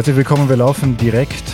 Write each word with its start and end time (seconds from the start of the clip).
Herzlich 0.00 0.16
willkommen, 0.16 0.48
wir 0.48 0.56
laufen 0.56 0.96
direkt. 0.96 1.44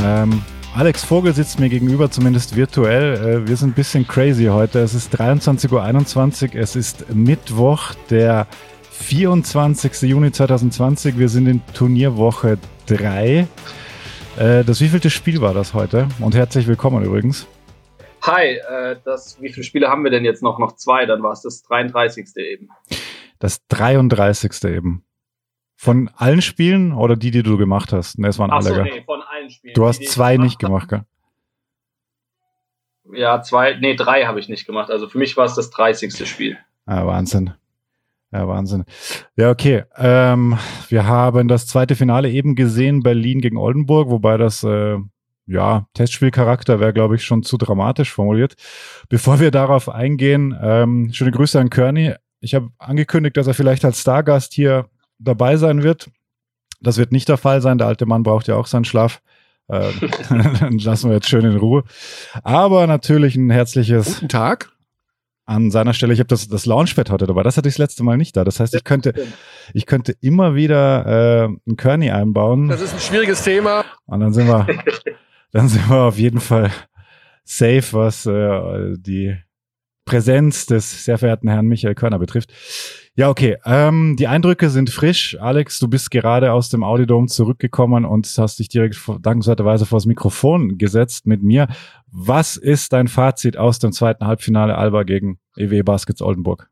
Ähm, 0.00 0.40
Alex 0.76 1.02
Vogel 1.02 1.34
sitzt 1.34 1.58
mir 1.58 1.68
gegenüber, 1.68 2.08
zumindest 2.08 2.54
virtuell. 2.54 3.14
Äh, 3.14 3.48
wir 3.48 3.56
sind 3.56 3.70
ein 3.70 3.74
bisschen 3.74 4.06
crazy 4.06 4.44
heute. 4.44 4.78
Es 4.78 4.94
ist 4.94 5.12
23.21 5.20 6.54
Uhr, 6.54 6.60
es 6.62 6.76
ist 6.76 7.12
Mittwoch, 7.12 7.94
der 8.08 8.46
24. 8.92 10.02
Juni 10.02 10.30
2020. 10.30 11.18
Wir 11.18 11.28
sind 11.28 11.48
in 11.48 11.66
Turnierwoche 11.74 12.58
3. 12.86 13.48
Äh, 14.38 14.62
das 14.62 14.80
wievielte 14.80 15.10
Spiel 15.10 15.40
war 15.40 15.52
das 15.52 15.74
heute? 15.74 16.06
Und 16.20 16.36
herzlich 16.36 16.68
willkommen 16.68 17.04
übrigens. 17.04 17.48
Hi, 18.22 18.52
äh, 18.54 18.96
das, 19.04 19.36
wie 19.40 19.52
viele 19.52 19.64
Spiele 19.64 19.88
haben 19.88 20.04
wir 20.04 20.12
denn 20.12 20.24
jetzt 20.24 20.44
noch? 20.44 20.60
Noch 20.60 20.76
zwei, 20.76 21.06
dann 21.06 21.24
war 21.24 21.32
es 21.32 21.42
das 21.42 21.64
33. 21.64 22.36
eben. 22.36 22.68
Das 23.40 23.66
33. 23.66 24.62
eben. 24.62 25.05
Von 25.76 26.10
allen 26.16 26.40
Spielen 26.40 26.92
oder 26.92 27.16
die, 27.16 27.30
die 27.30 27.42
du 27.42 27.58
gemacht 27.58 27.92
hast? 27.92 28.18
Ne, 28.18 28.28
es 28.28 28.38
waren 28.38 28.50
Ach 28.50 28.56
alle. 28.56 28.74
So, 28.74 28.82
nee, 28.82 29.02
von 29.04 29.20
allen 29.22 29.50
Spielen. 29.50 29.74
Du 29.74 29.86
hast 29.86 30.00
die, 30.00 30.06
zwei 30.06 30.38
nicht 30.38 30.58
gemacht, 30.58 30.88
gell? 30.88 31.02
Ja, 33.12 33.42
zwei, 33.42 33.74
nee, 33.78 33.94
drei 33.94 34.24
habe 34.24 34.40
ich 34.40 34.48
nicht 34.48 34.66
gemacht. 34.66 34.90
Also 34.90 35.08
für 35.08 35.18
mich 35.18 35.36
war 35.36 35.44
es 35.44 35.54
das 35.54 35.70
30. 35.70 36.26
Spiel. 36.26 36.58
Ah, 36.86 37.06
Wahnsinn. 37.06 37.52
Ja, 38.32 38.48
Wahnsinn. 38.48 38.84
Ja, 39.36 39.50
okay. 39.50 39.84
Ähm, 39.96 40.58
wir 40.88 41.06
haben 41.06 41.46
das 41.46 41.66
zweite 41.66 41.94
Finale 41.94 42.30
eben 42.30 42.54
gesehen, 42.54 43.02
Berlin 43.02 43.40
gegen 43.40 43.56
Oldenburg, 43.56 44.10
wobei 44.10 44.36
das 44.36 44.64
äh, 44.64 44.98
ja, 45.46 45.86
Testspielcharakter 45.94 46.80
wäre, 46.80 46.92
glaube 46.92 47.14
ich, 47.14 47.24
schon 47.24 47.42
zu 47.42 47.56
dramatisch 47.56 48.12
formuliert. 48.12 48.56
Bevor 49.08 49.40
wir 49.40 49.50
darauf 49.50 49.88
eingehen, 49.88 50.56
ähm, 50.60 51.12
schöne 51.12 51.30
Grüße 51.30 51.58
an 51.60 51.70
Kearney. 51.70 52.14
Ich 52.40 52.54
habe 52.54 52.70
angekündigt, 52.78 53.36
dass 53.36 53.46
er 53.46 53.54
vielleicht 53.54 53.84
als 53.84 54.00
Stargast 54.00 54.54
hier 54.54 54.90
dabei 55.18 55.56
sein 55.56 55.82
wird. 55.82 56.10
Das 56.80 56.98
wird 56.98 57.12
nicht 57.12 57.28
der 57.28 57.36
Fall 57.36 57.62
sein. 57.62 57.78
Der 57.78 57.86
alte 57.86 58.06
Mann 58.06 58.22
braucht 58.22 58.48
ja 58.48 58.56
auch 58.56 58.66
seinen 58.66 58.84
Schlaf. 58.84 59.20
Äh, 59.68 59.90
dann 60.60 60.78
lassen 60.78 61.10
wir 61.10 61.16
jetzt 61.16 61.28
schön 61.28 61.44
in 61.44 61.56
Ruhe. 61.56 61.84
Aber 62.42 62.86
natürlich 62.86 63.36
ein 63.36 63.50
herzliches 63.50 64.14
Guten 64.14 64.28
Tag. 64.28 64.72
An 65.48 65.70
seiner 65.70 65.94
Stelle, 65.94 66.12
ich 66.12 66.18
habe 66.18 66.26
das, 66.26 66.48
das 66.48 66.66
Launchpad 66.66 67.08
heute 67.08 67.28
dabei. 67.28 67.44
Das 67.44 67.56
hatte 67.56 67.68
ich 67.68 67.74
das 67.74 67.78
letzte 67.78 68.02
Mal 68.02 68.16
nicht 68.16 68.36
da. 68.36 68.42
Das 68.42 68.58
heißt, 68.58 68.74
ich 68.74 68.82
könnte, 68.82 69.14
ich 69.74 69.86
könnte 69.86 70.16
immer 70.20 70.56
wieder 70.56 71.06
äh, 71.06 71.44
einen 71.44 71.76
Kearney 71.76 72.10
einbauen. 72.10 72.66
Das 72.68 72.80
ist 72.80 72.94
ein 72.94 72.98
schwieriges 72.98 73.44
Thema. 73.44 73.84
Und 74.06 74.18
dann 74.18 74.32
sind 74.32 74.48
wir, 74.48 74.66
dann 75.52 75.68
sind 75.68 75.88
wir 75.88 75.98
auf 75.98 76.18
jeden 76.18 76.40
Fall 76.40 76.72
safe, 77.44 77.84
was 77.92 78.26
äh, 78.26 78.96
die 78.98 79.36
Präsenz 80.04 80.66
des 80.66 81.04
sehr 81.04 81.16
verehrten 81.16 81.48
Herrn 81.48 81.66
Michael 81.66 81.94
Körner 81.94 82.18
betrifft. 82.18 82.52
Ja, 83.18 83.30
okay. 83.30 83.56
Ähm, 83.64 84.16
die 84.18 84.26
Eindrücke 84.26 84.68
sind 84.68 84.90
frisch. 84.90 85.38
Alex, 85.40 85.78
du 85.78 85.88
bist 85.88 86.10
gerade 86.10 86.52
aus 86.52 86.68
dem 86.68 86.84
Audiodom 86.84 87.28
zurückgekommen 87.28 88.04
und 88.04 88.26
hast 88.36 88.58
dich 88.58 88.68
direkt 88.68 89.00
dankenswerterweise 89.22 89.86
vor 89.86 89.96
das 89.96 90.04
Mikrofon 90.04 90.76
gesetzt 90.76 91.26
mit 91.26 91.42
mir. 91.42 91.66
Was 92.12 92.58
ist 92.58 92.92
dein 92.92 93.08
Fazit 93.08 93.56
aus 93.56 93.78
dem 93.78 93.92
zweiten 93.92 94.26
Halbfinale 94.26 94.76
Alba 94.76 95.04
gegen 95.04 95.40
EW 95.56 95.82
Baskets 95.82 96.20
Oldenburg? 96.20 96.68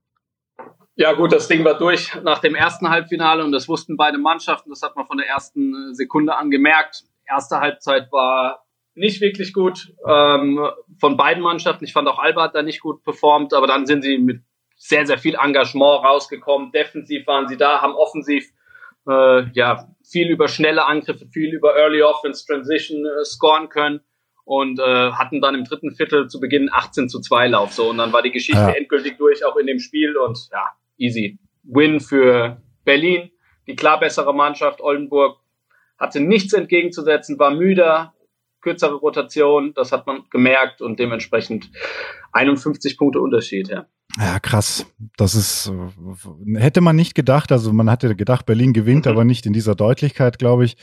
Ja 0.97 1.15
gut, 1.15 1.33
das 1.33 1.49
Ding 1.49 1.65
war 1.65 1.79
durch 1.79 2.15
nach 2.23 2.41
dem 2.41 2.55
ersten 2.55 2.91
Halbfinale 2.91 3.43
und 3.43 3.51
das 3.51 3.67
wussten 3.67 3.97
beide 3.97 4.19
Mannschaften. 4.19 4.69
Das 4.69 4.83
hat 4.83 4.97
man 4.97 5.07
von 5.07 5.17
der 5.17 5.27
ersten 5.27 5.73
äh, 5.73 5.95
Sekunde 5.95 6.37
an 6.37 6.51
gemerkt. 6.51 7.05
Erste 7.27 7.61
Halbzeit 7.61 8.13
war 8.13 8.67
nicht 8.95 9.23
wirklich 9.23 9.55
gut 9.55 9.95
ähm, 10.07 10.61
von 11.01 11.17
beiden 11.17 11.43
Mannschaften. 11.43 11.87
Ich 11.87 11.95
fand 11.95 12.07
auch 12.07 12.19
Alba 12.19 12.43
hat 12.43 12.55
da 12.55 12.63
nicht 12.63 12.83
gut 12.83 13.03
performt, 13.03 13.55
aber 13.55 13.67
dann 13.67 13.87
sind 13.87 14.03
sie 14.03 14.19
mit 14.19 14.43
sehr, 14.77 15.07
sehr 15.07 15.19
viel 15.19 15.37
Engagement 15.37 16.05
rausgekommen. 16.05 16.73
Defensiv 16.73 17.27
waren 17.27 17.49
sie 17.49 17.57
da, 17.57 17.81
haben 17.81 17.95
offensiv 17.95 18.51
äh, 19.09 19.49
ja 19.53 19.89
viel 20.05 20.31
über 20.31 20.49
schnelle 20.49 20.85
Angriffe, 20.87 21.27
viel 21.27 21.55
über 21.55 21.77
Early 21.77 22.03
Offense 22.03 22.47
Transition 22.47 23.05
äh, 23.05 23.25
scoren 23.25 23.69
können 23.69 24.01
und 24.45 24.79
äh, 24.79 25.13
hatten 25.13 25.41
dann 25.41 25.55
im 25.55 25.65
dritten 25.65 25.95
Viertel 25.95 26.29
zu 26.29 26.41
Beginn 26.41 26.69
18 26.71 27.09
zu 27.09 27.21
2 27.21 27.49
Lauf. 27.49 27.73
So, 27.73 27.91
und 27.91 27.99
dann 27.99 28.13
war 28.13 28.23
die 28.23 28.33
Geschichte 28.33 28.61
ja. 28.61 28.71
endgültig 28.71 29.17
durch, 29.17 29.45
auch 29.45 29.57
in 29.57 29.67
dem 29.67 29.79
Spiel 29.79 30.17
und 30.17 30.39
ja, 30.53 30.71
easy. 30.99 31.39
Win 31.63 32.01
für 32.01 32.61
Berlin, 32.85 33.31
die 33.67 33.77
klar 33.77 33.99
bessere 33.99 34.35
Mannschaft. 34.35 34.81
Oldenburg 34.83 35.39
hatte 35.99 36.21
nichts 36.21 36.53
entgegenzusetzen, 36.53 37.39
war 37.39 37.53
müder, 37.53 38.15
kürzere 38.61 38.95
Rotation, 38.95 39.73
das 39.75 39.93
hat 39.93 40.07
man 40.07 40.25
gemerkt 40.31 40.83
und 40.83 40.99
dementsprechend 40.99 41.71
51 42.33 42.99
Punkte 42.99 43.21
Unterschied, 43.21 43.69
ja. 43.69 43.87
Ja, 44.19 44.39
krass. 44.39 44.87
Das 45.17 45.35
ist, 45.35 45.71
äh, 45.71 46.59
hätte 46.59 46.81
man 46.81 46.97
nicht 46.97 47.15
gedacht. 47.15 47.51
Also 47.51 47.73
man 47.73 47.91
hatte 47.91 48.15
gedacht, 48.15 48.47
Berlin 48.47 48.73
gewinnt, 48.73 49.07
mhm. 49.07 49.13
aber 49.13 49.25
nicht 49.25 49.47
in 49.47 49.53
dieser 49.53 49.75
Deutlichkeit, 49.75 50.39
glaube 50.39 50.65
ich. 50.65 50.77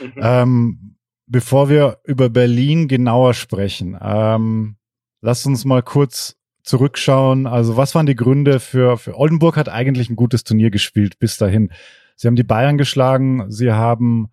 Mhm. 0.00 0.12
Ähm, 0.16 0.96
bevor 1.26 1.68
wir 1.68 1.98
über 2.04 2.30
Berlin 2.30 2.88
genauer 2.88 3.34
sprechen, 3.34 3.98
ähm, 4.00 4.76
lasst 5.20 5.46
uns 5.46 5.64
mal 5.64 5.82
kurz 5.82 6.36
zurückschauen. 6.62 7.46
Also 7.46 7.76
was 7.76 7.94
waren 7.94 8.06
die 8.06 8.16
Gründe 8.16 8.60
für, 8.60 8.96
für 8.96 9.16
Oldenburg 9.16 9.56
hat 9.56 9.68
eigentlich 9.68 10.10
ein 10.10 10.16
gutes 10.16 10.44
Turnier 10.44 10.70
gespielt 10.70 11.18
bis 11.18 11.36
dahin. 11.36 11.70
Sie 12.16 12.28
haben 12.28 12.36
die 12.36 12.44
Bayern 12.44 12.78
geschlagen, 12.78 13.50
sie 13.50 13.72
haben 13.72 14.30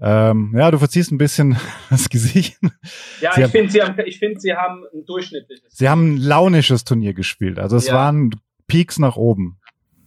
ähm, 0.00 0.52
ja, 0.56 0.70
du 0.70 0.78
verziehst 0.78 1.10
ein 1.10 1.18
bisschen 1.18 1.56
das 1.90 2.08
Gesicht. 2.08 2.58
Ja, 3.20 3.32
sie 3.32 3.42
ich 3.42 3.50
finde, 3.50 3.70
sie, 3.70 3.82
haben, 3.82 3.98
ich 4.04 4.18
find, 4.18 4.40
sie 4.40 4.54
haben 4.54 4.84
ein 4.92 5.04
durchschnittliches. 5.06 5.76
Sie 5.76 5.88
haben 5.88 6.14
ein 6.14 6.16
launisches 6.18 6.84
Turnier 6.84 7.14
gespielt. 7.14 7.58
Also 7.58 7.76
es 7.76 7.88
ja. 7.88 7.94
waren 7.94 8.30
Peaks 8.66 8.98
nach 8.98 9.16
oben. 9.16 9.58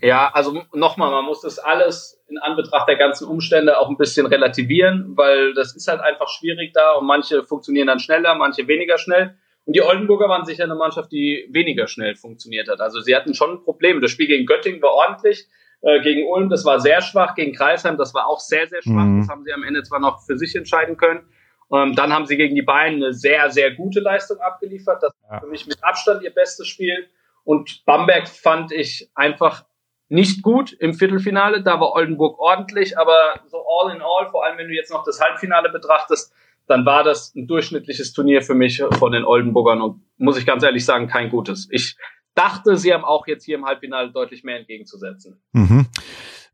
Ja, 0.02 0.32
also 0.34 0.64
nochmal, 0.74 1.12
man 1.12 1.26
muss 1.26 1.42
das 1.42 1.60
alles 1.60 2.24
in 2.30 2.38
Anbetracht 2.38 2.88
der 2.88 2.96
ganzen 2.96 3.28
Umstände 3.28 3.80
auch 3.80 3.90
ein 3.90 3.98
bisschen 3.98 4.26
relativieren, 4.28 5.18
weil 5.18 5.54
das 5.54 5.76
ist 5.76 5.88
halt 5.88 6.00
einfach 6.00 6.30
schwierig 6.30 6.72
da 6.74 6.94
und 6.94 7.06
manche 7.06 7.44
funktionieren 7.44 7.88
dann 7.88 8.00
schneller, 8.00 8.36
manche 8.36 8.68
weniger 8.68 8.98
schnell. 8.98 9.36
Und 9.66 9.76
die 9.76 9.82
Oldenburger 9.82 10.30
waren 10.30 10.46
sicher 10.46 10.64
eine 10.64 10.76
Mannschaft, 10.76 11.12
die 11.12 11.48
weniger 11.52 11.88
schnell 11.88 12.16
funktioniert 12.16 12.70
hat. 12.70 12.80
Also 12.80 13.02
sie 13.02 13.16
hatten 13.16 13.34
schon 13.34 13.64
Probleme. 13.64 14.00
Das 14.00 14.12
Spiel 14.12 14.28
gegen 14.28 14.46
Göttingen 14.46 14.82
war 14.82 14.94
ordentlich, 14.94 15.48
äh, 15.82 16.02
gegen 16.02 16.28
Ulm, 16.28 16.50
das 16.50 16.66
war 16.66 16.80
sehr 16.80 17.02
schwach, 17.02 17.36
gegen 17.36 17.54
Kreisheim, 17.54 17.98
das 17.98 18.14
war 18.14 18.28
auch 18.28 18.40
sehr, 18.40 18.68
sehr 18.68 18.82
schwach. 18.82 19.06
Mhm. 19.06 19.22
Das 19.22 19.30
haben 19.30 19.44
sie 19.44 19.54
am 19.54 19.64
Ende 19.64 19.84
zwar 19.84 20.00
noch 20.00 20.22
für 20.26 20.38
sich 20.38 20.56
entscheiden 20.56 20.98
können. 20.98 21.22
Ähm, 21.72 21.96
dann 21.96 22.12
haben 22.12 22.26
sie 22.26 22.38
gegen 22.38 22.56
die 22.56 22.62
Bayern 22.62 22.96
eine 22.96 23.14
sehr, 23.14 23.50
sehr 23.52 23.74
gute 23.76 24.00
Leistung 24.00 24.40
abgeliefert. 24.40 25.04
Das 25.04 25.14
war 25.28 25.40
für 25.42 25.48
mich 25.48 25.68
mit 25.68 25.84
Abstand 25.84 26.24
ihr 26.24 26.34
bestes 26.34 26.68
Spiel. 26.68 27.08
Und 27.44 27.84
Bamberg 27.86 28.28
fand 28.28 28.72
ich 28.72 29.10
einfach 29.16 29.66
nicht 30.10 30.42
gut 30.42 30.74
im 30.74 30.94
Viertelfinale. 30.94 31.62
Da 31.62 31.80
war 31.80 31.94
Oldenburg 31.94 32.40
ordentlich, 32.40 32.98
aber 32.98 33.40
so 33.48 33.64
all 33.66 33.96
in 33.96 34.02
all, 34.02 34.28
vor 34.30 34.46
allem 34.46 34.58
wenn 34.58 34.68
du 34.68 34.74
jetzt 34.74 34.92
noch 34.92 35.04
das 35.04 35.22
Halbfinale 35.22 35.70
betrachtest, 35.70 36.34
dann 36.68 36.86
war 36.86 37.04
das 37.04 37.34
ein 37.36 37.48
durchschnittliches 37.48 38.14
Turnier 38.14 38.42
für 38.42 38.54
mich 38.54 38.84
von 38.98 39.12
den 39.12 39.24
Oldenburgern 39.24 39.82
und 39.82 40.02
muss 40.18 40.38
ich 40.38 40.46
ganz 40.46 40.64
ehrlich 40.64 40.86
sagen, 40.86 41.08
kein 41.08 41.30
gutes. 41.30 41.68
Ich 41.72 41.96
dachte, 42.40 42.78
sie 42.78 42.94
haben 42.94 43.04
auch 43.04 43.28
jetzt 43.28 43.44
hier 43.44 43.58
im 43.58 43.66
Halbfinale 43.66 44.12
deutlich 44.12 44.44
mehr 44.44 44.58
entgegenzusetzen. 44.60 45.42
Mhm. 45.52 45.88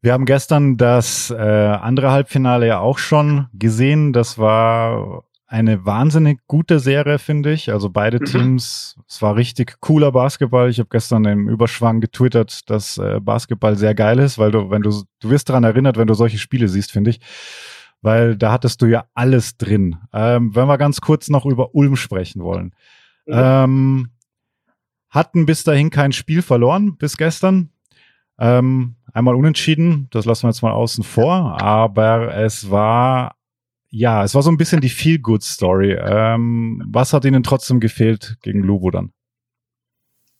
Wir 0.01 0.13
haben 0.13 0.25
gestern 0.25 0.77
das 0.77 1.31
äh, 1.31 1.35
andere 1.35 2.11
Halbfinale 2.11 2.67
ja 2.67 2.79
auch 2.79 2.97
schon 2.97 3.47
gesehen. 3.53 4.13
Das 4.13 4.37
war 4.37 5.23
eine 5.47 5.85
wahnsinnig 5.85 6.39
gute 6.47 6.79
Serie, 6.79 7.19
finde 7.19 7.51
ich. 7.53 7.71
Also 7.71 7.89
beide 7.89 8.19
mhm. 8.19 8.25
Teams, 8.25 8.97
es 9.07 9.21
war 9.21 9.35
richtig 9.35 9.79
cooler 9.79 10.11
Basketball. 10.11 10.69
Ich 10.69 10.79
habe 10.79 10.89
gestern 10.91 11.25
im 11.25 11.47
Überschwang 11.47 12.01
getwittert, 12.01 12.69
dass 12.69 12.97
äh, 12.97 13.19
Basketball 13.19 13.75
sehr 13.75 13.95
geil 13.95 14.19
ist, 14.19 14.37
weil 14.37 14.51
du, 14.51 14.69
wenn 14.69 14.81
du, 14.81 15.03
du 15.19 15.29
wirst 15.29 15.49
daran 15.49 15.63
erinnert, 15.63 15.97
wenn 15.97 16.07
du 16.07 16.13
solche 16.13 16.39
Spiele 16.39 16.67
siehst, 16.67 16.91
finde 16.91 17.11
ich. 17.11 17.19
Weil 18.01 18.35
da 18.35 18.51
hattest 18.51 18.81
du 18.81 18.87
ja 18.87 19.05
alles 19.13 19.57
drin. 19.57 19.97
Ähm, 20.13 20.55
wenn 20.55 20.67
wir 20.67 20.77
ganz 20.77 20.99
kurz 21.01 21.29
noch 21.29 21.45
über 21.45 21.73
Ulm 21.73 21.95
sprechen 21.95 22.43
wollen. 22.43 22.73
Mhm. 23.25 23.33
Ähm, 23.33 24.09
hatten 25.15 25.45
bis 25.45 25.63
dahin 25.63 25.89
kein 25.89 26.11
Spiel 26.11 26.41
verloren, 26.41 26.97
bis 26.97 27.17
gestern. 27.17 27.71
Ähm, 28.37 28.95
einmal 29.13 29.35
unentschieden, 29.35 30.09
das 30.11 30.25
lassen 30.25 30.43
wir 30.43 30.49
jetzt 30.49 30.61
mal 30.61 30.73
außen 30.73 31.03
vor, 31.03 31.61
aber 31.61 32.35
es 32.35 32.69
war, 32.69 33.35
ja, 33.89 34.23
es 34.23 34.35
war 34.35 34.41
so 34.41 34.51
ein 34.51 34.57
bisschen 34.57 34.81
die 34.81 34.89
Feel-Good-Story. 34.89 35.93
Ähm, 35.93 36.83
was 36.85 37.13
hat 37.13 37.23
Ihnen 37.23 37.43
trotzdem 37.43 37.79
gefehlt 37.79 38.37
gegen 38.41 38.59
Lubo 38.59 38.91
dann? 38.91 39.13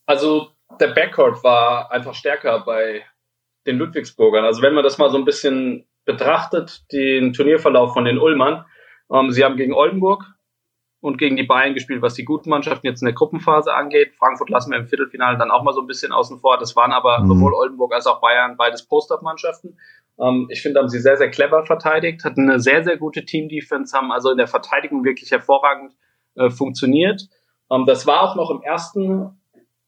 Also, 0.06 0.50
der 0.80 0.90
Backcourt 0.90 1.44
war 1.44 1.92
einfach 1.92 2.14
stärker 2.14 2.66
bei 2.66 3.04
den 3.66 3.78
Ludwigsburgern. 3.78 4.44
Also, 4.44 4.62
wenn 4.62 4.74
man 4.74 4.84
das 4.84 4.98
mal 4.98 5.10
so 5.10 5.18
ein 5.18 5.26
bisschen 5.26 5.88
betrachtet, 6.04 6.84
den 6.92 7.32
Turnierverlauf 7.32 7.94
von 7.94 8.04
den 8.04 8.20
Ullmann, 8.20 8.66
ähm, 9.10 9.32
sie 9.32 9.44
haben 9.46 9.56
gegen 9.56 9.74
Oldenburg 9.74 10.35
und 11.06 11.20
gegen 11.20 11.36
die 11.36 11.44
Bayern 11.44 11.76
gespielt, 11.76 12.02
was 12.02 12.16
die 12.16 12.26
guten 12.26 12.50
Mannschaften 12.50 12.88
jetzt 12.88 13.04
in 13.04 13.06
der 13.06 13.14
Gruppenphase 13.14 13.72
angeht. 13.72 14.14
Frankfurt 14.18 14.50
lassen 14.50 14.72
wir 14.72 14.80
im 14.80 14.88
Viertelfinale 14.88 15.38
dann 15.38 15.52
auch 15.52 15.62
mal 15.62 15.72
so 15.72 15.82
ein 15.82 15.86
bisschen 15.86 16.12
außen 16.12 16.40
vor. 16.40 16.58
Das 16.58 16.76
waren 16.76 16.92
aber 16.92 17.20
mhm. 17.20 17.28
sowohl 17.28 17.54
Oldenburg 17.54 17.94
als 17.94 18.08
auch 18.08 18.22
Bayern 18.22 18.58
beides 18.58 18.88
Post-Up-Mannschaften. 18.88 19.78
Ähm, 20.20 20.48
ich 20.50 20.64
finde, 20.64 20.80
haben 20.80 20.90
sie 20.90 21.00
sehr, 21.00 21.16
sehr 21.18 21.30
clever 21.30 21.64
verteidigt, 21.64 22.26
hatten 22.26 22.50
eine 22.50 22.60
sehr, 22.60 22.84
sehr 22.84 22.98
gute 22.98 23.24
Team-Defense, 23.24 23.96
haben 23.96 24.12
also 24.12 24.32
in 24.32 24.38
der 24.38 24.48
Verteidigung 24.48 25.06
wirklich 25.06 25.30
hervorragend 25.30 25.94
äh, 26.34 26.50
funktioniert. 26.50 27.22
Ähm, 27.70 27.86
das 27.86 28.08
war 28.08 28.24
auch 28.24 28.36
noch 28.36 28.50
im 28.50 28.64
ersten 28.64 29.40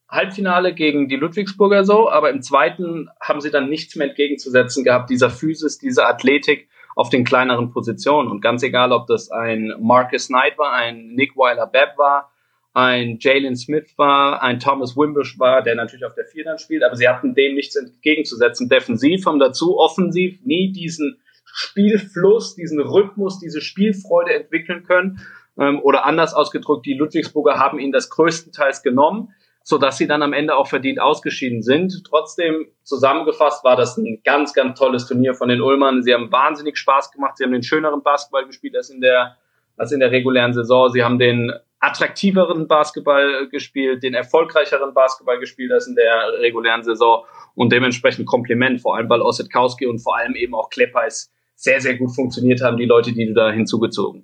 Halbfinale 0.07 0.75
gegen 0.75 1.07
die 1.07 1.15
Ludwigsburger 1.15 1.83
so, 1.83 2.11
aber 2.11 2.29
im 2.29 2.43
zweiten 2.43 3.09
haben 3.19 3.41
sie 3.41 3.49
dann 3.49 3.69
nichts 3.69 3.95
mehr 3.95 4.09
entgegenzusetzen 4.09 4.83
gehabt, 4.83 5.09
dieser 5.09 5.31
Physis, 5.31 5.79
diese 5.79 6.05
Athletik 6.05 6.69
auf 6.97 7.09
den 7.09 7.23
kleineren 7.23 7.69
Positionen. 7.69 8.27
Und 8.27 8.41
ganz 8.41 8.63
egal, 8.63 8.91
ob 8.91 9.05
das 9.05 9.29
ein 9.29 9.71
Marcus 9.79 10.29
Knight 10.29 10.57
war, 10.57 10.73
ein 10.73 11.09
Nick 11.13 11.37
Weiler-Bepp 11.37 11.95
war, 11.95 12.31
ein 12.73 13.19
Jalen 13.19 13.55
Smith 13.55 13.93
war, 13.97 14.41
ein 14.41 14.59
Thomas 14.59 14.97
Wimbush 14.97 15.37
war, 15.37 15.61
der 15.61 15.75
natürlich 15.75 16.05
auf 16.05 16.15
der 16.15 16.25
Vier 16.25 16.43
dann 16.43 16.57
spielt, 16.57 16.83
aber 16.83 16.95
sie 16.95 17.07
hatten 17.07 17.35
dem 17.35 17.53
nichts 17.53 17.75
entgegenzusetzen. 17.75 18.67
Defensiv 18.67 19.27
haben 19.27 19.37
dazu 19.37 19.77
offensiv 19.77 20.39
nie 20.43 20.71
diesen 20.71 21.19
Spielfluss, 21.45 22.55
diesen 22.55 22.79
Rhythmus, 22.81 23.39
diese 23.39 23.61
Spielfreude 23.61 24.33
entwickeln 24.33 24.83
können. 24.83 25.19
Ähm, 25.59 25.79
oder 25.83 26.03
anders 26.03 26.33
ausgedrückt, 26.33 26.87
die 26.87 26.95
Ludwigsburger 26.95 27.59
haben 27.59 27.77
ihn 27.77 27.91
das 27.91 28.09
größtenteils 28.09 28.81
genommen, 28.81 29.35
so 29.69 29.77
dass 29.77 29.97
sie 29.97 30.07
dann 30.07 30.23
am 30.23 30.31
Ende 30.31 30.55
auch 30.55 30.67
verdient 30.67 31.01
ausgeschieden 31.01 31.61
sind. 31.61 32.01
Trotzdem 32.05 32.67
zusammengefasst 32.83 33.65
war 33.65 33.75
das 33.75 33.97
ein 33.97 34.21
ganz, 34.23 34.53
ganz 34.53 34.79
tolles 34.79 35.07
Turnier 35.07 35.33
von 35.33 35.49
den 35.49 35.59
Ulmern. 35.59 36.03
Sie 36.03 36.13
haben 36.13 36.31
wahnsinnig 36.31 36.77
Spaß 36.77 37.11
gemacht. 37.11 37.35
Sie 37.35 37.43
haben 37.43 37.51
den 37.51 37.63
schöneren 37.63 38.01
Basketball 38.01 38.47
gespielt 38.47 38.77
als 38.77 38.89
in 38.89 39.01
der, 39.01 39.35
als 39.75 39.91
in 39.91 39.99
der 39.99 40.09
regulären 40.09 40.53
Saison. 40.53 40.89
Sie 40.89 41.03
haben 41.03 41.19
den 41.19 41.51
attraktiveren 41.81 42.69
Basketball 42.69 43.49
gespielt, 43.49 44.03
den 44.03 44.13
erfolgreicheren 44.13 44.93
Basketball 44.93 45.37
gespielt 45.37 45.73
als 45.73 45.85
in 45.85 45.95
der 45.95 46.39
regulären 46.39 46.85
Saison 46.85 47.25
und 47.53 47.73
dementsprechend 47.73 48.25
Kompliment, 48.25 48.79
vor 48.79 48.95
allem 48.95 49.09
weil 49.09 49.21
Ossetkowski 49.21 49.85
und 49.85 49.99
vor 49.99 50.15
allem 50.17 50.35
eben 50.35 50.55
auch 50.55 50.69
Kleppeis 50.69 51.29
sehr, 51.55 51.81
sehr 51.81 51.97
gut 51.97 52.15
funktioniert 52.15 52.61
haben, 52.61 52.77
die 52.77 52.85
Leute, 52.85 53.11
die 53.11 53.25
du 53.25 53.33
da 53.33 53.51
hinzugezogen 53.51 54.23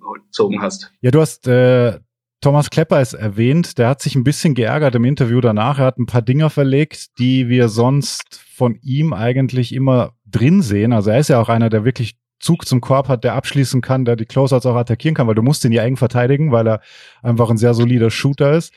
hast. 0.61 0.89
Ja, 1.01 1.11
du 1.11 1.19
hast 1.19 1.49
äh, 1.49 1.99
Thomas 2.43 2.69
Kleppeis 2.69 3.13
erwähnt, 3.13 3.77
der 3.77 3.87
hat 3.87 4.01
sich 4.01 4.15
ein 4.15 4.25
bisschen 4.25 4.53
geärgert 4.53 4.95
im 4.95 5.05
Interview 5.05 5.39
danach. 5.39 5.79
Er 5.79 5.85
hat 5.85 5.97
ein 5.97 6.07
paar 6.07 6.21
Dinger 6.21 6.49
verlegt, 6.49 7.17
die 7.17 7.47
wir 7.47 7.69
sonst 7.69 8.41
von 8.53 8.77
ihm 8.81 9.13
eigentlich 9.13 9.73
immer 9.73 10.11
drin 10.25 10.61
sehen. 10.61 10.91
Also 10.91 11.09
er 11.11 11.19
ist 11.19 11.29
ja 11.29 11.39
auch 11.39 11.47
einer, 11.47 11.69
der 11.69 11.85
wirklich 11.85 12.17
Zug 12.39 12.67
zum 12.67 12.81
Korb 12.81 13.07
hat, 13.07 13.23
der 13.23 13.35
abschließen 13.35 13.79
kann, 13.79 14.03
der 14.03 14.17
die 14.17 14.25
Closeouts 14.25 14.65
auch 14.65 14.75
attackieren 14.75 15.15
kann, 15.15 15.25
weil 15.27 15.35
du 15.35 15.41
musst 15.41 15.63
ihn 15.63 15.71
ja 15.71 15.83
eng 15.83 15.95
verteidigen, 15.95 16.51
weil 16.51 16.67
er 16.67 16.81
einfach 17.21 17.49
ein 17.49 17.55
sehr 17.55 17.73
solider 17.73 18.09
Shooter 18.09 18.51
ist. 18.51 18.73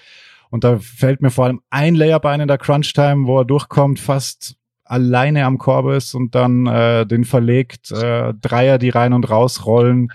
Und 0.48 0.62
da 0.62 0.78
fällt 0.78 1.20
mir 1.20 1.30
vor 1.30 1.46
allem 1.46 1.60
ein 1.68 1.96
Layup 1.96 2.24
in 2.24 2.46
der 2.46 2.58
Crunch-Time, 2.58 3.26
wo 3.26 3.40
er 3.40 3.44
durchkommt, 3.44 3.98
fast 3.98 4.54
alleine 4.84 5.44
am 5.44 5.58
Korb 5.58 5.88
ist 5.88 6.14
und 6.14 6.36
dann 6.36 6.68
äh, 6.68 7.04
den 7.04 7.24
verlegt, 7.24 7.90
äh, 7.90 8.32
Dreier, 8.40 8.78
die 8.78 8.90
rein 8.90 9.12
und 9.12 9.28
raus 9.28 9.66
rollen, 9.66 10.10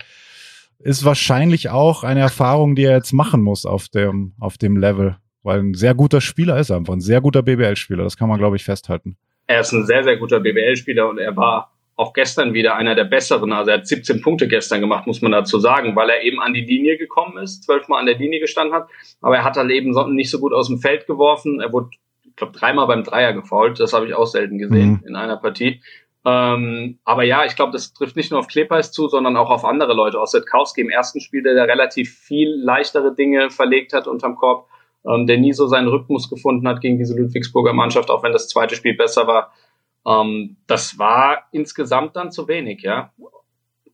ist 0.82 1.04
wahrscheinlich 1.04 1.70
auch 1.70 2.04
eine 2.04 2.20
Erfahrung, 2.20 2.74
die 2.74 2.84
er 2.84 2.96
jetzt 2.96 3.12
machen 3.12 3.42
muss 3.42 3.66
auf 3.66 3.88
dem, 3.88 4.34
auf 4.38 4.58
dem 4.58 4.76
Level. 4.76 5.16
Weil 5.42 5.60
ein 5.60 5.74
sehr 5.74 5.94
guter 5.94 6.20
Spieler 6.20 6.58
ist 6.58 6.70
er 6.70 6.76
einfach, 6.76 6.94
ein 6.94 7.00
sehr 7.00 7.20
guter 7.20 7.42
BBL-Spieler, 7.42 8.04
das 8.04 8.16
kann 8.16 8.28
man, 8.28 8.38
glaube 8.38 8.56
ich, 8.56 8.64
festhalten. 8.64 9.16
Er 9.46 9.60
ist 9.60 9.72
ein 9.72 9.86
sehr, 9.86 10.04
sehr 10.04 10.16
guter 10.16 10.40
BBL-Spieler 10.40 11.08
und 11.08 11.18
er 11.18 11.36
war 11.36 11.72
auch 11.96 12.12
gestern 12.12 12.54
wieder 12.54 12.76
einer 12.76 12.94
der 12.94 13.04
besseren. 13.04 13.52
Also 13.52 13.70
er 13.70 13.78
hat 13.78 13.86
17 13.86 14.22
Punkte 14.22 14.48
gestern 14.48 14.80
gemacht, 14.80 15.06
muss 15.06 15.20
man 15.20 15.32
dazu 15.32 15.58
sagen, 15.58 15.94
weil 15.94 16.10
er 16.10 16.22
eben 16.22 16.40
an 16.40 16.54
die 16.54 16.62
Linie 16.62 16.96
gekommen 16.96 17.38
ist, 17.38 17.64
zwölfmal 17.64 18.00
an 18.00 18.06
der 18.06 18.18
Linie 18.18 18.40
gestanden 18.40 18.74
hat. 18.74 18.88
Aber 19.20 19.36
er 19.36 19.44
hat 19.44 19.56
halt 19.56 19.70
eben 19.70 19.92
nicht 20.14 20.30
so 20.30 20.38
gut 20.38 20.52
aus 20.52 20.68
dem 20.68 20.78
Feld 20.78 21.06
geworfen. 21.06 21.60
Er 21.60 21.72
wurde, 21.72 21.90
ich 22.24 22.36
glaube, 22.36 22.56
dreimal 22.56 22.86
beim 22.86 23.04
Dreier 23.04 23.32
gefault. 23.32 23.78
Das 23.78 23.92
habe 23.92 24.06
ich 24.06 24.14
auch 24.14 24.26
selten 24.26 24.58
gesehen 24.58 25.00
mhm. 25.02 25.06
in 25.06 25.16
einer 25.16 25.36
Partie. 25.36 25.80
Ähm, 26.24 27.00
aber 27.04 27.24
ja, 27.24 27.44
ich 27.44 27.56
glaube, 27.56 27.72
das 27.72 27.94
trifft 27.94 28.16
nicht 28.16 28.30
nur 28.30 28.38
auf 28.38 28.46
Klepeis 28.46 28.92
zu, 28.92 29.08
sondern 29.08 29.36
auch 29.36 29.50
auf 29.50 29.64
andere 29.64 29.92
Leute. 29.92 30.20
Aus 30.20 30.30
Setkowski 30.30 30.82
im 30.82 30.90
ersten 30.90 31.20
Spiel, 31.20 31.42
der 31.42 31.66
relativ 31.66 32.14
viel 32.14 32.54
leichtere 32.62 33.14
Dinge 33.14 33.50
verlegt 33.50 33.92
hat 33.92 34.06
unterm 34.06 34.36
Korb, 34.36 34.68
ähm, 35.04 35.26
der 35.26 35.38
nie 35.38 35.52
so 35.52 35.66
seinen 35.66 35.88
Rhythmus 35.88 36.30
gefunden 36.30 36.68
hat 36.68 36.80
gegen 36.80 36.98
diese 36.98 37.18
Ludwigsburger 37.18 37.72
Mannschaft, 37.72 38.10
auch 38.10 38.22
wenn 38.22 38.32
das 38.32 38.48
zweite 38.48 38.76
Spiel 38.76 38.96
besser 38.96 39.26
war. 39.26 39.52
Ähm, 40.06 40.58
das 40.68 40.98
war 40.98 41.48
insgesamt 41.50 42.14
dann 42.14 42.30
zu 42.30 42.46
wenig, 42.46 42.82
ja. 42.82 43.12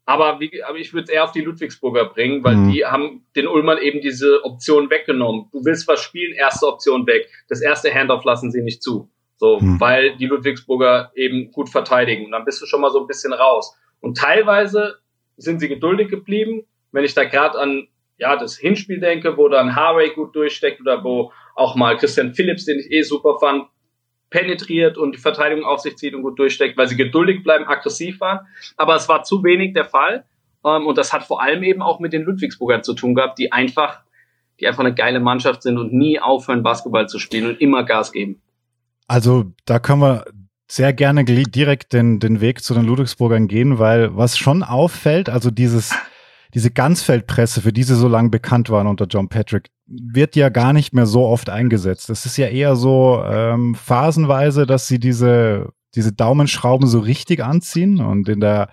Aber, 0.04 0.40
wie, 0.40 0.62
aber 0.62 0.78
ich 0.78 0.94
würde 0.94 1.04
es 1.04 1.10
eher 1.10 1.24
auf 1.24 1.32
die 1.32 1.42
Ludwigsburger 1.42 2.06
bringen, 2.06 2.42
weil 2.42 2.56
mhm. 2.56 2.72
die 2.72 2.84
haben 2.86 3.26
den 3.36 3.46
Ulmern 3.46 3.76
eben 3.76 4.00
diese 4.00 4.42
Option 4.42 4.88
weggenommen. 4.88 5.48
Du 5.52 5.64
willst 5.64 5.86
was 5.86 6.00
spielen, 6.00 6.34
erste 6.34 6.66
Option 6.66 7.06
weg. 7.06 7.28
Das 7.48 7.60
erste 7.60 7.92
Handoff 7.92 8.24
lassen 8.24 8.50
sie 8.50 8.62
nicht 8.62 8.82
zu. 8.82 9.10
So, 9.38 9.60
mhm. 9.60 9.80
weil 9.80 10.16
die 10.16 10.26
Ludwigsburger 10.26 11.12
eben 11.14 11.52
gut 11.52 11.70
verteidigen. 11.70 12.26
Und 12.26 12.32
dann 12.32 12.44
bist 12.44 12.60
du 12.60 12.66
schon 12.66 12.80
mal 12.80 12.90
so 12.90 13.00
ein 13.00 13.06
bisschen 13.06 13.32
raus. 13.32 13.76
Und 14.00 14.18
teilweise 14.18 14.98
sind 15.36 15.60
sie 15.60 15.68
geduldig 15.68 16.08
geblieben. 16.08 16.64
Wenn 16.90 17.04
ich 17.04 17.14
da 17.14 17.24
gerade 17.24 17.58
an 17.58 17.88
ja, 18.18 18.36
das 18.36 18.58
Hinspiel 18.58 18.98
denke, 18.98 19.36
wo 19.36 19.48
dann 19.48 19.76
Harvey 19.76 20.10
gut 20.10 20.34
durchsteckt 20.34 20.80
oder 20.80 21.04
wo 21.04 21.32
auch 21.54 21.76
mal 21.76 21.96
Christian 21.96 22.34
Phillips, 22.34 22.64
den 22.64 22.80
ich 22.80 22.90
eh 22.90 23.02
super 23.02 23.38
fand, 23.38 23.66
penetriert 24.30 24.98
und 24.98 25.14
die 25.14 25.20
Verteidigung 25.20 25.64
auf 25.64 25.80
sich 25.80 25.96
zieht 25.96 26.14
und 26.14 26.22
gut 26.22 26.38
durchsteckt, 26.38 26.76
weil 26.76 26.88
sie 26.88 26.96
geduldig 26.96 27.42
bleiben, 27.42 27.66
aggressiv 27.66 28.20
waren. 28.20 28.40
Aber 28.76 28.96
es 28.96 29.08
war 29.08 29.22
zu 29.22 29.42
wenig 29.44 29.72
der 29.72 29.84
Fall. 29.84 30.24
Ähm, 30.64 30.86
und 30.86 30.98
das 30.98 31.12
hat 31.12 31.24
vor 31.24 31.40
allem 31.40 31.62
eben 31.62 31.80
auch 31.80 32.00
mit 32.00 32.12
den 32.12 32.22
Ludwigsburgern 32.22 32.82
zu 32.82 32.94
tun 32.94 33.14
gehabt, 33.14 33.38
die 33.38 33.52
einfach, 33.52 34.00
die 34.60 34.66
einfach 34.66 34.84
eine 34.84 34.94
geile 34.94 35.20
Mannschaft 35.20 35.62
sind 35.62 35.78
und 35.78 35.92
nie 35.92 36.18
aufhören, 36.18 36.62
Basketball 36.62 37.08
zu 37.08 37.18
spielen 37.18 37.46
und 37.46 37.60
immer 37.60 37.84
Gas 37.84 38.12
geben. 38.12 38.42
Also 39.08 39.46
da 39.64 39.78
können 39.78 40.02
wir 40.02 40.24
sehr 40.70 40.92
gerne 40.92 41.24
direkt 41.24 41.94
den, 41.94 42.20
den 42.20 42.40
Weg 42.40 42.62
zu 42.62 42.74
den 42.74 42.84
Ludwigsburgern 42.84 43.48
gehen, 43.48 43.78
weil 43.78 44.14
was 44.16 44.36
schon 44.36 44.62
auffällt, 44.62 45.30
also 45.30 45.50
dieses, 45.50 45.94
diese 46.54 46.70
Ganzfeldpresse, 46.70 47.62
für 47.62 47.72
die 47.72 47.82
sie 47.82 47.96
so 47.96 48.06
lange 48.06 48.28
bekannt 48.28 48.68
waren 48.68 48.86
unter 48.86 49.06
John 49.06 49.30
Patrick, 49.30 49.70
wird 49.86 50.36
ja 50.36 50.50
gar 50.50 50.74
nicht 50.74 50.92
mehr 50.92 51.06
so 51.06 51.24
oft 51.24 51.48
eingesetzt. 51.48 52.10
Es 52.10 52.26
ist 52.26 52.36
ja 52.36 52.48
eher 52.48 52.76
so 52.76 53.22
ähm, 53.24 53.74
phasenweise, 53.74 54.66
dass 54.66 54.86
sie 54.86 54.98
diese, 54.98 55.70
diese 55.94 56.12
Daumenschrauben 56.12 56.86
so 56.86 56.98
richtig 56.98 57.42
anziehen 57.42 58.00
und 58.00 58.28
in 58.28 58.40
der 58.40 58.68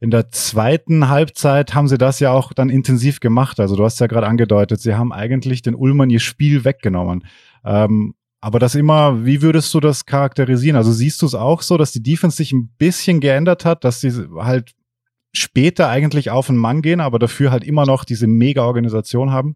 in 0.00 0.10
der 0.10 0.32
zweiten 0.32 1.08
Halbzeit 1.08 1.76
haben 1.76 1.86
sie 1.86 1.96
das 1.96 2.18
ja 2.18 2.32
auch 2.32 2.52
dann 2.52 2.70
intensiv 2.70 3.20
gemacht. 3.20 3.60
Also 3.60 3.76
du 3.76 3.84
hast 3.84 4.00
ja 4.00 4.08
gerade 4.08 4.26
angedeutet, 4.26 4.80
sie 4.80 4.96
haben 4.96 5.12
eigentlich 5.12 5.62
den 5.62 5.76
Ulmern 5.76 6.10
ihr 6.10 6.18
Spiel 6.18 6.64
weggenommen. 6.64 7.24
Ähm, 7.64 8.14
aber 8.42 8.58
das 8.58 8.74
immer, 8.74 9.24
wie 9.24 9.40
würdest 9.40 9.72
du 9.72 9.78
das 9.78 10.04
charakterisieren? 10.04 10.76
Also 10.76 10.90
siehst 10.90 11.22
du 11.22 11.26
es 11.26 11.34
auch 11.34 11.62
so, 11.62 11.78
dass 11.78 11.92
die 11.92 12.02
Defense 12.02 12.36
sich 12.36 12.52
ein 12.52 12.74
bisschen 12.76 13.20
geändert 13.20 13.64
hat, 13.64 13.84
dass 13.84 14.00
sie 14.00 14.10
halt 14.36 14.72
später 15.32 15.88
eigentlich 15.88 16.30
auf 16.30 16.48
den 16.48 16.56
Mann 16.56 16.82
gehen, 16.82 17.00
aber 17.00 17.20
dafür 17.20 17.52
halt 17.52 17.62
immer 17.62 17.86
noch 17.86 18.04
diese 18.04 18.26
Mega-Organisation 18.26 19.30
haben? 19.30 19.54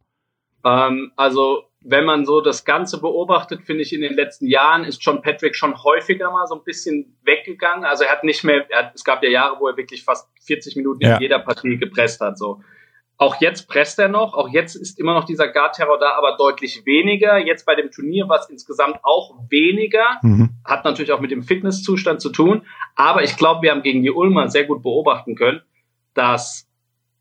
Ähm, 0.65 1.11
also 1.17 1.65
wenn 1.81 2.05
man 2.05 2.25
so 2.25 2.41
das 2.41 2.65
Ganze 2.65 3.01
beobachtet, 3.01 3.63
finde 3.65 3.83
ich, 3.83 3.93
in 3.93 4.03
den 4.03 4.15
letzten 4.15 4.47
Jahren 4.47 4.85
ist 4.85 5.05
John 5.05 5.21
Patrick 5.21 5.57
schon 5.57 5.83
häufiger 5.83 6.31
mal 6.31 6.47
so 6.47 6.55
ein 6.55 6.65
bisschen 6.65 7.19
weggegangen. 7.25 7.85
Also 7.85 8.05
er 8.05 8.13
hat 8.13 8.23
nicht 8.23 8.45
mehr, 8.45 8.67
hat, 8.73 8.95
es 8.95 9.03
gab 9.03 9.21
ja 9.25 9.31
Jahre, 9.31 9.57
wo 9.59 9.67
er 9.67 9.77
wirklich 9.77 10.05
fast 10.05 10.29
40 10.45 10.77
Minuten 10.77 11.05
ja. 11.05 11.17
in 11.17 11.23
jeder 11.23 11.41
Partie 11.41 11.77
gepresst 11.77 12.21
hat. 12.21 12.39
So. 12.39 12.61
Auch 13.19 13.41
jetzt 13.41 13.67
presst 13.67 13.99
er 13.99 14.09
noch, 14.09 14.35
auch 14.35 14.49
jetzt 14.51 14.75
ist 14.75 14.99
immer 14.99 15.15
noch 15.15 15.25
dieser 15.25 15.49
Guard-Terror 15.49 15.99
da, 15.99 16.13
aber 16.19 16.37
deutlich 16.37 16.85
weniger. 16.85 17.39
Jetzt 17.39 17.65
bei 17.65 17.75
dem 17.75 17.91
Turnier 17.91 18.29
war 18.29 18.41
es 18.41 18.51
insgesamt 18.51 18.99
auch 19.03 19.35
weniger. 19.49 20.19
Mhm. 20.23 20.51
Hat 20.65 20.85
natürlich 20.85 21.13
auch 21.13 21.21
mit 21.21 21.31
dem 21.31 21.43
Fitnesszustand 21.43 22.21
zu 22.21 22.29
tun. 22.31 22.63
Aber 22.95 23.23
ich 23.23 23.37
glaube, 23.37 23.63
wir 23.63 23.71
haben 23.71 23.83
gegen 23.83 24.03
die 24.03 24.11
Ulmer 24.11 24.51
sehr 24.51 24.65
gut 24.65 24.83
beobachten 24.83 25.35
können, 25.35 25.63
dass 26.13 26.69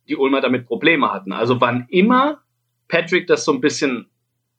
die 0.09 0.17
Ulmer 0.17 0.41
damit 0.41 0.67
Probleme 0.67 1.13
hatten. 1.13 1.31
Also 1.31 1.61
wann 1.61 1.87
immer 1.89 2.39
Patrick 2.89 3.27
das 3.27 3.45
so 3.45 3.53
ein 3.53 3.61
bisschen 3.61 4.07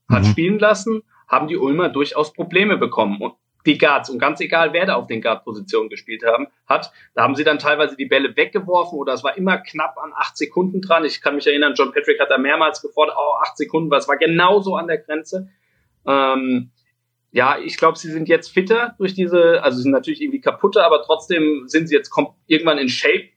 hat 0.09 0.23
mhm. 0.23 0.29
spielen 0.29 0.59
lassen, 0.59 1.03
haben 1.29 1.49
die 1.49 1.57
Ulmer 1.57 1.91
durchaus 1.91 2.33
Probleme 2.33 2.79
bekommen. 2.79 3.21
Und 3.21 3.35
die 3.67 3.79
Guards, 3.79 4.09
und 4.09 4.19
ganz 4.19 4.41
egal, 4.41 4.73
wer 4.73 4.87
da 4.87 4.95
auf 4.95 5.07
den 5.07 5.21
Guard-Positionen 5.21 5.91
gespielt 5.91 6.25
haben, 6.25 6.47
hat, 6.67 6.93
da 7.15 7.23
haben 7.23 7.35
sie 7.35 7.45
dann 7.45 7.59
teilweise 7.59 7.97
die 7.97 8.07
Bälle 8.07 8.37
weggeworfen 8.37 8.99
oder 8.99 9.13
es 9.13 9.25
war 9.25 9.37
immer 9.37 9.59
knapp 9.59 9.99
an 9.99 10.13
acht 10.15 10.37
Sekunden 10.37 10.81
dran. 10.81 11.05
Ich 11.05 11.21
kann 11.21 11.35
mich 11.35 11.47
erinnern, 11.47 11.75
John 11.77 11.93
Patrick 11.93 12.21
hat 12.21 12.31
da 12.31 12.39
mehrmals 12.39 12.81
gefordert, 12.81 13.17
oh, 13.19 13.37
acht 13.43 13.57
Sekunden, 13.57 13.93
es 13.95 14.09
war 14.09 14.17
genauso 14.17 14.77
an 14.77 14.87
der 14.87 14.99
Grenze. 14.99 15.49
Ähm, 16.07 16.71
ja, 17.33 17.59
ich 17.59 17.77
glaube, 17.77 17.99
sie 17.99 18.11
sind 18.11 18.29
jetzt 18.29 18.49
fitter 18.49 18.95
durch 18.99 19.13
diese, 19.13 19.63
also 19.63 19.77
sie 19.77 19.83
sind 19.83 19.93
natürlich 19.93 20.23
irgendwie 20.23 20.41
kaputter, 20.41 20.87
aber 20.87 21.03
trotzdem 21.03 21.65
sind 21.67 21.89
sie 21.89 21.95
jetzt 21.95 22.11
irgendwann 22.47 22.79
in 22.79 22.89
Shape 22.89 23.29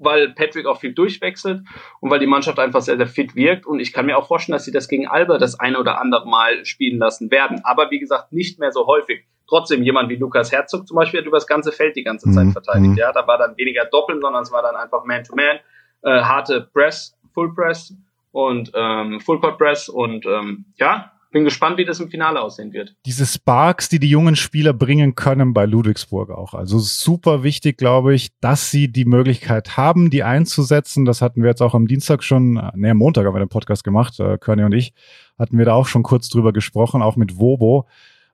weil 0.00 0.30
Patrick 0.30 0.66
auch 0.66 0.80
viel 0.80 0.92
durchwechselt 0.92 1.62
und 2.00 2.10
weil 2.10 2.18
die 2.18 2.26
Mannschaft 2.26 2.58
einfach 2.58 2.80
sehr, 2.80 2.96
sehr 2.96 3.06
fit 3.06 3.36
wirkt. 3.36 3.66
Und 3.66 3.78
ich 3.78 3.92
kann 3.92 4.06
mir 4.06 4.18
auch 4.18 4.26
vorstellen, 4.26 4.54
dass 4.54 4.64
sie 4.64 4.72
das 4.72 4.88
gegen 4.88 5.06
Alba 5.06 5.38
das 5.38 5.60
eine 5.60 5.78
oder 5.78 6.00
andere 6.00 6.28
Mal 6.28 6.64
spielen 6.64 6.98
lassen 6.98 7.30
werden. 7.30 7.60
Aber 7.64 7.90
wie 7.90 8.00
gesagt, 8.00 8.32
nicht 8.32 8.58
mehr 8.58 8.72
so 8.72 8.86
häufig. 8.86 9.24
Trotzdem 9.48 9.82
jemand 9.82 10.08
wie 10.08 10.16
Lukas 10.16 10.52
Herzog 10.52 10.86
zum 10.86 10.96
Beispiel 10.96 11.20
hat 11.20 11.26
über 11.26 11.36
das 11.36 11.46
ganze 11.46 11.72
Feld 11.72 11.96
die 11.96 12.04
ganze 12.04 12.30
Zeit 12.30 12.46
mhm. 12.46 12.52
verteidigt. 12.52 12.96
Ja, 12.96 13.12
da 13.12 13.26
war 13.26 13.36
dann 13.36 13.56
weniger 13.56 13.84
Doppeln, 13.84 14.20
sondern 14.20 14.42
es 14.42 14.52
war 14.52 14.62
dann 14.62 14.76
einfach 14.76 15.04
Man-to-Man, 15.04 15.58
-Man, 16.02 16.18
äh, 16.18 16.22
harte 16.22 16.68
Press, 16.72 17.16
Full 17.34 17.54
Press 17.54 17.94
und 18.32 18.70
ähm, 18.74 19.20
Full 19.20 19.40
Court 19.40 19.58
Press 19.58 19.88
und 19.88 20.24
ähm, 20.24 20.66
ja, 20.76 21.12
bin 21.30 21.44
gespannt, 21.44 21.78
wie 21.78 21.84
das 21.84 22.00
im 22.00 22.08
Finale 22.08 22.40
aussehen 22.40 22.72
wird. 22.72 22.94
Diese 23.06 23.24
Sparks, 23.24 23.88
die 23.88 23.98
die 23.98 24.10
jungen 24.10 24.36
Spieler 24.36 24.72
bringen 24.72 25.14
können 25.14 25.54
bei 25.54 25.64
Ludwigsburg 25.64 26.30
auch. 26.30 26.54
Also 26.54 26.78
super 26.78 27.42
wichtig, 27.42 27.78
glaube 27.78 28.14
ich, 28.14 28.30
dass 28.40 28.70
sie 28.70 28.88
die 28.88 29.04
Möglichkeit 29.04 29.76
haben, 29.76 30.10
die 30.10 30.22
einzusetzen. 30.22 31.04
Das 31.04 31.22
hatten 31.22 31.42
wir 31.42 31.50
jetzt 31.50 31.62
auch 31.62 31.74
am 31.74 31.86
Dienstag 31.86 32.24
schon, 32.24 32.54
ne, 32.54 32.90
am 32.90 32.96
Montag 32.96 33.26
haben 33.26 33.34
wir 33.34 33.40
den 33.40 33.48
Podcast 33.48 33.84
gemacht, 33.84 34.18
äh, 34.18 34.38
Körny 34.38 34.64
und 34.64 34.72
ich, 34.72 34.92
hatten 35.38 35.56
wir 35.56 35.64
da 35.64 35.74
auch 35.74 35.86
schon 35.86 36.02
kurz 36.02 36.28
drüber 36.28 36.52
gesprochen, 36.52 37.02
auch 37.02 37.16
mit 37.16 37.38
Wobo. 37.38 37.86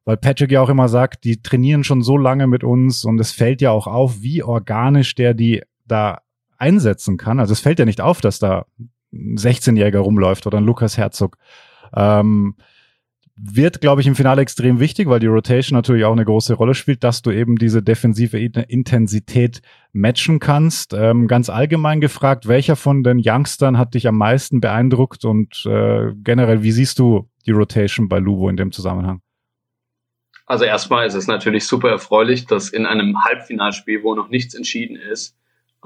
Weil 0.04 0.16
Patrick 0.16 0.52
ja 0.52 0.60
auch 0.62 0.68
immer 0.68 0.88
sagt, 0.88 1.24
die 1.24 1.42
trainieren 1.42 1.82
schon 1.82 2.02
so 2.02 2.16
lange 2.16 2.46
mit 2.46 2.62
uns 2.62 3.04
und 3.04 3.18
es 3.18 3.32
fällt 3.32 3.60
ja 3.60 3.72
auch 3.72 3.88
auf, 3.88 4.22
wie 4.22 4.42
organisch 4.42 5.16
der 5.16 5.34
die 5.34 5.62
da 5.84 6.22
einsetzen 6.58 7.16
kann. 7.16 7.40
Also 7.40 7.52
es 7.52 7.60
fällt 7.60 7.78
ja 7.78 7.84
nicht 7.84 8.00
auf, 8.00 8.20
dass 8.20 8.38
da 8.38 8.66
ein 9.12 9.36
16-Jähriger 9.36 9.98
rumläuft 9.98 10.46
oder 10.46 10.58
ein 10.58 10.64
Lukas 10.64 10.96
Herzog. 10.96 11.36
Ähm, 11.94 12.54
wird, 13.36 13.82
glaube 13.82 14.00
ich, 14.00 14.06
im 14.06 14.16
Finale 14.16 14.40
extrem 14.40 14.80
wichtig, 14.80 15.08
weil 15.08 15.20
die 15.20 15.26
Rotation 15.26 15.76
natürlich 15.76 16.04
auch 16.04 16.12
eine 16.12 16.24
große 16.24 16.54
Rolle 16.54 16.74
spielt, 16.74 17.04
dass 17.04 17.20
du 17.20 17.30
eben 17.30 17.56
diese 17.56 17.82
defensive 17.82 18.38
Intensität 18.38 19.60
matchen 19.92 20.38
kannst. 20.38 20.94
Ähm, 20.94 21.28
ganz 21.28 21.50
allgemein 21.50 22.00
gefragt, 22.00 22.48
welcher 22.48 22.76
von 22.76 23.02
den 23.02 23.20
Youngstern 23.22 23.76
hat 23.76 23.94
dich 23.94 24.08
am 24.08 24.16
meisten 24.16 24.60
beeindruckt 24.60 25.24
und 25.24 25.66
äh, 25.66 26.12
generell, 26.22 26.62
wie 26.62 26.72
siehst 26.72 26.98
du 26.98 27.28
die 27.44 27.52
Rotation 27.52 28.08
bei 28.08 28.18
Lubo 28.18 28.48
in 28.48 28.56
dem 28.56 28.72
Zusammenhang? 28.72 29.20
Also 30.46 30.64
erstmal 30.64 31.06
ist 31.06 31.14
es 31.14 31.26
natürlich 31.26 31.66
super 31.66 31.90
erfreulich, 31.90 32.46
dass 32.46 32.70
in 32.70 32.86
einem 32.86 33.22
Halbfinalspiel, 33.24 34.02
wo 34.02 34.14
noch 34.14 34.28
nichts 34.28 34.54
entschieden 34.54 34.96
ist, 34.96 35.36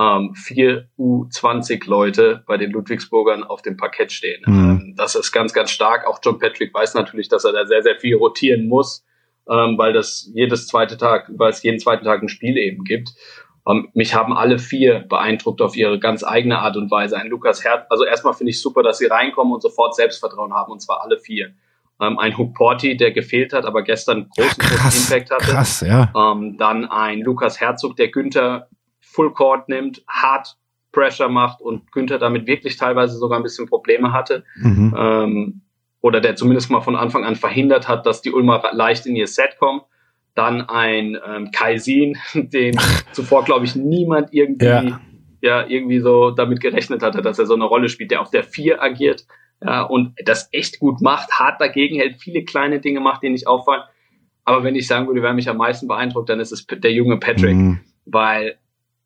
ähm, 0.00 0.34
vier 0.34 0.88
U20 0.98 1.86
Leute 1.86 2.42
bei 2.46 2.56
den 2.56 2.70
Ludwigsburgern 2.70 3.44
auf 3.44 3.60
dem 3.60 3.76
Parkett 3.76 4.12
stehen. 4.12 4.42
Mhm. 4.46 4.70
Ähm, 4.70 4.94
das 4.96 5.14
ist 5.14 5.30
ganz, 5.30 5.52
ganz 5.52 5.70
stark. 5.70 6.06
Auch 6.06 6.20
John 6.22 6.38
Patrick 6.38 6.72
weiß 6.72 6.94
natürlich, 6.94 7.28
dass 7.28 7.44
er 7.44 7.52
da 7.52 7.66
sehr, 7.66 7.82
sehr 7.82 7.96
viel 7.96 8.16
rotieren 8.16 8.66
muss, 8.66 9.04
ähm, 9.48 9.76
weil 9.76 9.92
das 9.92 10.30
jedes 10.32 10.66
zweite 10.66 10.96
Tag, 10.96 11.30
weil 11.36 11.50
es 11.50 11.62
jeden 11.62 11.78
zweiten 11.78 12.04
Tag 12.04 12.22
ein 12.22 12.30
Spiel 12.30 12.56
eben 12.56 12.84
gibt. 12.84 13.10
Ähm, 13.68 13.90
mich 13.92 14.14
haben 14.14 14.32
alle 14.32 14.58
vier 14.58 15.00
beeindruckt 15.00 15.60
auf 15.60 15.76
ihre 15.76 15.98
ganz 15.98 16.24
eigene 16.24 16.60
Art 16.60 16.78
und 16.78 16.90
Weise. 16.90 17.18
Ein 17.18 17.28
Lukas 17.28 17.62
Herz, 17.62 17.84
also 17.90 18.04
erstmal 18.04 18.32
finde 18.32 18.50
ich 18.50 18.62
super, 18.62 18.82
dass 18.82 18.98
sie 18.98 19.06
reinkommen 19.06 19.52
und 19.52 19.60
sofort 19.60 19.94
Selbstvertrauen 19.94 20.54
haben, 20.54 20.72
und 20.72 20.80
zwar 20.80 21.02
alle 21.02 21.18
vier. 21.18 21.50
Ähm, 22.00 22.18
ein 22.18 22.38
Hook 22.38 22.54
Porty, 22.54 22.96
der 22.96 23.10
gefehlt 23.10 23.52
hat, 23.52 23.66
aber 23.66 23.82
gestern 23.82 24.30
großen, 24.30 24.54
ja, 24.62 24.66
krass, 24.66 24.94
großen 24.94 25.12
Impact 25.12 25.30
hatte. 25.30 25.52
Krass, 25.52 25.80
ja. 25.82 26.10
Ähm, 26.16 26.56
dann 26.56 26.86
ein 26.86 27.20
Lukas 27.20 27.60
Herzog, 27.60 27.96
der 27.96 28.08
Günther 28.08 28.70
Full 29.10 29.32
Court 29.32 29.68
nimmt, 29.68 30.02
hart 30.08 30.56
Pressure 30.92 31.28
macht 31.28 31.60
und 31.60 31.92
Günther 31.92 32.18
damit 32.18 32.46
wirklich 32.46 32.76
teilweise 32.76 33.16
sogar 33.16 33.38
ein 33.38 33.42
bisschen 33.42 33.68
Probleme 33.68 34.12
hatte. 34.12 34.44
Mhm. 34.56 34.94
Ähm, 34.96 35.60
oder 36.00 36.20
der 36.20 36.36
zumindest 36.36 36.70
mal 36.70 36.80
von 36.80 36.96
Anfang 36.96 37.24
an 37.24 37.36
verhindert 37.36 37.88
hat, 37.88 38.06
dass 38.06 38.22
die 38.22 38.32
Ulmer 38.32 38.62
leicht 38.72 39.06
in 39.06 39.16
ihr 39.16 39.26
Set 39.26 39.56
kommen. 39.58 39.82
Dann 40.34 40.62
ein 40.62 41.18
ähm, 41.26 41.50
Kaisin, 41.50 42.16
den 42.34 42.78
zuvor, 43.12 43.44
glaube 43.44 43.64
ich, 43.64 43.76
niemand 43.76 44.32
irgendwie, 44.32 44.64
ja. 44.64 45.00
ja. 45.42 45.66
irgendwie 45.66 46.00
so 46.00 46.30
damit 46.30 46.60
gerechnet 46.60 47.02
hatte, 47.02 47.22
dass 47.22 47.38
er 47.38 47.46
so 47.46 47.54
eine 47.54 47.64
Rolle 47.64 47.88
spielt, 47.88 48.10
der 48.10 48.22
auf 48.22 48.30
der 48.30 48.44
vier 48.44 48.82
agiert 48.82 49.26
ja, 49.62 49.82
und 49.82 50.14
das 50.24 50.48
echt 50.52 50.78
gut 50.78 51.00
macht, 51.00 51.32
hart 51.32 51.60
dagegen 51.60 51.96
hält, 51.96 52.20
viele 52.20 52.44
kleine 52.44 52.80
Dinge 52.80 53.00
macht, 53.00 53.22
die 53.22 53.30
nicht 53.30 53.46
auffallen. 53.46 53.82
Aber 54.44 54.64
wenn 54.64 54.74
ich 54.74 54.86
sagen 54.86 55.06
würde, 55.06 55.22
wer 55.22 55.34
mich 55.34 55.48
am 55.48 55.58
meisten 55.58 55.86
beeindruckt, 55.86 56.28
dann 56.28 56.40
ist 56.40 56.50
es 56.50 56.66
der 56.66 56.92
junge 56.92 57.18
Patrick, 57.18 57.56
mhm. 57.56 57.80
weil 58.06 58.56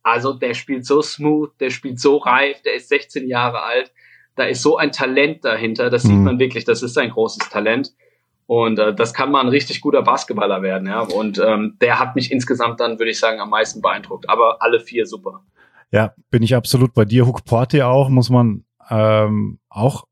also 0.04 0.34
der 0.34 0.54
spielt 0.54 0.86
so 0.86 1.02
smooth, 1.02 1.50
der 1.58 1.70
spielt 1.70 1.98
so 1.98 2.18
reif, 2.18 2.62
der 2.62 2.74
ist 2.74 2.88
16 2.88 3.26
Jahre 3.26 3.62
alt. 3.62 3.92
Da 4.36 4.44
ist 4.44 4.62
so 4.62 4.76
ein 4.76 4.92
Talent 4.92 5.44
dahinter, 5.44 5.90
das 5.90 6.04
mhm. 6.04 6.08
sieht 6.08 6.18
man 6.18 6.38
wirklich, 6.38 6.64
das 6.64 6.82
ist 6.82 6.96
ein 6.98 7.10
großes 7.10 7.48
Talent. 7.48 7.92
Und 8.46 8.78
äh, 8.78 8.94
das 8.94 9.14
kann 9.14 9.30
mal 9.30 9.40
ein 9.40 9.48
richtig 9.48 9.80
guter 9.80 10.02
Basketballer 10.02 10.60
werden, 10.60 10.86
ja. 10.86 11.00
Und 11.00 11.38
ähm, 11.38 11.78
der 11.80 11.98
hat 11.98 12.14
mich 12.14 12.30
insgesamt 12.30 12.78
dann, 12.78 12.98
würde 12.98 13.10
ich 13.10 13.18
sagen, 13.18 13.40
am 13.40 13.48
meisten 13.48 13.80
beeindruckt. 13.80 14.28
Aber 14.28 14.60
alle 14.60 14.80
vier 14.80 15.06
super. 15.06 15.42
Ja, 15.90 16.12
bin 16.30 16.42
ich 16.42 16.54
absolut 16.54 16.92
bei 16.92 17.06
dir. 17.06 17.26
Hook 17.26 17.44
Porte 17.46 17.86
auch, 17.86 18.10
muss 18.10 18.28
man 18.28 18.64
ähm, 18.90 19.60
auch 19.70 20.04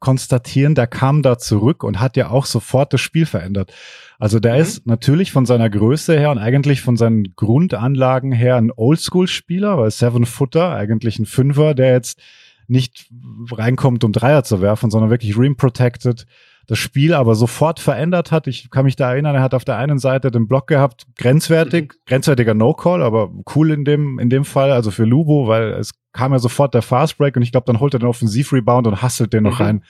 konstatieren, 0.00 0.74
der 0.74 0.86
kam 0.86 1.22
da 1.22 1.38
zurück 1.38 1.84
und 1.84 2.00
hat 2.00 2.16
ja 2.16 2.30
auch 2.30 2.46
sofort 2.46 2.92
das 2.92 3.00
Spiel 3.00 3.26
verändert. 3.26 3.72
Also 4.18 4.40
der 4.40 4.54
mhm. 4.54 4.60
ist 4.60 4.86
natürlich 4.86 5.30
von 5.30 5.46
seiner 5.46 5.70
Größe 5.70 6.18
her 6.18 6.30
und 6.30 6.38
eigentlich 6.38 6.80
von 6.80 6.96
seinen 6.96 7.34
Grundanlagen 7.36 8.32
her 8.32 8.56
ein 8.56 8.72
Oldschool-Spieler, 8.74 9.78
weil 9.78 9.90
Seven 9.90 10.26
Footer, 10.26 10.74
eigentlich 10.74 11.18
ein 11.18 11.26
Fünfer, 11.26 11.74
der 11.74 11.92
jetzt 11.92 12.20
nicht 12.66 13.08
reinkommt, 13.50 14.04
um 14.04 14.12
Dreier 14.12 14.44
zu 14.44 14.60
werfen, 14.60 14.90
sondern 14.90 15.10
wirklich 15.10 15.36
rim 15.36 15.56
protected, 15.56 16.26
das 16.66 16.78
Spiel 16.78 17.14
aber 17.14 17.34
sofort 17.34 17.80
verändert 17.80 18.30
hat. 18.30 18.46
Ich 18.46 18.70
kann 18.70 18.84
mich 18.84 18.96
da 18.96 19.10
erinnern, 19.10 19.34
er 19.34 19.42
hat 19.42 19.54
auf 19.54 19.64
der 19.64 19.76
einen 19.76 19.98
Seite 19.98 20.30
den 20.30 20.46
Block 20.46 20.66
gehabt, 20.66 21.06
grenzwertig, 21.16 21.92
mhm. 21.92 21.98
grenzwertiger 22.06 22.54
No-Call, 22.54 23.02
aber 23.02 23.30
cool 23.54 23.70
in 23.70 23.84
dem, 23.84 24.18
in 24.18 24.30
dem 24.30 24.44
Fall, 24.44 24.70
also 24.72 24.90
für 24.90 25.04
Lubo, 25.04 25.48
weil 25.48 25.72
es 25.72 25.92
kam 26.12 26.32
ja 26.32 26.38
sofort 26.38 26.74
der 26.74 26.82
Fast 26.82 27.18
Break 27.18 27.36
und 27.36 27.42
ich 27.42 27.52
glaube, 27.52 27.66
dann 27.66 27.80
holt 27.80 27.94
er 27.94 28.00
den 28.00 28.08
Offensiv-Rebound 28.08 28.86
und 28.86 29.02
hustelt 29.02 29.32
den 29.32 29.44
mhm. 29.44 29.50
noch 29.50 29.60
rein. 29.60 29.84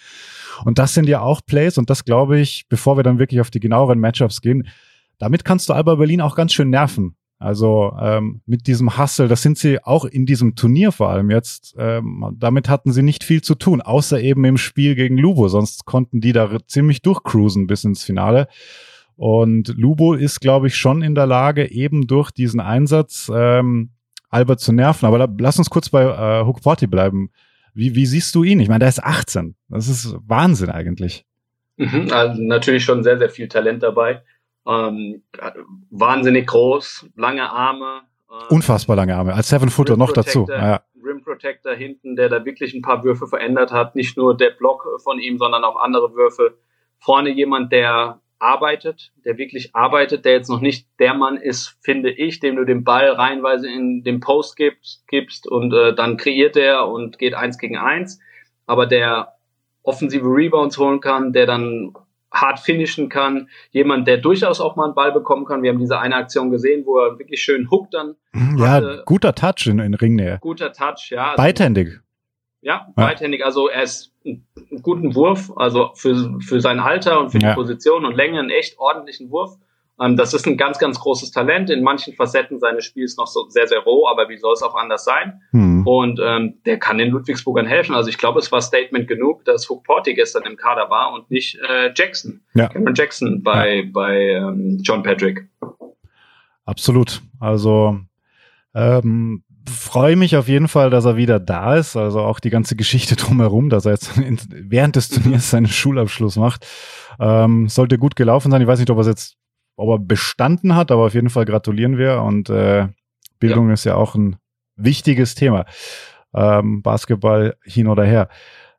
Und 0.65 0.79
das 0.79 0.95
sind 0.95 1.09
ja 1.09 1.21
auch 1.21 1.41
Plays 1.45 1.79
und 1.79 1.91
das 1.91 2.05
glaube 2.05 2.39
ich, 2.39 2.67
bevor 2.69 2.97
wir 2.97 3.03
dann 3.03 3.19
wirklich 3.19 3.41
auf 3.41 3.51
die 3.51 3.61
genaueren 3.61 3.99
Matchups 3.99 4.41
gehen, 4.41 4.69
damit 5.19 5.45
kannst 5.45 5.69
du 5.69 5.75
Alba 5.75 5.97
Berlin 5.97 6.21
auch 6.21 6.35
ganz 6.35 6.53
schön 6.53 6.71
nerven. 6.71 7.15
Also 7.41 7.97
ähm, 7.99 8.43
mit 8.45 8.67
diesem 8.67 8.99
Hustle, 8.99 9.27
das 9.27 9.41
sind 9.41 9.57
sie 9.57 9.83
auch 9.83 10.05
in 10.05 10.27
diesem 10.27 10.57
Turnier 10.57 10.93
vor 10.93 11.09
allem 11.09 11.31
jetzt, 11.31 11.75
ähm, 11.79 12.37
damit 12.39 12.69
hatten 12.69 12.93
sie 12.93 13.03
nicht 13.03 13.25
viel 13.25 13.41
zu 13.41 13.55
tun, 13.55 13.81
außer 13.81 14.21
eben 14.21 14.45
im 14.45 14.59
Spiel 14.59 14.95
gegen 14.95 15.17
Lubo, 15.17 15.49
sonst 15.49 15.87
konnten 15.87 16.21
die 16.21 16.35
da 16.35 16.59
ziemlich 16.67 17.01
durchcruisen 17.01 17.67
bis 17.67 17.85
ins 17.85 18.05
Finale. 18.05 18.47
Und 19.17 19.69
Lubo 19.77 20.13
ist, 20.13 20.41
glaube 20.41 20.67
ich, 20.67 20.77
schon 20.77 21.01
in 21.01 21.15
der 21.15 21.27
Lage, 21.27 21.71
eben 21.71 22.07
durch 22.07 22.31
diesen 22.31 22.61
Einsatz 22.61 23.33
ähm, 23.35 23.91
Albert 24.29 24.61
zu 24.61 24.73
nerven. 24.73 25.07
Aber 25.07 25.19
da, 25.19 25.29
lass 25.39 25.59
uns 25.59 25.71
kurz 25.71 25.89
bei 25.89 26.03
äh, 26.03 26.45
Hook 26.45 26.63
Party 26.63 26.87
bleiben. 26.87 27.31
Wie, 27.73 27.95
wie 27.95 28.07
siehst 28.07 28.35
du 28.35 28.45
ihn? 28.45 28.61
Ich 28.61 28.69
meine, 28.69 28.81
der 28.81 28.89
ist 28.89 29.03
18. 29.03 29.57
Das 29.69 29.89
ist 29.89 30.15
Wahnsinn 30.27 30.71
eigentlich. 30.71 31.25
Mhm, 31.79 32.09
also 32.13 32.43
natürlich 32.43 32.85
schon 32.85 33.03
sehr, 33.03 33.19
sehr 33.19 33.31
viel 33.31 33.49
Talent 33.49 33.83
dabei. 33.83 34.23
Ähm, 34.67 35.23
wahnsinnig 35.91 36.47
groß, 36.47 37.07
lange 37.17 37.51
Arme. 37.51 38.03
Ähm, 38.31 38.57
Unfassbar 38.57 38.97
lange 38.97 39.17
Arme. 39.17 39.35
Als 39.35 39.49
Seven 39.49 39.71
Footer 39.71 39.97
noch 39.97 40.13
dazu. 40.13 40.47
Ja. 40.49 40.83
Rim 41.03 41.23
Protector 41.25 41.75
hinten, 41.75 42.15
der 42.15 42.29
da 42.29 42.45
wirklich 42.45 42.75
ein 42.75 42.83
paar 42.83 43.03
Würfe 43.03 43.27
verändert 43.27 43.73
hat. 43.73 43.97
Nicht 43.97 44.17
nur 44.17 44.37
der 44.37 44.51
Block 44.51 44.87
von 45.03 45.19
ihm, 45.19 45.39
sondern 45.39 45.65
auch 45.65 45.77
andere 45.77 46.15
Würfe. 46.15 46.59
Vorne 46.99 47.31
jemand, 47.31 47.73
der 47.73 48.21
arbeitet, 48.41 49.13
der 49.25 49.39
wirklich 49.39 49.75
arbeitet, 49.75 50.25
der 50.25 50.33
jetzt 50.33 50.49
noch 50.49 50.61
nicht 50.61 50.89
der 50.99 51.15
Mann 51.15 51.37
ist, 51.37 51.77
finde 51.83 52.11
ich, 52.11 52.41
dem 52.41 52.57
du 52.57 52.65
den 52.65 52.85
Ball 52.85 53.11
reinweise 53.11 53.71
in 53.71 54.03
den 54.03 54.21
Post 54.21 54.57
gibst, 54.57 55.07
gibst 55.09 55.47
und 55.47 55.73
äh, 55.75 55.95
dann 55.95 56.17
kreiert 56.17 56.57
er 56.57 56.89
und 56.89 57.19
geht 57.19 57.35
eins 57.35 57.59
gegen 57.59 57.77
eins, 57.77 58.19
aber 58.67 58.87
der 58.87 59.35
offensive 59.83 60.27
Rebounds 60.27 60.79
holen 60.79 61.01
kann, 61.01 61.33
der 61.33 61.47
dann 61.47 61.93
hart 62.31 62.61
finishen 62.61 63.09
kann, 63.09 63.49
jemand, 63.71 64.07
der 64.07 64.19
durchaus 64.19 64.61
auch 64.61 64.77
mal 64.77 64.85
einen 64.85 64.95
Ball 64.95 65.13
bekommen 65.13 65.45
kann. 65.45 65.63
Wir 65.63 65.71
haben 65.71 65.79
diese 65.79 65.99
eine 65.99 66.17
Aktion 66.17 66.51
gesehen, 66.51 66.87
wo 66.87 66.99
er 66.99 67.19
wirklich 67.19 67.43
schön 67.43 67.71
hookt 67.71 67.95
dann. 67.95 68.15
Mhm, 68.33 68.59
ja, 68.59 68.69
hatte. 68.69 69.03
guter 69.07 69.35
Touch 69.35 69.67
in, 69.67 69.79
in 69.79 69.95
Ringnähe. 69.95 70.39
Guter 70.41 70.73
Touch, 70.73 71.11
ja. 71.11 71.31
Also, 71.31 71.37
Beidhändig. 71.37 72.01
Ja, 72.63 72.89
beidhändig. 72.95 73.43
Also 73.45 73.69
er 73.69 73.83
ist 73.83 74.13
einen 74.25 74.45
guten 74.83 75.15
Wurf, 75.15 75.51
also 75.57 75.93
für, 75.95 76.39
für 76.41 76.61
sein 76.61 76.79
Alter 76.79 77.19
und 77.21 77.31
für 77.31 77.39
ja. 77.39 77.51
die 77.51 77.55
Position 77.55 78.05
und 78.05 78.15
Länge 78.15 78.39
einen 78.39 78.51
echt 78.51 78.79
ordentlichen 78.79 79.31
Wurf. 79.31 79.57
Ähm, 80.01 80.17
das 80.17 80.35
ist 80.35 80.47
ein 80.47 80.57
ganz, 80.57 80.79
ganz 80.79 80.99
großes 81.01 81.31
Talent. 81.31 81.71
In 81.71 81.83
manchen 81.83 82.15
Facetten 82.15 82.59
seines 82.59 82.85
Spiels 82.85 83.17
noch 83.17 83.27
so 83.27 83.49
sehr, 83.49 83.67
sehr 83.67 83.81
roh, 83.81 84.09
aber 84.09 84.29
wie 84.29 84.39
soll 84.39 84.55
es 84.55 84.63
auch 84.63 84.75
anders 84.75 85.05
sein? 85.05 85.41
Hm. 85.51 85.87
Und 85.87 86.21
ähm, 86.23 86.55
der 86.65 86.79
kann 86.79 86.99
den 86.99 87.11
Ludwigsburgern 87.11 87.67
helfen. 87.67 87.95
Also 87.95 88.09
ich 88.09 88.19
glaube, 88.19 88.39
es 88.39 88.51
war 88.51 88.61
Statement 88.61 89.09
genug, 89.09 89.45
dass 89.45 89.69
Hook 89.69 89.85
Porty 89.85 90.15
gestern 90.15 90.45
im 90.45 90.57
Kader 90.57 90.91
war 90.91 91.13
und 91.13 91.31
nicht 91.31 91.59
äh, 91.69 91.91
Jackson. 91.95 92.41
Ja. 92.55 92.69
Cameron 92.69 92.95
Jackson 92.95 93.43
bei, 93.43 93.77
ja. 93.77 93.91
bei 93.93 94.29
ähm, 94.31 94.79
John 94.83 95.03
Patrick. 95.03 95.49
Absolut. 96.65 97.21
Also 97.41 97.99
ähm, 98.75 99.43
freue 99.69 100.17
mich 100.17 100.37
auf 100.37 100.49
jeden 100.49 100.69
Fall, 100.69 100.91
dass 100.91 101.05
er 101.05 101.17
wieder 101.17 101.41
da 101.41 101.77
ist. 101.77 101.97
Also 101.97 102.21
auch 102.21 102.41
die 102.41 102.51
ganze 102.51 102.77
Geschichte 102.77 103.17
drumherum, 103.17 103.71
dass 103.71 103.87
er 103.87 103.93
jetzt 103.93 104.13
während 104.51 104.97
des 104.97 105.09
Turniers 105.09 105.51
seinen 105.51 105.67
Schulabschluss 105.67 106.37
macht. 106.37 106.67
Ähm, 107.19 107.69
sollte 107.69 107.99
gut 107.99 108.17
gelaufen 108.17 108.51
sein. 108.51 108.63
Ich 108.63 108.69
weiß 108.69 108.79
nicht, 108.79 108.91
ob 108.91 108.99
er 108.99 109.07
jetzt, 109.07 109.37
ob 109.81 109.91
er 109.91 109.99
bestanden 109.99 110.75
hat, 110.75 110.91
aber 110.91 111.07
auf 111.07 111.15
jeden 111.15 111.31
Fall 111.31 111.45
gratulieren 111.45 111.99
wir. 111.99 112.23
Und 112.23 112.51
äh, 112.51 112.89
Bildung 113.39 113.69
ja. 113.69 113.75
ist 113.75 113.85
ja 113.85 113.95
auch 113.95 114.15
ein 114.15 114.37
wichtiges 114.77 115.35
Thema. 115.35 115.65
Ähm, 116.35 116.83
Basketball 116.83 117.57
hin 117.65 117.87
oder 117.87 118.05
her. 118.05 118.29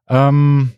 Ähm, 0.07 0.71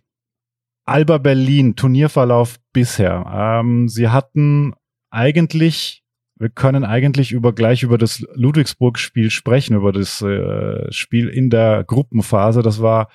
Alba 0.86 1.18
Berlin, 1.18 1.76
Turnierverlauf 1.76 2.58
bisher. 2.74 3.26
Ähm, 3.62 3.88
sie 3.88 4.10
hatten 4.10 4.74
eigentlich 5.10 6.04
wir 6.36 6.50
können 6.50 6.84
eigentlich 6.84 7.32
über 7.32 7.54
gleich 7.54 7.84
über 7.84 7.98
das 7.98 8.26
Ludwigsburg-Spiel 8.34 9.30
sprechen, 9.30 9.76
über 9.76 9.94
das 9.94 10.22
äh, 10.22 10.92
Spiel 10.92 11.30
in 11.30 11.50
der 11.50 11.86
Gruppenphase. 11.86 12.62
Das 12.62 12.82
war 12.82 13.08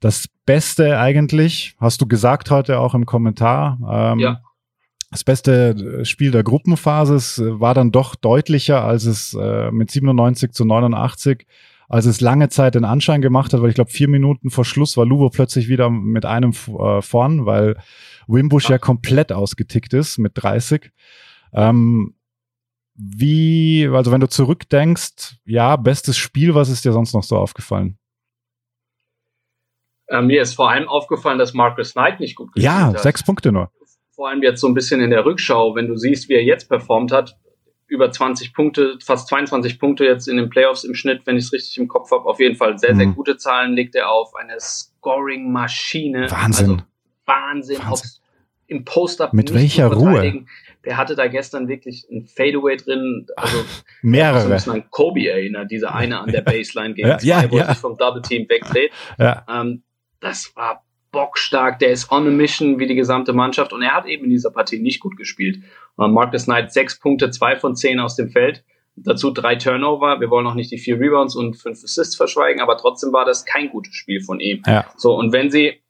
das 0.00 0.28
Beste 0.46 0.98
eigentlich, 0.98 1.74
hast 1.78 2.00
du 2.00 2.06
gesagt 2.06 2.50
heute 2.50 2.78
auch 2.78 2.94
im 2.94 3.04
Kommentar. 3.04 3.78
Ähm, 3.86 4.18
ja. 4.20 4.40
Das 5.10 5.24
beste 5.24 6.04
Spiel 6.04 6.30
der 6.30 6.42
Gruppenphase 6.42 7.14
es 7.14 7.42
war 7.42 7.72
dann 7.72 7.92
doch 7.92 8.14
deutlicher, 8.14 8.84
als 8.84 9.04
es 9.04 9.34
äh, 9.34 9.70
mit 9.70 9.90
97 9.90 10.52
zu 10.52 10.66
89, 10.66 11.46
als 11.88 12.04
es 12.04 12.20
lange 12.20 12.50
Zeit 12.50 12.74
den 12.74 12.84
Anschein 12.84 13.22
gemacht 13.22 13.52
hat, 13.52 13.62
weil 13.62 13.70
ich 13.70 13.74
glaube, 13.74 13.90
vier 13.90 14.08
Minuten 14.08 14.50
vor 14.50 14.66
Schluss 14.66 14.98
war 14.98 15.06
Lubo 15.06 15.30
plötzlich 15.30 15.68
wieder 15.68 15.88
mit 15.88 16.26
einem 16.26 16.50
äh, 16.50 17.00
vorn, 17.00 17.46
weil 17.46 17.76
Wimbush 18.26 18.64
ja. 18.64 18.72
ja 18.72 18.78
komplett 18.78 19.32
ausgetickt 19.32 19.94
ist 19.94 20.18
mit 20.18 20.32
30. 20.34 20.92
Ähm, 21.54 22.14
wie, 22.94 23.88
also 23.90 24.12
wenn 24.12 24.20
du 24.20 24.28
zurückdenkst, 24.28 25.36
ja, 25.46 25.76
bestes 25.76 26.18
Spiel, 26.18 26.54
was 26.54 26.68
ist 26.68 26.84
dir 26.84 26.92
sonst 26.92 27.14
noch 27.14 27.22
so 27.22 27.36
aufgefallen? 27.38 27.96
Äh, 30.08 30.20
mir 30.20 30.42
ist 30.42 30.54
vor 30.54 30.70
allem 30.70 30.88
aufgefallen, 30.88 31.38
dass 31.38 31.54
Marcus 31.54 31.92
Knight 31.92 32.20
nicht 32.20 32.34
gut 32.34 32.52
gespielt 32.52 32.64
ja, 32.64 32.86
hat. 32.86 32.94
Ja, 32.94 32.98
sechs 32.98 33.22
Punkte 33.22 33.52
nur. 33.52 33.70
Vor 34.18 34.28
allem 34.28 34.42
jetzt 34.42 34.60
so 34.60 34.66
ein 34.66 34.74
bisschen 34.74 35.00
in 35.00 35.10
der 35.10 35.24
Rückschau, 35.24 35.76
wenn 35.76 35.86
du 35.86 35.96
siehst, 35.96 36.28
wie 36.28 36.32
er 36.32 36.42
jetzt 36.42 36.68
performt 36.68 37.12
hat, 37.12 37.38
über 37.86 38.10
20 38.10 38.52
Punkte, 38.52 38.98
fast 39.00 39.28
22 39.28 39.78
Punkte 39.78 40.04
jetzt 40.04 40.26
in 40.26 40.36
den 40.38 40.50
Playoffs 40.50 40.82
im 40.82 40.96
Schnitt, 40.96 41.22
wenn 41.24 41.36
ich 41.36 41.44
es 41.44 41.52
richtig 41.52 41.78
im 41.78 41.86
Kopf 41.86 42.10
habe. 42.10 42.24
Auf 42.24 42.40
jeden 42.40 42.56
Fall 42.56 42.80
sehr, 42.80 42.96
sehr 42.96 43.06
mhm. 43.06 43.14
gute 43.14 43.36
Zahlen 43.36 43.74
legt 43.74 43.94
er 43.94 44.10
auf. 44.10 44.34
Eine 44.34 44.58
Scoring-Maschine. 44.58 46.32
Wahnsinn. 46.32 46.70
Also 46.70 46.82
Wahnsinn. 47.26 47.78
Wahnsinn. 47.78 48.10
Im 48.66 48.84
Post-Up. 48.84 49.32
Mit 49.34 49.54
welcher 49.54 49.86
Ruhe? 49.86 50.44
Der 50.84 50.96
hatte 50.96 51.14
da 51.14 51.28
gestern 51.28 51.68
wirklich 51.68 52.04
ein 52.10 52.26
Fadeaway 52.26 52.76
drin. 52.76 53.28
Also 53.36 53.58
Ach, 53.60 53.84
mehrere. 54.02 54.56
Ich 54.56 54.66
an 54.66 54.90
Kobe 54.90 55.28
erinnert, 55.28 55.70
dieser 55.70 55.94
eine 55.94 56.18
an 56.18 56.32
der 56.32 56.40
Baseline 56.42 56.94
gegen 56.94 57.06
ja, 57.06 57.18
zwei, 57.18 57.28
ja, 57.28 57.50
wo 57.52 57.58
ja. 57.58 57.68
sich 57.68 57.78
vom 57.78 57.96
Double 57.96 58.22
Team 58.22 58.48
wegdreht. 58.48 58.90
Ja. 59.16 59.46
Ähm, 59.48 59.84
das 60.18 60.50
war 60.56 60.82
bockstark, 61.10 61.78
der 61.78 61.90
ist 61.90 62.10
on 62.10 62.26
a 62.26 62.30
mission 62.30 62.78
wie 62.78 62.86
die 62.86 62.94
gesamte 62.94 63.32
Mannschaft 63.32 63.72
und 63.72 63.82
er 63.82 63.94
hat 63.94 64.06
eben 64.06 64.24
in 64.24 64.30
dieser 64.30 64.50
Partie 64.50 64.78
nicht 64.78 65.00
gut 65.00 65.16
gespielt. 65.16 65.62
Marcus 65.96 66.44
Knight 66.44 66.72
sechs 66.72 66.98
Punkte, 66.98 67.30
zwei 67.30 67.56
von 67.56 67.74
zehn 67.74 67.98
aus 68.00 68.16
dem 68.16 68.30
Feld. 68.30 68.64
Dazu 68.96 69.30
drei 69.30 69.56
Turnover. 69.56 70.20
Wir 70.20 70.30
wollen 70.30 70.46
auch 70.46 70.54
nicht 70.54 70.70
die 70.70 70.78
vier 70.78 70.98
Rebounds 70.98 71.36
und 71.36 71.54
fünf 71.54 71.82
Assists 71.82 72.16
verschweigen, 72.16 72.60
aber 72.60 72.76
trotzdem 72.76 73.12
war 73.12 73.24
das 73.24 73.44
kein 73.44 73.70
gutes 73.70 73.94
Spiel 73.94 74.20
von 74.20 74.40
ihm. 74.40 74.62
Ja. 74.66 74.86
So, 74.96 75.14
und 75.14 75.32
wenn 75.32 75.50
sie, 75.50 75.80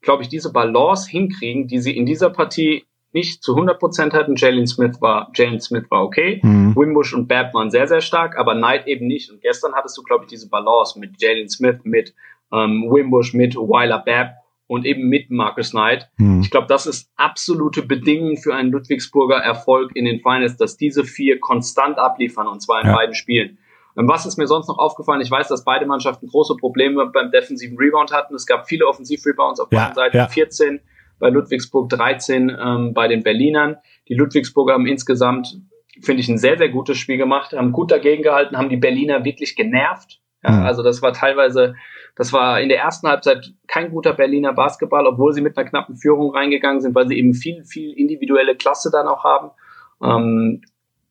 glaube 0.00 0.22
ich, 0.22 0.28
diese 0.28 0.52
Balance 0.52 1.10
hinkriegen, 1.10 1.68
die 1.68 1.78
sie 1.78 1.96
in 1.96 2.06
dieser 2.06 2.30
Partie 2.30 2.84
nicht 3.12 3.42
zu 3.42 3.54
100% 3.54 4.12
hatten, 4.14 4.36
Jalen 4.36 4.66
Smith 4.66 5.00
war, 5.00 5.30
Jalen 5.34 5.60
Smith 5.60 5.84
war 5.90 6.02
okay, 6.02 6.40
mhm. 6.42 6.74
Wimbush 6.74 7.12
und 7.12 7.28
Bab 7.28 7.52
waren 7.52 7.70
sehr, 7.70 7.86
sehr 7.86 8.00
stark, 8.00 8.38
aber 8.38 8.54
Knight 8.54 8.86
eben 8.86 9.06
nicht. 9.06 9.30
Und 9.30 9.42
gestern 9.42 9.74
hattest 9.74 9.96
du, 9.98 10.02
glaube 10.02 10.24
ich, 10.24 10.30
diese 10.30 10.48
Balance 10.48 10.98
mit 10.98 11.20
Jalen 11.20 11.48
Smith, 11.48 11.80
mit 11.84 12.14
ähm, 12.52 12.88
Wimbush, 12.90 13.34
mit 13.34 13.56
Weiler 13.56 14.02
Babb 14.04 14.34
und 14.66 14.86
eben 14.86 15.08
mit 15.08 15.30
Marcus 15.30 15.70
Knight. 15.70 16.08
Hm. 16.16 16.40
Ich 16.40 16.50
glaube, 16.50 16.66
das 16.66 16.86
ist 16.86 17.10
absolute 17.16 17.82
Bedingung 17.82 18.36
für 18.36 18.54
einen 18.54 18.70
Ludwigsburger 18.70 19.36
Erfolg 19.36 19.90
in 19.94 20.04
den 20.04 20.20
Finals, 20.20 20.56
dass 20.56 20.76
diese 20.76 21.04
vier 21.04 21.40
konstant 21.40 21.98
abliefern 21.98 22.46
und 22.46 22.62
zwar 22.62 22.80
in 22.80 22.88
ja. 22.88 22.94
beiden 22.94 23.14
Spielen. 23.14 23.58
Und 23.94 24.08
was 24.08 24.24
ist 24.24 24.38
mir 24.38 24.46
sonst 24.46 24.68
noch 24.68 24.78
aufgefallen? 24.78 25.20
Ich 25.20 25.30
weiß, 25.30 25.48
dass 25.48 25.64
beide 25.64 25.84
Mannschaften 25.84 26.26
große 26.26 26.56
Probleme 26.56 27.06
beim 27.12 27.30
defensiven 27.30 27.76
Rebound 27.76 28.12
hatten. 28.12 28.34
Es 28.34 28.46
gab 28.46 28.66
viele 28.66 28.86
Offensivrebounds 28.86 29.60
auf 29.60 29.68
beiden 29.68 29.88
ja, 29.88 29.94
Seiten. 29.94 30.16
Ja. 30.16 30.28
14 30.28 30.80
bei 31.18 31.28
Ludwigsburg, 31.28 31.90
13 31.90 32.50
ähm, 32.58 32.94
bei 32.94 33.08
den 33.08 33.22
Berlinern. 33.22 33.76
Die 34.08 34.14
Ludwigsburger 34.14 34.72
haben 34.72 34.86
insgesamt, 34.86 35.60
finde 36.00 36.20
ich, 36.20 36.28
ein 36.28 36.38
sehr, 36.38 36.56
sehr 36.56 36.70
gutes 36.70 36.96
Spiel 36.96 37.18
gemacht, 37.18 37.52
haben 37.52 37.72
gut 37.72 37.90
dagegen 37.90 38.22
gehalten, 38.22 38.56
haben 38.56 38.70
die 38.70 38.76
Berliner 38.76 39.24
wirklich 39.24 39.54
genervt. 39.54 40.20
Ja, 40.42 40.52
mhm. 40.52 40.62
Also 40.62 40.82
das 40.82 41.02
war 41.02 41.12
teilweise 41.12 41.74
das 42.14 42.32
war 42.32 42.60
in 42.60 42.68
der 42.68 42.78
ersten 42.78 43.08
Halbzeit 43.08 43.52
kein 43.66 43.90
guter 43.90 44.12
Berliner 44.12 44.52
Basketball, 44.52 45.06
obwohl 45.06 45.32
sie 45.32 45.40
mit 45.40 45.56
einer 45.56 45.68
knappen 45.68 45.96
Führung 45.96 46.34
reingegangen 46.34 46.80
sind, 46.80 46.94
weil 46.94 47.08
sie 47.08 47.18
eben 47.18 47.34
viel, 47.34 47.64
viel 47.64 47.92
individuelle 47.92 48.54
Klasse 48.54 48.90
dann 48.90 49.08
auch 49.08 49.24
haben. 49.24 49.50
Ähm, 50.02 50.62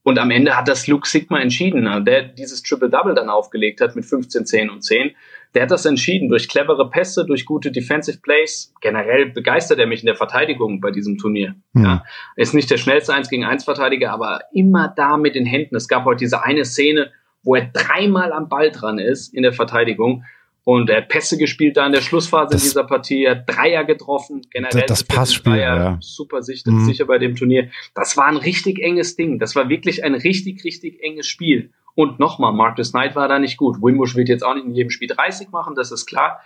und 0.03 0.17
am 0.17 0.31
Ende 0.31 0.57
hat 0.57 0.67
das 0.67 0.87
Luke 0.87 1.07
Sigma 1.07 1.39
entschieden, 1.39 1.83
ne? 1.83 2.03
der 2.03 2.23
dieses 2.23 2.63
Triple-Double 2.63 3.13
dann 3.13 3.29
aufgelegt 3.29 3.81
hat 3.81 3.95
mit 3.95 4.05
15, 4.05 4.45
10 4.45 4.69
und 4.69 4.81
10. 4.81 5.11
Der 5.53 5.63
hat 5.63 5.71
das 5.71 5.85
entschieden 5.85 6.29
durch 6.29 6.49
clevere 6.49 6.89
Pässe, 6.89 7.25
durch 7.25 7.45
gute 7.45 7.71
Defensive 7.71 8.19
Plays. 8.19 8.73
Generell 8.81 9.27
begeistert 9.27 9.79
er 9.79 9.85
mich 9.85 9.99
in 9.99 10.07
der 10.07 10.15
Verteidigung 10.15 10.81
bei 10.81 10.91
diesem 10.91 11.17
Turnier. 11.17 11.55
Mhm. 11.73 11.83
Ja, 11.83 12.05
ist 12.35 12.55
nicht 12.55 12.71
der 12.71 12.77
schnellste 12.77 13.13
1 13.13 13.29
gegen 13.29 13.43
1 13.43 13.63
Verteidiger, 13.63 14.11
aber 14.11 14.41
immer 14.53 14.91
da 14.95 15.17
mit 15.17 15.35
den 15.35 15.45
Händen. 15.45 15.75
Es 15.75 15.87
gab 15.87 16.05
heute 16.05 16.19
diese 16.19 16.43
eine 16.43 16.65
Szene, 16.65 17.11
wo 17.43 17.55
er 17.55 17.69
dreimal 17.71 18.31
am 18.31 18.49
Ball 18.49 18.71
dran 18.71 18.97
ist 18.97 19.33
in 19.33 19.43
der 19.43 19.53
Verteidigung. 19.53 20.23
Und 20.63 20.89
er 20.89 20.97
hat 20.97 21.09
Pässe 21.09 21.37
gespielt 21.37 21.77
da 21.77 21.87
in 21.87 21.91
der 21.91 22.01
Schlussphase 22.01 22.53
das, 22.53 22.61
in 22.61 22.69
dieser 22.69 22.83
Partie. 22.83 23.25
Er 23.25 23.37
hat 23.37 23.49
Dreier 23.49 23.83
getroffen. 23.83 24.41
Generell 24.51 24.85
das 24.85 25.03
Passspiel, 25.03 25.53
Dreier 25.53 25.75
ja. 25.75 25.97
super 26.01 26.43
sicher, 26.43 26.69
mhm. 26.69 26.85
sicher 26.85 27.05
bei 27.05 27.17
dem 27.17 27.35
Turnier. 27.35 27.71
Das 27.95 28.15
war 28.15 28.27
ein 28.27 28.37
richtig 28.37 28.79
enges 28.79 29.15
Ding. 29.15 29.39
Das 29.39 29.55
war 29.55 29.69
wirklich 29.69 30.03
ein 30.03 30.13
richtig, 30.13 30.63
richtig 30.63 31.01
enges 31.01 31.27
Spiel. 31.27 31.71
Und 31.95 32.19
nochmal, 32.19 32.53
Marcus 32.53 32.91
Knight 32.91 33.15
war 33.15 33.27
da 33.27 33.39
nicht 33.39 33.57
gut. 33.57 33.81
Wimbush 33.81 34.15
wird 34.15 34.29
jetzt 34.29 34.43
auch 34.43 34.53
nicht 34.53 34.65
in 34.65 34.75
jedem 34.75 34.91
Spiel 34.91 35.07
30 35.07 35.49
machen, 35.49 35.75
das 35.75 35.91
ist 35.91 36.05
klar. 36.05 36.41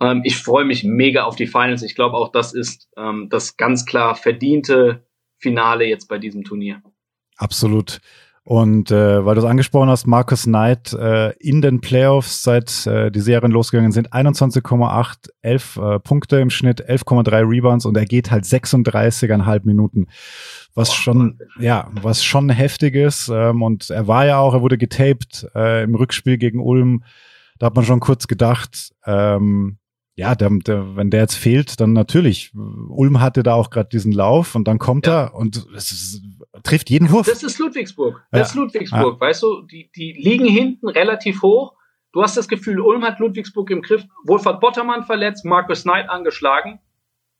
Ähm, 0.00 0.22
ich 0.24 0.36
freue 0.36 0.64
mich 0.64 0.84
mega 0.84 1.24
auf 1.24 1.36
die 1.36 1.46
Finals. 1.46 1.82
Ich 1.82 1.94
glaube 1.94 2.16
auch, 2.16 2.32
das 2.32 2.52
ist 2.52 2.88
ähm, 2.96 3.28
das 3.30 3.56
ganz 3.56 3.86
klar 3.86 4.14
verdiente 4.14 5.06
Finale 5.38 5.86
jetzt 5.86 6.08
bei 6.08 6.18
diesem 6.18 6.44
Turnier. 6.44 6.82
Absolut. 7.36 8.00
Und 8.42 8.90
äh, 8.90 9.24
weil 9.24 9.34
du 9.34 9.42
es 9.42 9.46
angesprochen 9.46 9.90
hast, 9.90 10.06
Marcus 10.06 10.44
Knight 10.44 10.94
äh, 10.94 11.32
in 11.38 11.60
den 11.60 11.80
Playoffs, 11.80 12.42
seit 12.42 12.86
äh, 12.86 13.10
die 13.10 13.20
Serien 13.20 13.52
losgegangen 13.52 13.92
sind, 13.92 14.12
21,8, 14.12 15.28
11 15.42 15.76
äh, 15.76 15.98
Punkte 16.00 16.40
im 16.40 16.48
Schnitt, 16.48 16.88
11,3 16.88 17.48
Rebounds 17.48 17.84
und 17.84 17.96
er 17.96 18.06
geht 18.06 18.30
halt 18.30 18.44
36,5 18.44 19.60
Minuten. 19.64 20.06
Was 20.74 20.94
schon, 20.94 21.38
ja, 21.58 21.90
was 22.00 22.24
schon 22.24 22.48
heftig 22.48 22.94
ist. 22.94 23.28
Ähm, 23.28 23.62
und 23.62 23.90
er 23.90 24.06
war 24.08 24.24
ja 24.24 24.38
auch, 24.38 24.54
er 24.54 24.62
wurde 24.62 24.78
getaped 24.78 25.46
äh, 25.54 25.82
im 25.82 25.94
Rückspiel 25.94 26.38
gegen 26.38 26.60
Ulm. 26.60 27.04
Da 27.58 27.66
hat 27.66 27.76
man 27.76 27.84
schon 27.84 28.00
kurz 28.00 28.26
gedacht, 28.26 28.92
ähm, 29.04 29.78
ja, 30.14 30.34
der, 30.34 30.50
der, 30.50 30.96
wenn 30.96 31.10
der 31.10 31.20
jetzt 31.20 31.36
fehlt, 31.36 31.80
dann 31.80 31.92
natürlich. 31.92 32.52
Ulm 32.54 33.20
hatte 33.20 33.42
da 33.42 33.54
auch 33.54 33.70
gerade 33.70 33.88
diesen 33.88 34.12
Lauf 34.12 34.54
und 34.54 34.66
dann 34.66 34.78
kommt 34.78 35.06
ja. 35.06 35.24
er 35.24 35.34
und 35.34 35.66
es 35.76 35.92
ist, 35.92 36.22
trifft 36.62 36.90
jeden 36.90 37.10
Wurf. 37.10 37.26
Das 37.26 37.42
ist 37.42 37.58
Ludwigsburg. 37.58 38.22
Das 38.30 38.38
ja. 38.38 38.46
ist 38.46 38.54
Ludwigsburg. 38.54 39.14
Ja. 39.14 39.20
Weißt 39.20 39.42
du, 39.42 39.62
die, 39.62 39.90
die 39.94 40.12
liegen 40.12 40.46
hinten 40.46 40.88
relativ 40.88 41.42
hoch. 41.42 41.74
Du 42.12 42.22
hast 42.22 42.36
das 42.36 42.48
Gefühl, 42.48 42.80
Ulm 42.80 43.04
hat 43.04 43.20
Ludwigsburg 43.20 43.70
im 43.70 43.82
Griff. 43.82 44.04
Wohlfahrt 44.24 44.60
Bottermann 44.60 45.04
verletzt, 45.04 45.44
Markus 45.44 45.84
Knight 45.84 46.08
angeschlagen. 46.08 46.80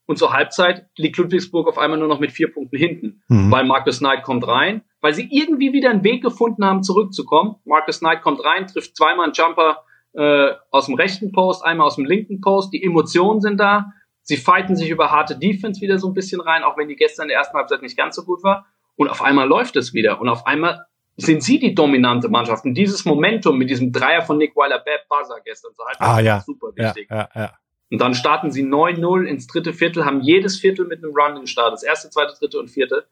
Und 0.07 0.17
zur 0.17 0.33
Halbzeit 0.33 0.87
liegt 0.97 1.17
Ludwigsburg 1.19 1.69
auf 1.69 1.79
einmal 1.79 1.99
nur 1.99 2.09
noch 2.09 2.19
mit 2.19 2.33
vier 2.33 2.53
Punkten 2.53 2.77
hinten, 2.77 3.23
mhm. 3.29 3.51
weil 3.51 3.65
Markus 3.65 3.99
Knight 3.99 4.25
kommt 4.25 4.47
rein, 4.47 4.83
weil 5.01 5.15
sie 5.15 5.29
irgendwie 5.31 5.73
wieder 5.73 5.91
einen 5.91 6.03
Weg 6.03 6.21
gefunden 6.23 6.65
haben, 6.65 6.83
zurückzukommen. 6.83 7.57
Markus 7.65 8.01
Knight 8.01 8.23
kommt 8.23 8.45
rein, 8.45 8.67
trifft 8.67 8.97
zweimal 8.97 9.27
einen 9.27 9.35
Jumper, 9.35 9.85
äh, 10.15 10.55
aus 10.71 10.87
dem 10.87 10.97
rechten 10.97 11.31
Post, 11.33 11.65
einmal 11.65 11.87
aus 11.87 11.97
dem 11.97 12.05
linken 12.05 12.41
Post. 12.41 12.73
Die 12.73 12.83
Emotionen 12.83 13.41
sind 13.41 13.59
da. 13.59 13.93
Sie 14.23 14.37
fighten 14.37 14.77
sich 14.77 14.91
über 14.91 15.11
harte 15.11 15.39
Defense 15.39 15.81
wieder 15.81 15.99
so 15.99 16.09
ein 16.09 16.15
bisschen 16.15 16.41
rein, 16.41 16.63
auch 16.63 16.77
wenn 16.77 16.89
die 16.89 16.97
gestern 16.97 17.25
in 17.25 17.29
der 17.29 17.39
ersten 17.39 17.57
Halbzeit 17.57 17.83
nicht 17.83 17.97
ganz 17.97 18.17
so 18.17 18.25
gut 18.25 18.43
war. 18.43 18.67
Und 19.01 19.09
auf 19.09 19.23
einmal 19.23 19.49
läuft 19.49 19.77
es 19.77 19.95
wieder. 19.95 20.21
Und 20.21 20.29
auf 20.29 20.47
einmal 20.47 20.85
sind 21.17 21.43
sie 21.43 21.59
die 21.59 21.75
dominante 21.75 22.29
Mannschaft. 22.29 22.67
Und 22.67 22.75
dieses 22.75 23.07
Momentum 23.07 23.57
mit 23.57 23.71
diesem 23.71 23.93
Dreier 23.93 24.21
von 24.21 24.37
Nick 24.37 24.55
Weiler, 24.55 24.79
Bad 24.79 25.09
Buzzer 25.09 25.41
gestern 25.43 25.73
zur 25.75 25.87
Halbzeit, 25.87 26.07
ah, 26.07 26.21
ja. 26.21 26.41
super 26.41 26.67
wichtig. 26.77 27.09
Ja, 27.09 27.31
ja, 27.35 27.41
ja. 27.41 27.53
Und 27.91 27.99
dann 27.99 28.13
starten 28.13 28.51
sie 28.51 28.63
9-0 28.63 29.25
ins 29.25 29.47
dritte 29.47 29.73
Viertel, 29.73 30.05
haben 30.05 30.21
jedes 30.21 30.59
Viertel 30.61 30.87
mit 30.87 31.03
einem 31.03 31.15
Run 31.15 31.41
gestartet. 31.41 31.77
Das 31.77 31.83
erste, 31.83 32.11
zweite, 32.11 32.35
dritte 32.39 32.59
und 32.59 32.69
vierte. 32.69 33.07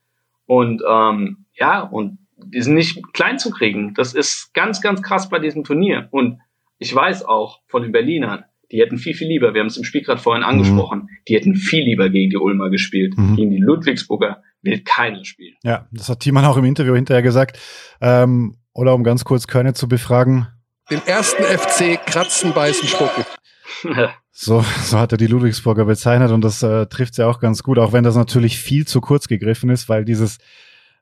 Und 0.44 0.82
ähm, 0.86 1.46
ja, 1.54 1.80
und 1.80 2.18
die 2.36 2.60
sind 2.60 2.74
nicht 2.74 3.02
klein 3.14 3.38
zu 3.38 3.50
kriegen. 3.50 3.94
Das 3.94 4.12
ist 4.12 4.52
ganz, 4.52 4.82
ganz 4.82 5.00
krass 5.00 5.30
bei 5.30 5.38
diesem 5.38 5.64
Turnier. 5.64 6.08
Und 6.10 6.38
ich 6.76 6.94
weiß 6.94 7.24
auch 7.24 7.60
von 7.66 7.80
den 7.80 7.92
Berlinern, 7.92 8.44
die 8.70 8.82
hätten 8.82 8.98
viel, 8.98 9.14
viel 9.14 9.28
lieber, 9.28 9.54
wir 9.54 9.62
haben 9.62 9.68
es 9.68 9.78
im 9.78 9.84
Spiel 9.84 10.02
gerade 10.02 10.20
vorhin 10.20 10.42
mhm. 10.42 10.50
angesprochen, 10.50 10.98
mhm. 10.98 11.08
die 11.26 11.34
hätten 11.34 11.54
viel 11.54 11.84
lieber 11.84 12.10
gegen 12.10 12.28
die 12.28 12.36
Ulmer 12.36 12.68
gespielt. 12.68 13.16
Mhm. 13.16 13.36
Gegen 13.36 13.50
die 13.52 13.62
Ludwigsburger 13.62 14.42
will 14.62 14.82
keiner 14.82 15.24
spielen. 15.24 15.54
Ja, 15.62 15.86
das 15.92 16.08
hat 16.08 16.20
Thiemann 16.20 16.44
auch 16.44 16.56
im 16.56 16.64
Interview 16.64 16.94
hinterher 16.94 17.22
gesagt. 17.22 17.58
Ähm, 18.00 18.56
oder 18.72 18.94
um 18.94 19.04
ganz 19.04 19.24
kurz 19.24 19.46
Körne 19.46 19.74
zu 19.74 19.88
befragen. 19.88 20.46
Den 20.90 21.04
ersten 21.06 21.42
FC 21.42 22.04
kratzen, 22.04 22.52
beißen, 22.52 22.88
spucken. 22.88 23.24
So, 24.40 24.64
so 24.84 25.00
hat 25.00 25.10
er 25.10 25.18
die 25.18 25.26
Ludwigsburger 25.26 25.84
bezeichnet 25.84 26.30
und 26.30 26.42
das 26.42 26.62
äh, 26.62 26.86
trifft 26.86 27.16
sie 27.16 27.26
auch 27.26 27.40
ganz 27.40 27.64
gut, 27.64 27.76
auch 27.76 27.92
wenn 27.92 28.04
das 28.04 28.14
natürlich 28.14 28.56
viel 28.60 28.86
zu 28.86 29.00
kurz 29.00 29.26
gegriffen 29.26 29.68
ist, 29.68 29.88
weil 29.88 30.04
dieses 30.04 30.38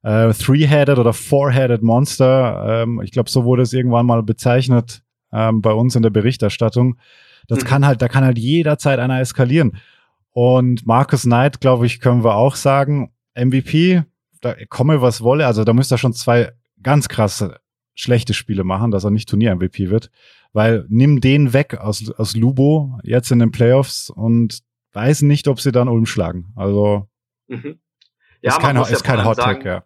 äh, 0.02 0.32
Three-Headed 0.32 0.98
oder 0.98 1.12
Four-Headed 1.12 1.82
Monster, 1.82 2.82
ähm, 2.84 3.02
ich 3.04 3.10
glaube, 3.10 3.28
so 3.28 3.44
wurde 3.44 3.60
es 3.60 3.74
irgendwann 3.74 4.06
mal 4.06 4.22
bezeichnet, 4.22 5.02
ähm, 5.34 5.60
bei 5.60 5.72
uns 5.72 5.94
in 5.96 6.02
der 6.02 6.08
Berichterstattung. 6.08 6.96
Das 7.46 7.60
mhm. 7.60 7.64
kann 7.64 7.86
halt, 7.86 8.00
da 8.00 8.08
kann 8.08 8.24
halt 8.24 8.38
jederzeit 8.38 8.98
einer 8.98 9.20
eskalieren. 9.20 9.76
Und 10.32 10.86
Marcus 10.86 11.24
Knight, 11.24 11.60
glaube 11.60 11.84
ich, 11.84 12.00
können 12.00 12.24
wir 12.24 12.36
auch 12.36 12.56
sagen, 12.56 13.12
MVP, 13.36 14.02
da 14.40 14.54
komme 14.68 15.00
was 15.02 15.22
wolle. 15.22 15.46
Also 15.46 15.64
da 15.64 15.72
müsste 15.72 15.94
er 15.94 15.98
schon 15.98 16.12
zwei 16.12 16.52
ganz 16.82 17.08
krasse 17.08 17.58
schlechte 17.94 18.34
Spiele 18.34 18.64
machen, 18.64 18.90
dass 18.90 19.04
er 19.04 19.10
nicht 19.10 19.28
Turnier-MVP 19.28 19.90
wird. 19.90 20.10
Weil 20.52 20.86
nimm 20.88 21.20
den 21.20 21.52
weg 21.52 21.78
aus, 21.78 22.10
aus 22.10 22.36
Lubo 22.36 22.98
jetzt 23.02 23.30
in 23.30 23.38
den 23.38 23.52
Playoffs 23.52 24.10
und 24.10 24.60
weiß 24.92 25.22
nicht, 25.22 25.48
ob 25.48 25.60
sie 25.60 25.72
dann 25.72 25.88
Ulm 25.88 26.06
schlagen. 26.06 26.52
Also 26.56 27.08
mhm. 27.48 27.78
ja, 28.40 28.52
ist 28.52 28.60
kein, 28.60 28.76
ist 28.76 29.04
kein 29.04 29.24
Hot 29.24 29.36
Tag, 29.36 29.64
ja 29.64 29.84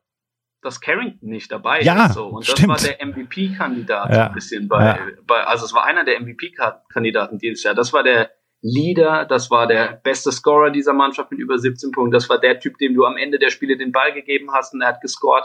dass 0.62 0.80
Carrington 0.80 1.28
nicht 1.28 1.50
dabei 1.50 1.80
ja, 1.80 2.06
ist. 2.06 2.14
So. 2.14 2.26
Und 2.26 2.46
das 2.46 2.52
stimmt. 2.52 2.68
war 2.68 2.76
der 2.78 3.04
MVP-Kandidat 3.06 4.10
ja, 4.12 4.26
ein 4.26 4.34
bisschen 4.34 4.68
bei, 4.68 4.84
ja. 4.84 4.98
bei, 5.26 5.42
also 5.44 5.64
es 5.64 5.72
war 5.72 5.84
einer 5.84 6.04
der 6.04 6.20
MVP-Kandidaten 6.20 7.38
dieses 7.38 7.62
Jahr. 7.62 7.74
Das 7.74 7.92
war 7.92 8.02
der 8.02 8.30
Leader, 8.62 9.24
das 9.24 9.50
war 9.50 9.66
der 9.66 10.00
beste 10.02 10.32
Scorer 10.32 10.70
dieser 10.70 10.92
Mannschaft 10.92 11.30
mit 11.30 11.40
über 11.40 11.58
17 11.58 11.92
Punkten. 11.92 12.12
Das 12.12 12.28
war 12.28 12.38
der 12.38 12.60
Typ, 12.60 12.76
dem 12.78 12.94
du 12.94 13.04
am 13.06 13.16
Ende 13.16 13.38
der 13.38 13.50
Spiele 13.50 13.76
den 13.76 13.92
Ball 13.92 14.12
gegeben 14.12 14.52
hast 14.52 14.74
und 14.74 14.82
er 14.82 14.88
hat 14.88 15.00
gescored. 15.00 15.44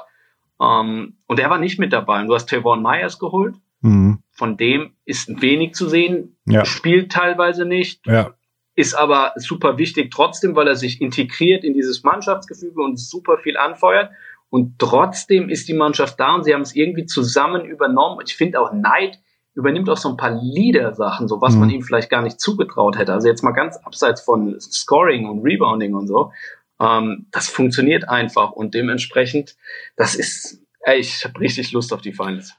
Ähm, 0.61 1.17
und 1.27 1.39
er 1.39 1.49
war 1.49 1.57
nicht 1.57 1.79
mit 1.79 1.93
dabei. 1.93 2.21
Und 2.21 2.27
du 2.27 2.35
hast 2.35 2.49
Tavon 2.49 2.81
Myers 2.81 3.19
geholt. 3.19 3.55
Mhm. 3.81 4.19
Von 4.31 4.57
dem 4.57 4.93
ist 5.05 5.41
wenig 5.41 5.73
zu 5.73 5.87
sehen. 5.87 6.37
Ja. 6.45 6.65
Spielt 6.65 7.11
teilweise 7.11 7.65
nicht. 7.65 8.05
Ja. 8.05 8.33
Ist 8.75 8.93
aber 8.93 9.31
super 9.37 9.77
wichtig 9.77 10.11
trotzdem, 10.11 10.55
weil 10.55 10.67
er 10.67 10.75
sich 10.75 10.99
integriert 10.99 11.63
in 11.63 11.73
dieses 11.73 12.03
Mannschaftsgefüge 12.03 12.81
und 12.81 12.99
super 12.99 13.37
viel 13.37 13.55
anfeuert. 13.55 14.11
Und 14.49 14.77
trotzdem 14.79 15.49
ist 15.49 15.69
die 15.69 15.73
Mannschaft 15.73 16.19
da 16.19 16.35
und 16.35 16.43
sie 16.43 16.53
haben 16.53 16.61
es 16.61 16.75
irgendwie 16.75 17.05
zusammen 17.05 17.63
übernommen. 17.65 18.19
Ich 18.25 18.35
finde 18.35 18.59
auch 18.59 18.73
Neid 18.73 19.19
übernimmt 19.55 19.89
auch 19.89 19.97
so 19.97 20.09
ein 20.09 20.17
paar 20.17 20.31
Leader-Sachen, 20.31 21.27
so 21.27 21.41
was 21.41 21.53
mhm. 21.53 21.59
man 21.61 21.69
ihm 21.69 21.81
vielleicht 21.81 22.09
gar 22.09 22.21
nicht 22.21 22.39
zugetraut 22.39 22.97
hätte. 22.97 23.13
Also 23.13 23.27
jetzt 23.27 23.43
mal 23.43 23.51
ganz 23.51 23.77
abseits 23.77 24.21
von 24.21 24.59
Scoring 24.59 25.27
und 25.27 25.43
Rebounding 25.43 25.95
und 25.95 26.07
so. 26.07 26.31
Ähm, 26.79 27.27
das 27.31 27.47
funktioniert 27.47 28.09
einfach 28.09 28.51
und 28.51 28.73
dementsprechend, 28.73 29.55
das 29.95 30.15
ist, 30.15 30.61
ey, 30.81 30.99
ich 30.99 31.23
habe 31.23 31.39
richtig 31.39 31.71
Lust 31.71 31.93
auf 31.93 32.01
die 32.01 32.13
Finals. 32.13 32.53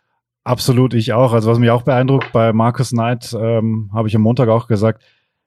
Absolut, 0.44 0.94
ich 0.94 1.12
auch. 1.12 1.32
Also 1.32 1.50
was 1.50 1.58
mich 1.58 1.70
auch 1.70 1.82
beeindruckt 1.82 2.32
bei 2.32 2.52
Marcus 2.52 2.90
Knight, 2.90 3.36
ähm, 3.38 3.90
habe 3.92 4.08
ich 4.08 4.16
am 4.16 4.22
Montag 4.22 4.48
auch 4.48 4.68
gesagt, 4.68 5.02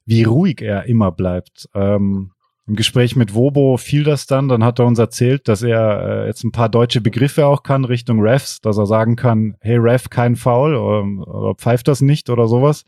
wie 0.06 0.24
ruhig 0.24 0.62
er 0.62 0.86
immer 0.86 1.12
bleibt. 1.12 1.70
Ähm, 1.74 2.32
im 2.70 2.76
Gespräch 2.76 3.16
mit 3.16 3.34
Wobo 3.34 3.78
fiel 3.78 4.04
das 4.04 4.28
dann, 4.28 4.48
dann 4.48 4.64
hat 4.64 4.80
er 4.80 4.86
uns 4.86 5.00
erzählt, 5.00 5.48
dass 5.48 5.64
er 5.64 6.24
äh, 6.24 6.28
jetzt 6.28 6.44
ein 6.44 6.52
paar 6.52 6.70
deutsche 6.70 7.02
Begriffe 7.02 7.48
auch 7.48 7.64
kann 7.64 7.84
Richtung 7.84 8.22
Refs, 8.22 8.62
dass 8.62 8.78
er 8.78 8.86
sagen 8.86 9.16
kann, 9.16 9.58
hey 9.60 9.78
Ref, 9.78 10.10
kein 10.10 10.36
Foul 10.36 10.76
oder, 10.76 11.28
oder 11.28 11.56
pfeift 11.56 11.88
das 11.88 12.02
nicht 12.02 12.30
oder 12.30 12.48
sowas. 12.48 12.86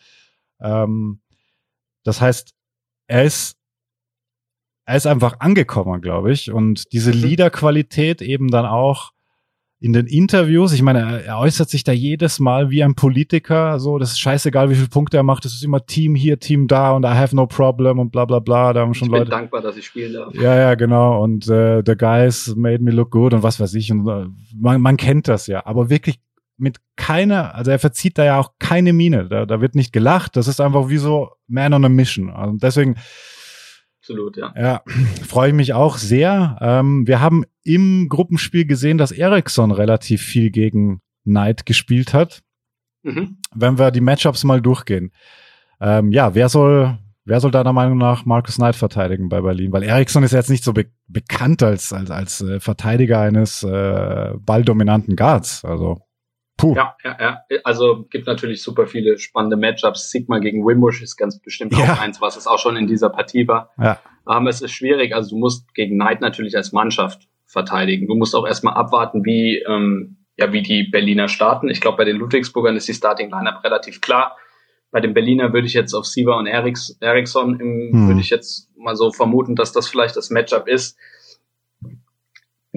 Ähm, 0.62 1.20
das 2.04 2.22
heißt, 2.22 2.52
er 3.08 3.24
ist 3.24 3.58
er 4.86 4.98
ist 4.98 5.08
einfach 5.08 5.40
angekommen, 5.40 6.02
glaube 6.02 6.32
ich, 6.32 6.52
und 6.52 6.92
diese 6.92 7.14
mhm. 7.14 7.22
Leaderqualität 7.22 8.22
eben 8.22 8.50
dann 8.50 8.66
auch 8.66 9.12
in 9.84 9.94
den 9.94 10.06
Interviews, 10.06 10.74
ich 10.74 10.84
meine, 10.84 11.24
er 11.24 11.40
äußert 11.40 11.68
sich 11.68 11.84
da 11.84 11.92
jedes 11.92 12.40
Mal 12.40 12.70
wie 12.70 12.84
ein 12.84 12.94
Politiker, 12.94 13.80
so, 13.80 13.98
das 13.98 14.12
ist 14.12 14.20
scheißegal, 14.20 14.70
wie 14.70 14.76
viele 14.76 14.90
Punkte 14.90 15.18
er 15.18 15.24
macht, 15.24 15.44
das 15.44 15.54
ist 15.54 15.64
immer 15.64 15.84
Team 15.84 16.14
hier, 16.14 16.40
Team 16.40 16.68
da 16.68 16.92
und 16.92 17.04
I 17.04 17.08
have 17.08 17.36
no 17.36 17.48
problem 17.48 17.98
und 17.98 18.12
bla 18.12 18.26
bla 18.26 18.38
bla, 18.38 18.74
da 18.74 18.82
haben 18.82 18.94
schon 18.94 19.08
ich 19.08 19.12
bin 19.12 19.20
Leute. 19.22 19.32
dankbar, 19.32 19.62
dass 19.62 19.76
ich 19.76 19.86
spielen 19.88 20.14
darf. 20.14 20.36
Ja, 20.36 20.56
ja, 20.56 20.76
genau, 20.76 21.24
und 21.24 21.50
äh, 21.50 21.82
the 21.84 21.96
guys 21.96 22.54
made 22.56 22.84
me 22.84 22.92
look 22.92 23.10
good 23.10 23.34
und 23.34 23.42
was 23.42 23.60
weiß 23.60 23.74
ich, 23.74 23.92
und 23.92 24.08
äh, 24.08 24.28
man, 24.56 24.80
man 24.82 24.98
kennt 24.98 25.28
das 25.28 25.48
ja, 25.48 25.66
aber 25.66 25.90
wirklich 25.90 26.20
mit 26.58 26.78
keiner, 26.96 27.56
also 27.56 27.72
er 27.72 27.80
verzieht 27.80 28.20
da 28.20 28.24
ja 28.24 28.40
auch 28.40 28.52
keine 28.60 28.94
Miene, 28.94 29.28
da, 29.30 29.48
da 29.48 29.62
wird 29.62 29.74
nicht 29.74 29.92
gelacht, 29.92 30.38
das 30.38 30.48
ist 30.48 30.62
einfach 30.62 30.90
wie 30.90 30.98
so 30.98 31.32
Man 31.48 31.74
on 31.74 31.86
a 31.86 31.90
Mission, 31.90 32.30
also 32.30 32.56
deswegen, 32.56 32.98
Absolut, 34.12 34.38
ja. 34.38 34.54
Ja, 34.58 34.82
freue 35.28 35.50
ich 35.50 35.56
mich 35.56 35.74
auch 35.74 35.98
sehr. 35.98 36.58
Ähm, 36.62 37.08
wir 37.08 37.22
haben 37.22 37.46
im 37.64 38.08
Gruppenspiel 38.10 38.66
gesehen, 38.66 38.98
dass 38.98 39.12
Ericsson 39.12 39.72
relativ 39.72 40.22
viel 40.22 40.52
gegen 40.52 41.02
Knight 41.24 41.66
gespielt 41.66 42.14
hat. 42.14 42.42
Mhm. 43.04 43.38
Wenn 43.54 43.80
wir 43.80 43.92
die 43.92 44.02
Matchups 44.02 44.44
mal 44.44 44.62
durchgehen. 44.62 45.12
Ähm, 45.80 46.12
ja, 46.12 46.36
wer 46.36 46.50
soll, 46.50 46.98
wer 47.26 47.40
soll 47.40 47.52
deiner 47.52 47.74
Meinung 47.74 47.98
nach 47.98 48.26
Marcus 48.26 48.56
Knight 48.56 48.76
verteidigen 48.76 49.30
bei 49.30 49.42
Berlin? 49.42 49.72
Weil 49.72 49.84
Ericsson 49.84 50.24
ist 50.24 50.32
jetzt 50.32 50.50
nicht 50.50 50.64
so 50.64 50.74
be 50.74 50.86
bekannt 51.08 51.64
als, 51.64 51.92
als, 51.92 52.12
als 52.12 52.42
äh, 52.42 52.60
Verteidiger 52.60 53.20
eines 53.20 53.64
äh, 53.64 54.34
balldominanten 54.40 55.16
Guards. 55.16 55.66
Also 55.66 56.02
Puh. 56.62 56.76
Ja, 56.76 56.96
ja, 57.04 57.18
ja. 57.20 57.60
Also 57.64 58.06
gibt 58.10 58.28
natürlich 58.28 58.62
super 58.62 58.86
viele 58.86 59.18
spannende 59.18 59.58
Matchups. 59.58 60.12
Sigma 60.12 60.38
gegen 60.38 60.64
Wimbush 60.66 61.02
ist 61.02 61.18
ganz 61.18 61.40
bestimmt 61.40 61.76
ja. 61.76 61.80
auch 61.80 62.02
eins, 62.02 62.22
was 62.22 62.38
es 62.38 62.46
auch 62.46 62.60
schon 62.60 62.78
in 62.78 62.86
dieser 62.86 63.10
Partie 63.10 63.48
war. 63.48 63.72
Ja. 63.80 64.00
Aber 64.26 64.48
es 64.50 64.62
ist 64.62 64.72
schwierig. 64.72 65.16
Also 65.16 65.32
du 65.32 65.38
musst 65.38 65.74
gegen 65.74 65.96
Knight 65.96 66.22
natürlich 66.22 66.56
als 66.56 66.72
Mannschaft 66.72 67.28
verteidigen. 67.48 68.08
Du 68.08 68.16
musst 68.16 68.36
auch 68.36 68.46
erstmal 68.46 68.76
abwarten, 68.76 69.26
wie, 69.26 69.64
ähm, 69.68 70.18
ja, 70.38 70.54
wie 70.54 70.62
die 70.62 70.84
Berliner 70.84 71.28
starten. 71.28 71.68
Ich 71.70 71.82
glaube, 71.82 71.98
bei 71.98 72.06
den 72.06 72.18
Ludwigsburgern 72.18 72.76
ist 72.76 72.88
die 72.88 72.94
Starting 72.94 73.32
Lineup 73.32 73.64
relativ 73.64 74.00
klar. 74.00 74.38
Bei 74.92 75.00
den 75.00 75.16
Berliner 75.16 75.54
würde 75.54 75.66
ich 75.66 75.74
jetzt 75.74 75.96
auf 75.96 76.06
Siva 76.06 76.38
und 76.38 76.46
Eriks, 76.46 76.96
Eriksson 77.00 77.60
im, 77.60 77.92
hm. 77.92 78.08
würde 78.08 78.22
ich 78.22 78.30
jetzt 78.30 78.70
mal 78.78 78.96
so 78.96 79.12
vermuten, 79.12 79.56
dass 79.56 79.72
das 79.72 79.88
vielleicht 79.88 80.16
das 80.16 80.30
Matchup 80.30 80.68
ist. 80.68 80.98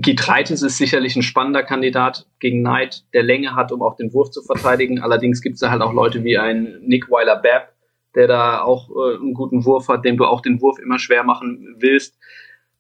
Gitreitis 0.05 0.63
ist 0.63 0.77
sicherlich 0.77 1.17
ein 1.17 1.23
spannender 1.23 1.63
Kandidat 1.63 2.27
gegen 2.39 2.61
Knight, 2.61 3.05
der 3.15 3.23
Länge 3.23 3.57
hat, 3.57 3.73
um 3.73 3.83
auch 3.83 3.97
den 3.97 4.13
Wurf 4.13 4.31
zu 4.31 4.43
verteidigen. 4.43 5.01
Allerdings 5.01 5.41
gibt 5.41 5.55
es 5.55 5.61
da 5.61 5.71
halt 5.71 5.81
auch 5.81 5.95
Leute 5.95 6.23
wie 6.25 6.37
ein 6.37 6.79
Nick 6.83 7.11
Weiler-Babb, 7.11 7.73
der 8.15 8.29
da 8.29 8.61
auch 8.61 8.91
äh, 8.91 9.17
einen 9.17 9.33
guten 9.33 9.65
Wurf 9.65 9.89
hat, 9.89 10.05
dem 10.05 10.19
du 10.19 10.27
auch 10.27 10.43
den 10.43 10.61
Wurf 10.61 10.79
immer 10.79 10.99
schwer 10.99 11.25
machen 11.25 11.77
willst. 11.79 12.19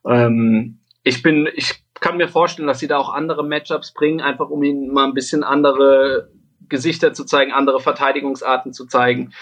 Ähm, 0.07 0.81
ich 1.03 1.23
bin, 1.23 1.49
ich 1.55 1.83
kann 1.99 2.19
mir 2.19 2.29
vorstellen, 2.29 2.69
dass 2.69 2.79
sie 2.79 2.89
da 2.89 2.99
auch 2.99 3.13
andere 3.13 3.43
Matchups 3.43 3.95
bringen, 3.95 4.21
einfach 4.21 4.51
um 4.51 4.63
ihnen 4.63 4.93
mal 4.93 5.07
ein 5.07 5.15
bisschen 5.15 5.45
andere 5.45 6.31
Gesichter 6.69 7.15
zu 7.15 7.25
zeigen, 7.25 7.53
andere 7.53 7.81
Verteidigungsarten 7.81 8.75
zu 8.75 8.85
zeigen. 8.85 9.33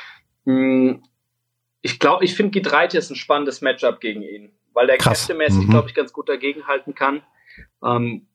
Hm, 0.45 1.03
ich 1.81 1.99
glaube, 1.99 2.25
ich 2.25 2.37
finde 2.37 2.53
Gitreitis 2.53 3.11
ein 3.11 3.17
spannendes 3.17 3.61
Matchup 3.61 4.01
gegen 4.01 4.23
ihn, 4.23 4.53
weil 4.73 4.87
der 4.87 4.99
kräftemäßig, 4.99 5.67
mhm. 5.67 5.71
glaube 5.71 5.89
ich, 5.89 5.95
ganz 5.95 6.13
gut 6.13 6.29
dagegenhalten 6.29 6.95
kann. 6.95 7.23
Ähm, 7.85 8.27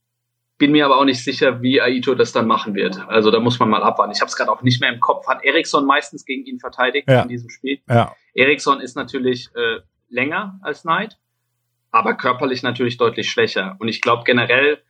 bin 0.58 0.72
mir 0.72 0.86
aber 0.86 0.98
auch 0.98 1.06
nicht 1.06 1.24
sicher, 1.24 1.62
wie 1.62 1.82
Aito 1.82 2.16
das 2.16 2.32
dann 2.32 2.48
machen 2.48 2.74
wird. 2.74 3.00
Also 3.08 3.30
da 3.30 3.40
muss 3.40 3.60
man 3.60 3.70
mal 3.70 3.84
abwarten. 3.84 4.12
Ich 4.12 4.22
habe 4.22 4.30
es 4.30 4.36
gerade 4.36 4.52
auch 4.52 4.64
nicht 4.64 4.82
mehr 4.82 4.92
im 4.92 5.00
Kopf. 5.00 5.28
Hat 5.28 5.44
Eriksson 5.44 5.86
meistens 5.86 6.26
gegen 6.26 6.46
ihn 6.46 6.60
verteidigt 6.60 7.08
ja. 7.08 7.22
in 7.22 7.28
diesem 7.28 7.50
Spiel? 7.50 7.80
Ja. 7.88 8.16
Eriksson 8.34 8.82
ist 8.82 8.96
natürlich 8.96 9.50
äh, 9.56 9.82
länger 10.10 10.60
als 10.62 10.82
Knight, 10.82 11.18
aber 11.92 12.16
körperlich 12.16 12.64
natürlich 12.64 12.98
deutlich 12.98 13.30
schwächer. 13.30 13.76
Und 13.80 13.88
ich 13.88 14.02
glaube 14.02 14.24
generell, 14.26 14.82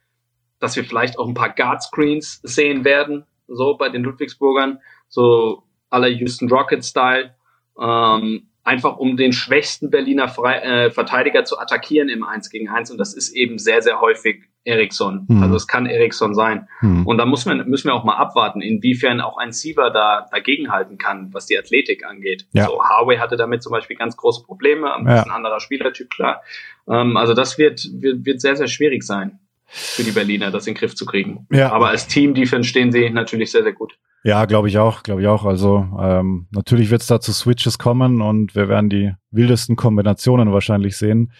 dass 0.58 0.74
wir 0.74 0.84
vielleicht 0.84 1.18
auch 1.18 1.28
ein 1.28 1.34
paar 1.34 1.54
Guard 1.54 1.82
Screens 1.82 2.40
sehen 2.42 2.84
werden, 2.84 3.26
so 3.46 3.76
bei 3.76 3.90
den 3.90 4.02
Ludwigsburgern, 4.02 4.80
so 5.08 5.64
aller 5.90 6.08
Houston 6.08 6.50
Rocket 6.50 6.84
Style. 6.84 7.34
Ähm, 7.80 8.47
einfach 8.68 8.98
um 8.98 9.16
den 9.16 9.32
schwächsten 9.32 9.90
Berliner 9.90 10.28
Fre 10.28 10.62
äh, 10.62 10.90
Verteidiger 10.90 11.44
zu 11.44 11.58
attackieren 11.58 12.10
im 12.10 12.22
1 12.22 12.50
gegen 12.50 12.68
1 12.68 12.90
und 12.90 12.98
das 12.98 13.14
ist 13.14 13.34
eben 13.34 13.58
sehr, 13.58 13.80
sehr 13.80 14.00
häufig 14.00 14.42
Eriksson. 14.64 15.24
Mhm. 15.26 15.42
Also 15.42 15.56
es 15.56 15.66
kann 15.66 15.86
Eriksson 15.86 16.34
sein. 16.34 16.68
Mhm. 16.82 17.06
Und 17.06 17.16
da 17.16 17.24
muss 17.24 17.46
man, 17.46 17.66
müssen 17.68 17.88
wir 17.88 17.94
auch 17.94 18.04
mal 18.04 18.16
abwarten, 18.16 18.60
inwiefern 18.60 19.22
auch 19.22 19.38
ein 19.38 19.52
Siever 19.52 19.90
da 19.90 20.26
dagegenhalten 20.30 20.98
kann, 20.98 21.32
was 21.32 21.46
die 21.46 21.58
Athletik 21.58 22.04
angeht. 22.04 22.46
Ja. 22.52 22.66
So, 22.66 22.82
Harvey 22.84 23.16
hatte 23.16 23.36
damit 23.36 23.62
zum 23.62 23.72
Beispiel 23.72 23.96
ganz 23.96 24.16
große 24.16 24.44
Probleme, 24.44 24.94
ein 24.94 25.04
bisschen 25.04 25.28
ja. 25.28 25.34
anderer 25.34 25.60
Spielertyp, 25.60 26.10
klar. 26.10 26.42
Ähm, 26.86 27.16
also 27.16 27.32
das 27.32 27.56
wird, 27.56 27.88
wird, 27.94 28.26
wird 28.26 28.40
sehr, 28.42 28.56
sehr 28.56 28.68
schwierig 28.68 29.02
sein 29.02 29.38
für 29.64 30.02
die 30.02 30.12
Berliner, 30.12 30.50
das 30.50 30.66
in 30.66 30.74
den 30.74 30.80
Griff 30.80 30.94
zu 30.94 31.06
kriegen. 31.06 31.46
Ja. 31.50 31.72
Aber 31.72 31.88
als 31.88 32.06
Team-Defense 32.06 32.68
stehen 32.68 32.92
sie 32.92 33.08
natürlich 33.08 33.50
sehr, 33.50 33.62
sehr 33.62 33.72
gut. 33.72 33.98
Ja, 34.24 34.44
glaube 34.46 34.68
ich 34.68 34.78
auch, 34.78 35.02
glaube 35.02 35.22
ich 35.22 35.26
auch. 35.28 35.44
Also 35.44 35.86
ähm, 36.00 36.48
natürlich 36.50 36.90
wird 36.90 37.02
es 37.02 37.06
da 37.06 37.20
zu 37.20 37.32
Switches 37.32 37.78
kommen 37.78 38.20
und 38.20 38.54
wir 38.54 38.68
werden 38.68 38.90
die 38.90 39.12
wildesten 39.30 39.76
Kombinationen 39.76 40.52
wahrscheinlich 40.52 40.96
sehen. 40.96 41.32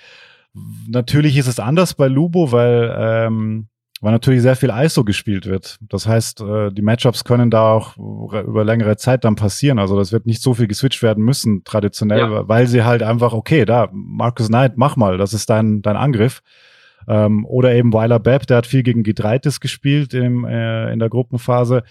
Natürlich 0.88 1.37
ist 1.37 1.49
es 1.49 1.61
anders 1.61 1.95
bei 1.95 2.09
Lubo, 2.09 2.53
weil, 2.53 2.95
ähm, 2.97 3.69
weil 4.01 4.12
natürlich 4.12 4.43
sehr 4.43 4.57
viel 4.57 4.71
ISO 4.71 5.05
gespielt 5.05 5.47
wird. 5.47 5.79
Das 5.81 6.07
heißt, 6.07 6.41
äh, 6.41 6.71
die 6.71 6.83
Matchups 6.83 7.25
können 7.25 7.51
da 7.51 7.73
auch 7.73 7.97
über 7.97 8.64
längere 8.64 8.97
Zeit 8.97 9.25
dann 9.25 9.35
passieren. 9.35 9.79
Also 9.79 9.97
das 9.97 10.12
wird 10.12 10.27
nicht 10.27 10.41
so 10.41 10.55
viel 10.55 10.69
geswitcht 10.69 11.03
werden 11.03 11.25
müssen, 11.25 11.64
traditionell, 11.64 12.21
ja. 12.21 12.49
weil 12.49 12.69
sie 12.69 12.85
halt 12.85 13.03
einfach, 13.03 13.33
okay, 13.33 13.64
da, 13.64 13.88
Marcus 13.93 14.49
Knight, 14.49 14.77
mach 14.77 14.97
mal, 14.97 15.19
das 15.19 15.33
ist 15.33 15.51
dein, 15.51 15.83
dein 15.83 15.97
Angriff. 15.97 16.43
Ähm, 17.09 17.45
oder 17.47 17.75
eben 17.75 17.93
Weiler 17.93 18.21
Bepp, 18.21 18.47
der 18.47 18.59
hat 18.59 18.67
viel 18.67 18.83
gegen 18.83 19.03
Gitreitis 19.03 19.61
gespielt 19.61 20.14
im, 20.14 20.45
äh, 20.45 20.93
in 20.93 20.99
der 21.01 21.09
Gruppenphase. 21.09 21.83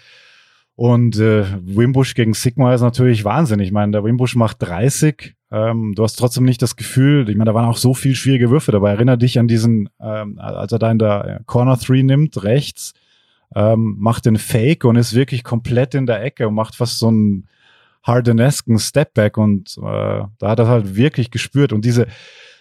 Und 0.78 1.18
äh, 1.18 1.44
Wimbush 1.60 2.14
gegen 2.14 2.34
Sigma 2.34 2.72
ist 2.72 2.82
natürlich 2.82 3.24
Wahnsinn. 3.24 3.58
Ich 3.58 3.72
meine, 3.72 3.90
der 3.90 4.04
Wimbush 4.04 4.36
macht 4.36 4.58
30. 4.62 5.34
Ähm, 5.50 5.94
du 5.96 6.04
hast 6.04 6.14
trotzdem 6.14 6.44
nicht 6.44 6.62
das 6.62 6.76
Gefühl, 6.76 7.28
ich 7.28 7.34
meine, 7.34 7.50
da 7.50 7.54
waren 7.56 7.68
auch 7.68 7.76
so 7.76 7.94
viel 7.94 8.14
schwierige 8.14 8.48
Würfe 8.48 8.70
dabei. 8.70 8.90
Erinner 8.90 9.16
dich 9.16 9.40
an 9.40 9.48
diesen, 9.48 9.88
ähm, 10.00 10.38
als 10.38 10.70
er 10.70 10.78
da 10.78 10.88
in 10.92 11.00
der 11.00 11.40
Corner 11.46 11.76
3 11.76 12.02
nimmt, 12.02 12.44
rechts, 12.44 12.94
ähm, 13.56 13.96
macht 13.98 14.24
den 14.26 14.36
Fake 14.36 14.84
und 14.84 14.94
ist 14.94 15.16
wirklich 15.16 15.42
komplett 15.42 15.96
in 15.96 16.06
der 16.06 16.22
Ecke 16.22 16.46
und 16.46 16.54
macht 16.54 16.76
fast 16.76 17.00
so 17.00 17.08
einen 17.08 17.48
Hardenesken 18.04 18.78
Stepback 18.78 19.36
und 19.36 19.78
äh, 19.78 19.80
da 19.82 20.48
hat 20.48 20.60
er 20.60 20.68
halt 20.68 20.94
wirklich 20.94 21.32
gespürt. 21.32 21.72
Und 21.72 21.84
diese 21.84 22.06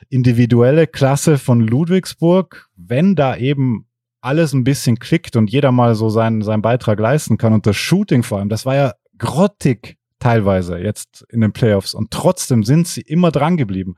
individuelle 0.09 0.87
Klasse 0.87 1.37
von 1.37 1.61
Ludwigsburg, 1.61 2.67
wenn 2.75 3.13
da 3.13 3.37
eben 3.37 3.85
alles 4.21 4.53
ein 4.53 4.63
bisschen 4.63 4.99
klickt 4.99 5.35
und 5.35 5.49
jeder 5.51 5.71
mal 5.71 5.95
so 5.95 6.09
seinen, 6.09 6.41
seinen 6.41 6.61
Beitrag 6.61 6.99
leisten 6.99 7.37
kann 7.37 7.53
und 7.53 7.65
das 7.65 7.75
Shooting 7.75 8.23
vor 8.23 8.39
allem, 8.39 8.49
das 8.49 8.65
war 8.65 8.75
ja 8.75 8.93
grottig 9.17 9.97
teilweise 10.19 10.77
jetzt 10.77 11.25
in 11.29 11.41
den 11.41 11.53
Playoffs 11.53 11.93
und 11.93 12.11
trotzdem 12.11 12.63
sind 12.63 12.87
sie 12.87 13.01
immer 13.01 13.31
dran 13.31 13.57
geblieben, 13.57 13.95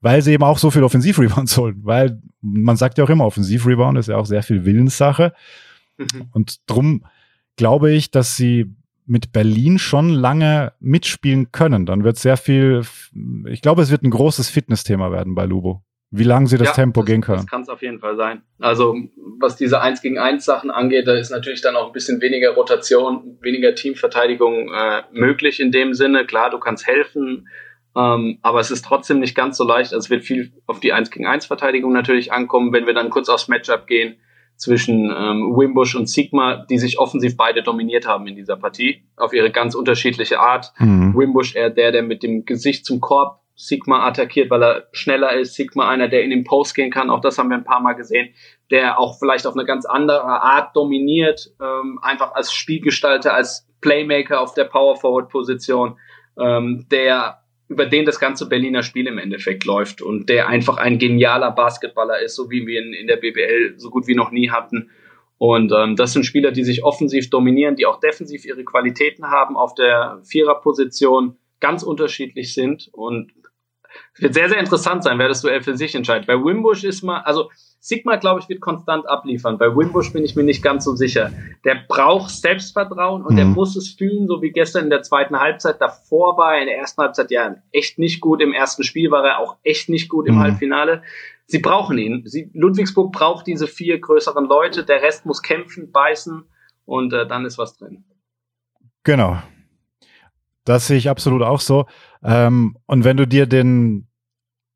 weil 0.00 0.22
sie 0.22 0.32
eben 0.32 0.44
auch 0.44 0.58
so 0.58 0.70
viel 0.70 0.82
Offensivrebounds 0.82 1.56
holen, 1.58 1.80
weil 1.82 2.20
man 2.40 2.76
sagt 2.76 2.98
ja 2.98 3.04
auch 3.04 3.10
immer, 3.10 3.26
Offensivrebound 3.26 3.98
ist 3.98 4.08
ja 4.08 4.16
auch 4.16 4.26
sehr 4.26 4.42
viel 4.42 4.64
Willenssache 4.64 5.32
mhm. 5.98 6.28
und 6.32 6.58
drum 6.66 7.04
glaube 7.56 7.92
ich, 7.92 8.10
dass 8.10 8.36
sie 8.36 8.74
mit 9.10 9.32
Berlin 9.32 9.78
schon 9.78 10.10
lange 10.10 10.72
mitspielen 10.78 11.50
können. 11.50 11.84
Dann 11.84 12.04
wird 12.04 12.16
sehr 12.16 12.36
viel, 12.36 12.82
ich 13.48 13.60
glaube, 13.60 13.82
es 13.82 13.90
wird 13.90 14.04
ein 14.04 14.10
großes 14.10 14.48
Fitnessthema 14.48 15.10
werden 15.10 15.34
bei 15.34 15.46
Lubo. 15.46 15.82
Wie 16.10 16.24
lange 16.24 16.48
sie 16.48 16.58
das 16.58 16.68
ja, 16.68 16.74
Tempo 16.74 17.02
das, 17.02 17.06
gehen 17.06 17.20
können. 17.20 17.38
Das 17.38 17.46
kann 17.46 17.62
es 17.62 17.68
auf 17.68 17.82
jeden 17.82 18.00
Fall 18.00 18.16
sein. 18.16 18.42
Also 18.58 18.96
was 19.38 19.56
diese 19.56 19.80
1 19.80 20.02
gegen 20.02 20.18
1 20.18 20.44
Sachen 20.44 20.70
angeht, 20.70 21.06
da 21.06 21.14
ist 21.14 21.30
natürlich 21.30 21.62
dann 21.62 21.76
auch 21.76 21.86
ein 21.86 21.92
bisschen 21.92 22.20
weniger 22.20 22.50
Rotation, 22.50 23.38
weniger 23.40 23.74
Teamverteidigung 23.74 24.72
äh, 24.72 25.02
möglich 25.12 25.60
in 25.60 25.70
dem 25.70 25.94
Sinne. 25.94 26.26
Klar, 26.26 26.50
du 26.50 26.58
kannst 26.58 26.86
helfen, 26.86 27.48
ähm, 27.96 28.38
aber 28.42 28.58
es 28.58 28.72
ist 28.72 28.84
trotzdem 28.84 29.20
nicht 29.20 29.36
ganz 29.36 29.56
so 29.56 29.64
leicht. 29.64 29.92
Also 29.92 30.06
es 30.06 30.10
wird 30.10 30.24
viel 30.24 30.52
auf 30.66 30.80
die 30.80 30.92
1 30.92 31.12
gegen 31.12 31.26
1 31.26 31.46
Verteidigung 31.46 31.92
natürlich 31.92 32.32
ankommen. 32.32 32.72
Wenn 32.72 32.86
wir 32.86 32.94
dann 32.94 33.10
kurz 33.10 33.28
aufs 33.28 33.46
Matchup 33.46 33.86
gehen 33.86 34.16
zwischen 34.56 35.10
ähm, 35.16 35.56
Wimbush 35.56 35.94
und 35.94 36.08
Sigma, 36.08 36.66
die 36.68 36.78
sich 36.78 36.98
offensiv 36.98 37.36
beide 37.36 37.62
dominiert 37.62 38.06
haben 38.06 38.26
in 38.26 38.34
dieser 38.34 38.56
Partie, 38.56 39.04
auf 39.16 39.32
ihre 39.32 39.50
ganz 39.50 39.74
unterschiedliche 39.74 40.40
Art. 40.40 40.72
Mhm. 40.78 41.14
Wimbush 41.16 41.54
eher 41.54 41.70
der, 41.70 41.92
der 41.92 42.02
mit 42.02 42.22
dem 42.22 42.44
Gesicht 42.44 42.84
zum 42.84 43.00
Korb 43.00 43.39
Sigma 43.60 44.06
attackiert, 44.06 44.50
weil 44.50 44.62
er 44.62 44.88
schneller 44.92 45.34
ist. 45.34 45.54
Sigma 45.54 45.88
einer, 45.88 46.08
der 46.08 46.22
in 46.22 46.30
den 46.30 46.44
Post 46.44 46.74
gehen 46.74 46.90
kann. 46.90 47.10
Auch 47.10 47.20
das 47.20 47.38
haben 47.38 47.50
wir 47.50 47.56
ein 47.56 47.64
paar 47.64 47.80
Mal 47.80 47.92
gesehen. 47.92 48.34
Der 48.70 48.98
auch 48.98 49.18
vielleicht 49.18 49.46
auf 49.46 49.54
eine 49.54 49.66
ganz 49.66 49.84
andere 49.84 50.24
Art 50.24 50.74
dominiert. 50.74 51.52
Ähm, 51.60 51.98
einfach 52.02 52.34
als 52.34 52.52
Spielgestalter, 52.52 53.34
als 53.34 53.68
Playmaker 53.80 54.40
auf 54.40 54.54
der 54.54 54.64
Power 54.64 54.96
Forward 54.96 55.28
Position. 55.28 55.98
Ähm, 56.38 56.86
der 56.90 57.40
über 57.68 57.86
den 57.86 58.04
das 58.04 58.18
ganze 58.18 58.48
Berliner 58.48 58.82
Spiel 58.82 59.06
im 59.06 59.18
Endeffekt 59.18 59.64
läuft 59.64 60.02
und 60.02 60.28
der 60.28 60.48
einfach 60.48 60.76
ein 60.76 60.98
genialer 60.98 61.52
Basketballer 61.52 62.20
ist, 62.20 62.34
so 62.34 62.50
wie 62.50 62.66
wir 62.66 62.82
ihn 62.82 62.94
in 62.94 63.06
der 63.06 63.16
BBL 63.16 63.74
so 63.76 63.90
gut 63.90 64.08
wie 64.08 64.16
noch 64.16 64.32
nie 64.32 64.50
hatten. 64.50 64.90
Und 65.38 65.72
ähm, 65.72 65.94
das 65.94 66.12
sind 66.12 66.24
Spieler, 66.24 66.50
die 66.50 66.64
sich 66.64 66.82
offensiv 66.82 67.30
dominieren, 67.30 67.76
die 67.76 67.86
auch 67.86 68.00
defensiv 68.00 68.44
ihre 68.44 68.64
Qualitäten 68.64 69.30
haben 69.30 69.56
auf 69.56 69.74
der 69.74 70.20
Viererposition, 70.24 71.36
ganz 71.60 71.82
unterschiedlich 71.82 72.54
sind 72.54 72.88
und 72.92 73.32
wird 74.22 74.34
sehr, 74.34 74.48
sehr 74.48 74.58
interessant 74.58 75.04
sein, 75.04 75.18
wer 75.18 75.28
das 75.28 75.42
Duell 75.42 75.62
für 75.62 75.76
sich 75.76 75.94
entscheidet. 75.94 76.26
Bei 76.26 76.34
Wimbush 76.34 76.84
ist 76.84 77.02
mal, 77.02 77.20
also 77.20 77.50
Sigma, 77.80 78.16
glaube 78.16 78.40
ich, 78.40 78.48
wird 78.48 78.60
konstant 78.60 79.08
abliefern. 79.08 79.56
Bei 79.56 79.74
Wimbush 79.74 80.12
bin 80.12 80.24
ich 80.24 80.36
mir 80.36 80.42
nicht 80.42 80.62
ganz 80.62 80.84
so 80.84 80.94
sicher. 80.94 81.32
Der 81.64 81.76
braucht 81.88 82.30
Selbstvertrauen 82.30 83.24
und 83.24 83.32
mhm. 83.32 83.36
der 83.36 83.44
muss 83.46 83.74
es 83.76 83.88
fühlen, 83.88 84.26
so 84.26 84.42
wie 84.42 84.50
gestern 84.50 84.84
in 84.84 84.90
der 84.90 85.02
zweiten 85.02 85.40
Halbzeit. 85.40 85.80
Davor 85.80 86.36
war 86.36 86.54
er 86.54 86.60
in 86.60 86.66
der 86.66 86.76
ersten 86.76 87.00
Halbzeit 87.00 87.30
ja 87.30 87.56
echt 87.72 87.98
nicht 87.98 88.20
gut. 88.20 88.42
Im 88.42 88.52
ersten 88.52 88.84
Spiel 88.84 89.10
war 89.10 89.24
er 89.24 89.38
auch 89.38 89.56
echt 89.62 89.88
nicht 89.88 90.10
gut 90.10 90.26
im 90.28 90.34
mhm. 90.34 90.40
Halbfinale. 90.40 91.02
Sie 91.46 91.58
brauchen 91.58 91.96
ihn. 91.96 92.22
Sie, 92.26 92.50
Ludwigsburg 92.52 93.12
braucht 93.12 93.46
diese 93.46 93.66
vier 93.66 93.98
größeren 93.98 94.44
Leute. 94.44 94.84
Der 94.84 95.02
Rest 95.02 95.24
muss 95.24 95.42
kämpfen, 95.42 95.90
beißen 95.90 96.44
und 96.84 97.12
äh, 97.12 97.26
dann 97.26 97.46
ist 97.46 97.56
was 97.56 97.76
drin. 97.78 98.04
Genau. 99.04 99.38
Das 100.64 100.86
sehe 100.86 100.98
ich 100.98 101.08
absolut 101.08 101.42
auch 101.42 101.60
so. 101.60 101.86
Ähm, 102.22 102.76
und 102.86 103.04
wenn 103.04 103.16
du 103.16 103.26
dir 103.26 103.46
den, 103.46 104.06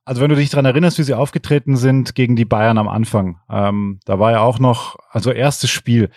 also 0.05 0.21
wenn 0.21 0.29
du 0.29 0.37
dich 0.37 0.51
dran 0.51 0.65
erinnerst, 0.65 0.99
wie 0.99 1.03
sie 1.03 1.15
aufgetreten 1.15 1.77
sind 1.77 2.15
gegen 2.15 2.37
die 2.37 2.45
Bayern 2.45 2.79
am 2.79 2.89
Anfang, 2.89 3.41
ähm, 3.51 4.01
da 4.05 4.19
war 4.19 4.33
ja 4.33 4.41
auch 4.41 4.59
noch, 4.59 4.97
also 5.11 5.31
erstes 5.31 5.71
Spiel, 5.71 6.11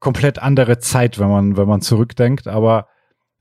komplett 0.00 0.38
andere 0.38 0.78
Zeit, 0.78 1.18
wenn 1.18 1.28
man, 1.28 1.56
wenn 1.56 1.68
man 1.68 1.80
zurückdenkt, 1.80 2.46
aber 2.46 2.86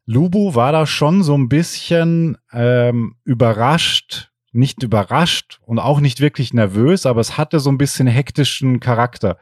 Lubu 0.06 0.56
war 0.56 0.72
da 0.72 0.86
schon 0.86 1.24
so 1.24 1.38
ein 1.38 1.50
bisschen 1.50 2.38
ähm, 2.52 3.16
überrascht, 3.24 4.32
nicht 4.52 4.84
überrascht 4.84 5.60
und 5.66 5.80
auch 5.80 6.00
nicht 6.00 6.20
wirklich 6.20 6.54
nervös, 6.54 7.06
aber 7.06 7.22
es 7.22 7.38
hatte 7.38 7.60
so 7.60 7.70
ein 7.70 7.78
bisschen 7.78 8.08
hektischen 8.08 8.80
Charakter. 8.80 9.38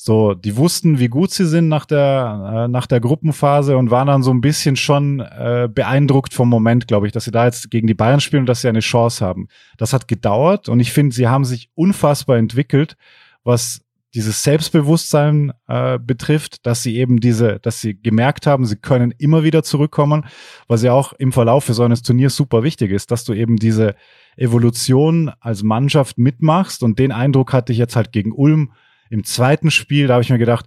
So, 0.00 0.34
die 0.34 0.56
wussten, 0.56 1.00
wie 1.00 1.08
gut 1.08 1.32
sie 1.32 1.44
sind 1.44 1.66
nach 1.66 1.84
der, 1.84 2.66
äh, 2.66 2.68
nach 2.68 2.86
der 2.86 3.00
Gruppenphase 3.00 3.76
und 3.76 3.90
waren 3.90 4.06
dann 4.06 4.22
so 4.22 4.30
ein 4.30 4.40
bisschen 4.40 4.76
schon 4.76 5.18
äh, 5.18 5.68
beeindruckt 5.68 6.32
vom 6.32 6.48
Moment, 6.48 6.86
glaube 6.86 7.08
ich, 7.08 7.12
dass 7.12 7.24
sie 7.24 7.32
da 7.32 7.46
jetzt 7.46 7.68
gegen 7.72 7.88
die 7.88 7.94
Bayern 7.94 8.20
spielen 8.20 8.42
und 8.42 8.48
dass 8.48 8.60
sie 8.60 8.68
eine 8.68 8.78
Chance 8.78 9.26
haben. 9.26 9.48
Das 9.76 9.92
hat 9.92 10.06
gedauert 10.06 10.68
und 10.68 10.78
ich 10.78 10.92
finde, 10.92 11.16
sie 11.16 11.26
haben 11.26 11.44
sich 11.44 11.70
unfassbar 11.74 12.36
entwickelt, 12.36 12.96
was 13.42 13.80
dieses 14.14 14.44
Selbstbewusstsein 14.44 15.52
äh, 15.66 15.98
betrifft, 15.98 16.64
dass 16.64 16.84
sie 16.84 16.96
eben 16.96 17.18
diese, 17.18 17.58
dass 17.58 17.80
sie 17.80 18.00
gemerkt 18.00 18.46
haben, 18.46 18.66
sie 18.66 18.76
können 18.76 19.12
immer 19.18 19.42
wieder 19.42 19.64
zurückkommen, 19.64 20.26
was 20.68 20.84
ja 20.84 20.92
auch 20.92 21.12
im 21.14 21.32
Verlauf 21.32 21.64
für 21.64 21.74
so 21.74 21.82
eines 21.82 22.02
Turniers 22.02 22.36
super 22.36 22.62
wichtig 22.62 22.92
ist, 22.92 23.10
dass 23.10 23.24
du 23.24 23.32
eben 23.32 23.56
diese 23.56 23.96
Evolution 24.36 25.32
als 25.40 25.64
Mannschaft 25.64 26.18
mitmachst 26.18 26.84
und 26.84 27.00
den 27.00 27.10
Eindruck 27.10 27.52
hatte 27.52 27.72
ich 27.72 27.78
jetzt 27.78 27.96
halt 27.96 28.12
gegen 28.12 28.30
Ulm, 28.30 28.70
im 29.10 29.24
zweiten 29.24 29.70
Spiel, 29.70 30.06
da 30.06 30.14
habe 30.14 30.22
ich 30.22 30.30
mir 30.30 30.38
gedacht, 30.38 30.66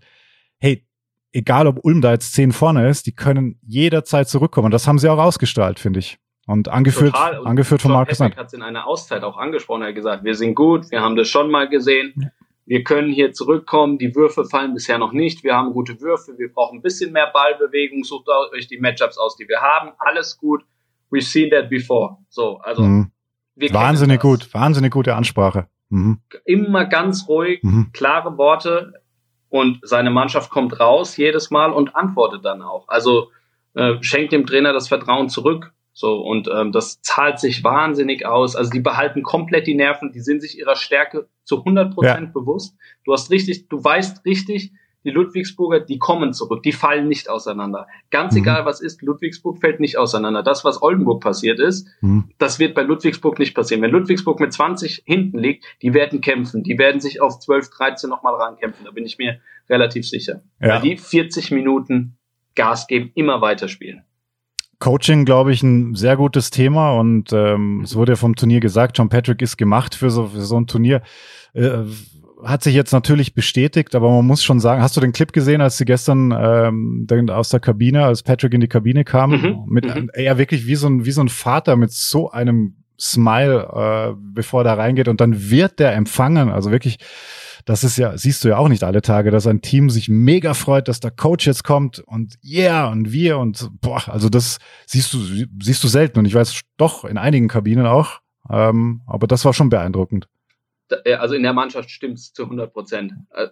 hey, 0.59 0.85
egal 1.31 1.67
ob 1.67 1.83
Ulm 1.83 2.01
da 2.01 2.11
jetzt 2.11 2.33
zehn 2.33 2.51
vorne 2.51 2.89
ist, 2.89 3.07
die 3.07 3.15
können 3.15 3.59
jederzeit 3.61 4.27
zurückkommen. 4.27 4.65
Und 4.65 4.71
das 4.71 4.87
haben 4.87 4.99
sie 4.99 5.09
auch 5.09 5.19
ausgestrahlt, 5.19 5.79
finde 5.79 5.99
ich. 5.99 6.17
Und 6.47 6.69
angeführt, 6.69 7.13
Und 7.13 7.47
angeführt 7.47 7.81
von 7.81 7.91
Markus 7.91 8.17
Knight. 8.17 8.35
hat 8.35 8.47
es 8.47 8.53
in 8.53 8.61
einer 8.61 8.87
Auszeit 8.87 9.23
auch 9.23 9.37
angesprochen. 9.37 9.83
Er 9.83 9.89
hat 9.89 9.95
gesagt, 9.95 10.23
wir 10.23 10.35
sind 10.35 10.55
gut, 10.55 10.89
wir 10.91 11.01
haben 11.01 11.15
das 11.15 11.29
schon 11.29 11.49
mal 11.49 11.69
gesehen. 11.69 12.13
Ja. 12.17 12.29
Wir 12.65 12.83
können 12.83 13.11
hier 13.11 13.33
zurückkommen. 13.33 13.97
Die 13.97 14.15
Würfe 14.15 14.45
fallen 14.45 14.73
bisher 14.73 14.97
noch 14.97 15.13
nicht. 15.13 15.43
Wir 15.43 15.55
haben 15.55 15.73
gute 15.73 15.99
Würfe. 15.99 16.37
Wir 16.37 16.51
brauchen 16.51 16.79
ein 16.79 16.81
bisschen 16.81 17.11
mehr 17.11 17.29
Ballbewegung. 17.33 18.03
Sucht 18.03 18.27
euch 18.55 18.67
die 18.67 18.77
Matchups 18.77 19.17
aus, 19.17 19.35
die 19.35 19.47
wir 19.47 19.59
haben. 19.59 19.91
Alles 19.97 20.37
gut. 20.37 20.63
We've 21.11 21.21
seen 21.21 21.49
that 21.51 21.69
before. 21.69 22.17
So, 22.29 22.59
also. 22.59 22.83
Mhm. 22.83 23.11
Wahnsinnig 23.55 24.21
gut. 24.21 24.53
Wahnsinnig 24.53 24.91
gute 24.91 25.15
Ansprache. 25.15 25.67
Mhm. 25.91 26.19
Immer 26.45 26.85
ganz 26.85 27.27
ruhig, 27.27 27.61
mhm. 27.63 27.91
klare 27.93 28.37
Worte 28.37 28.93
und 29.49 29.79
seine 29.83 30.09
Mannschaft 30.09 30.49
kommt 30.49 30.79
raus 30.79 31.17
jedes 31.17 31.51
Mal 31.51 31.71
und 31.71 31.95
antwortet 31.95 32.45
dann 32.45 32.61
auch. 32.61 32.87
Also 32.87 33.29
äh, 33.73 33.95
schenkt 34.01 34.31
dem 34.31 34.45
Trainer 34.45 34.73
das 34.73 34.87
Vertrauen 34.87 35.29
zurück. 35.29 35.73
So, 35.93 36.21
und 36.21 36.49
ähm, 36.51 36.71
das 36.71 37.01
zahlt 37.01 37.39
sich 37.39 37.63
wahnsinnig 37.63 38.25
aus. 38.25 38.55
Also 38.55 38.71
die 38.71 38.79
behalten 38.79 39.23
komplett 39.23 39.67
die 39.67 39.75
Nerven, 39.75 40.13
die 40.13 40.21
sind 40.21 40.41
sich 40.41 40.57
ihrer 40.57 40.77
Stärke 40.77 41.27
zu 41.43 41.59
100 41.59 41.93
Prozent 41.93 42.27
ja. 42.27 42.31
bewusst. 42.33 42.77
Du 43.03 43.11
hast 43.11 43.29
richtig, 43.29 43.67
du 43.67 43.83
weißt 43.83 44.25
richtig, 44.25 44.71
die 45.03 45.09
Ludwigsburger, 45.09 45.79
die 45.79 45.97
kommen 45.97 46.33
zurück, 46.33 46.63
die 46.63 46.71
fallen 46.71 47.07
nicht 47.07 47.29
auseinander. 47.29 47.87
Ganz 48.09 48.33
mhm. 48.33 48.41
egal, 48.41 48.65
was 48.65 48.81
ist, 48.81 49.01
Ludwigsburg 49.01 49.59
fällt 49.59 49.79
nicht 49.79 49.97
auseinander. 49.97 50.43
Das, 50.43 50.63
was 50.63 50.81
Oldenburg 50.81 51.21
passiert 51.21 51.59
ist, 51.59 51.87
mhm. 52.01 52.25
das 52.37 52.59
wird 52.59 52.75
bei 52.75 52.83
Ludwigsburg 52.83 53.39
nicht 53.39 53.55
passieren. 53.55 53.81
Wenn 53.81 53.91
Ludwigsburg 53.91 54.39
mit 54.39 54.53
20 54.53 55.03
hinten 55.05 55.39
liegt, 55.39 55.65
die 55.81 55.93
werden 55.93 56.21
kämpfen, 56.21 56.63
die 56.63 56.77
werden 56.77 57.01
sich 57.01 57.21
auf 57.21 57.39
12, 57.39 57.69
13 57.69 58.09
nochmal 58.09 58.35
rankämpfen, 58.35 58.85
da 58.85 58.91
bin 58.91 59.05
ich 59.05 59.17
mir 59.17 59.39
relativ 59.69 60.07
sicher. 60.07 60.43
Ja. 60.59 60.75
Weil 60.75 60.81
die 60.81 60.97
40 60.97 61.51
Minuten 61.51 62.17
Gas 62.55 62.87
geben, 62.87 63.11
immer 63.15 63.41
weiterspielen. 63.41 64.03
Coaching, 64.79 65.25
glaube 65.25 65.53
ich, 65.53 65.61
ein 65.61 65.93
sehr 65.93 66.17
gutes 66.17 66.49
Thema 66.49 66.99
und 66.99 67.31
ähm, 67.31 67.81
es 67.83 67.95
wurde 67.95 68.13
ja 68.13 68.15
vom 68.15 68.35
Turnier 68.35 68.59
gesagt, 68.59 68.97
John 68.97 69.09
Patrick 69.09 69.41
ist 69.41 69.55
gemacht 69.55 69.93
für 69.93 70.09
so, 70.09 70.27
für 70.27 70.41
so 70.41 70.59
ein 70.59 70.65
Turnier. 70.65 71.03
Äh, 71.53 71.83
hat 72.43 72.63
sich 72.63 72.73
jetzt 72.73 72.91
natürlich 72.91 73.33
bestätigt, 73.33 73.95
aber 73.95 74.09
man 74.09 74.25
muss 74.25 74.43
schon 74.43 74.59
sagen, 74.59 74.81
hast 74.81 74.97
du 74.97 75.01
den 75.01 75.11
Clip 75.11 75.31
gesehen, 75.31 75.61
als 75.61 75.77
sie 75.77 75.85
gestern 75.85 76.31
ähm, 76.31 77.07
aus 77.29 77.49
der 77.49 77.59
Kabine, 77.59 78.05
als 78.05 78.23
Patrick 78.23 78.53
in 78.53 78.61
die 78.61 78.67
Kabine 78.67 79.03
kam, 79.03 79.31
mhm. 79.31 79.63
mit 79.67 79.85
mhm. 79.85 80.09
er 80.13 80.37
wirklich 80.37 80.67
wie 80.67 80.75
so 80.75 80.87
ein 80.87 81.05
wie 81.05 81.11
so 81.11 81.21
ein 81.21 81.29
Vater 81.29 81.75
mit 81.75 81.91
so 81.91 82.31
einem 82.31 82.75
Smile, 82.99 83.67
äh, 83.73 84.13
bevor 84.17 84.61
er 84.61 84.63
da 84.63 84.73
reingeht 84.75 85.07
und 85.07 85.21
dann 85.21 85.49
wird 85.49 85.79
der 85.79 85.93
empfangen, 85.93 86.49
also 86.49 86.71
wirklich 86.71 86.97
das 87.65 87.83
ist 87.83 87.97
ja, 87.97 88.17
siehst 88.17 88.43
du 88.43 88.49
ja 88.49 88.57
auch 88.57 88.69
nicht 88.69 88.83
alle 88.83 89.01
Tage, 89.01 89.31
dass 89.31 89.47
ein 89.47 89.61
Team 89.61 89.89
sich 89.89 90.09
mega 90.09 90.53
freut, 90.53 90.87
dass 90.87 90.99
der 90.99 91.11
Coach 91.11 91.45
jetzt 91.45 91.63
kommt 91.63 91.99
und 91.99 92.35
yeah 92.43 92.87
und 92.87 93.11
wir 93.11 93.37
und 93.37 93.69
boah, 93.81 94.01
also 94.07 94.29
das 94.29 94.57
siehst 94.85 95.13
du, 95.13 95.19
siehst 95.61 95.83
du 95.83 95.87
selten 95.87 96.19
und 96.19 96.25
ich 96.25 96.33
weiß 96.33 96.61
doch 96.77 97.05
in 97.05 97.17
einigen 97.17 97.47
Kabinen 97.47 97.85
auch, 97.85 98.19
ähm, 98.49 99.01
aber 99.05 99.27
das 99.27 99.45
war 99.45 99.53
schon 99.53 99.69
beeindruckend. 99.69 100.27
Äh, 101.05 101.13
also 101.13 101.35
in 101.35 101.43
der 101.43 101.53
Mannschaft 101.53 101.89
stimmt 101.89 102.17
es 102.19 102.33
zu 102.33 102.43
100 102.43 102.73
Prozent. 102.73 103.13
Äh, 103.33 103.47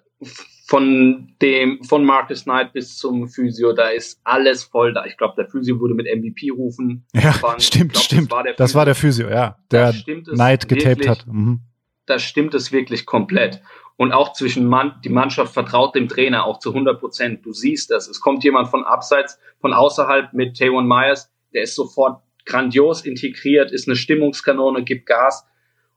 von 0.67 1.35
dem, 1.41 1.83
von 1.83 2.05
Marcus 2.05 2.43
Knight 2.43 2.73
bis 2.73 2.97
zum 2.97 3.27
Physio, 3.27 3.73
da 3.73 3.89
ist 3.89 4.19
alles 4.23 4.63
voll 4.63 4.93
da. 4.93 5.05
Ich 5.05 5.17
glaube, 5.17 5.33
der 5.37 5.49
Physio 5.49 5.79
wurde 5.79 5.95
mit 5.95 6.05
MVP 6.05 6.51
rufen. 6.51 7.05
Ja, 7.13 7.33
stimmt, 7.59 7.93
glaub, 7.93 8.03
stimmt. 8.03 8.31
Das 8.31 8.37
war, 8.37 8.43
das 8.53 8.75
war, 8.75 8.85
der 8.85 8.95
Physio, 8.95 9.29
ja. 9.29 9.57
Der 9.71 9.93
Knight 9.93 10.67
getaped 10.67 10.99
wirklich, 10.99 11.09
hat. 11.09 11.25
Mhm. 11.27 11.61
Da 12.05 12.19
stimmt 12.19 12.53
es 12.53 12.71
wirklich 12.71 13.05
komplett. 13.05 13.61
Und 13.97 14.13
auch 14.13 14.33
zwischen 14.33 14.65
Mann, 14.65 15.01
die 15.03 15.09
Mannschaft 15.09 15.53
vertraut 15.53 15.93
dem 15.95 16.07
Trainer 16.07 16.45
auch 16.45 16.59
zu 16.59 16.69
100 16.69 16.99
Prozent. 16.99 17.45
Du 17.45 17.51
siehst 17.51 17.91
das. 17.91 18.07
Es 18.07 18.21
kommt 18.21 18.43
jemand 18.43 18.69
von 18.69 18.85
abseits, 18.85 19.39
von 19.59 19.73
außerhalb 19.73 20.33
mit 20.33 20.55
Taywon 20.55 20.87
Myers, 20.87 21.31
der 21.53 21.63
ist 21.63 21.75
sofort 21.75 22.21
grandios 22.45 23.05
integriert, 23.05 23.71
ist 23.71 23.87
eine 23.87 23.95
Stimmungskanone, 23.95 24.83
gibt 24.83 25.05
Gas. 25.05 25.45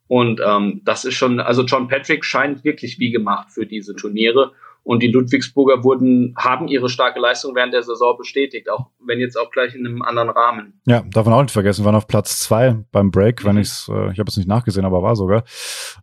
Und 0.09 0.41
ähm, 0.45 0.83
das 0.85 1.05
ist 1.05 1.15
schon, 1.15 1.41
also 1.41 1.62
John 1.62 1.88
Patrick 1.88 2.25
scheint 2.25 2.65
wirklich 2.65 2.99
wie 2.99 3.11
gemacht 3.11 3.51
für 3.51 3.67
diese 3.67 3.95
Turniere. 3.95 4.53
Und 4.85 5.03
die 5.03 5.09
Ludwigsburger 5.09 5.85
wurden, 5.85 6.35
haben 6.37 6.67
ihre 6.67 6.88
starke 6.88 7.21
Leistung 7.21 7.55
während 7.55 7.73
der 7.73 7.85
Saison 7.85 8.17
bestätigt, 8.19 8.69
auch 8.69 8.88
wenn 9.07 9.21
jetzt 9.21 9.37
auch 9.37 9.51
gleich 9.53 9.77
in 9.77 9.87
einem 9.87 10.03
anderen 10.03 10.29
Rahmen. 10.29 10.81
Ja, 10.87 11.05
darf 11.09 11.25
man 11.25 11.35
auch 11.35 11.43
nicht 11.43 11.53
vergessen, 11.53 11.85
waren 11.85 11.95
auf 11.95 12.09
Platz 12.09 12.41
zwei 12.41 12.77
beim 12.91 13.12
Break, 13.12 13.43
mhm. 13.43 13.49
wenn 13.49 13.57
ich's, 13.59 13.88
äh, 13.88 14.11
ich 14.11 14.19
habe 14.19 14.29
es 14.29 14.37
nicht 14.37 14.49
nachgesehen, 14.49 14.85
aber 14.85 15.03
war 15.03 15.15
sogar. 15.15 15.45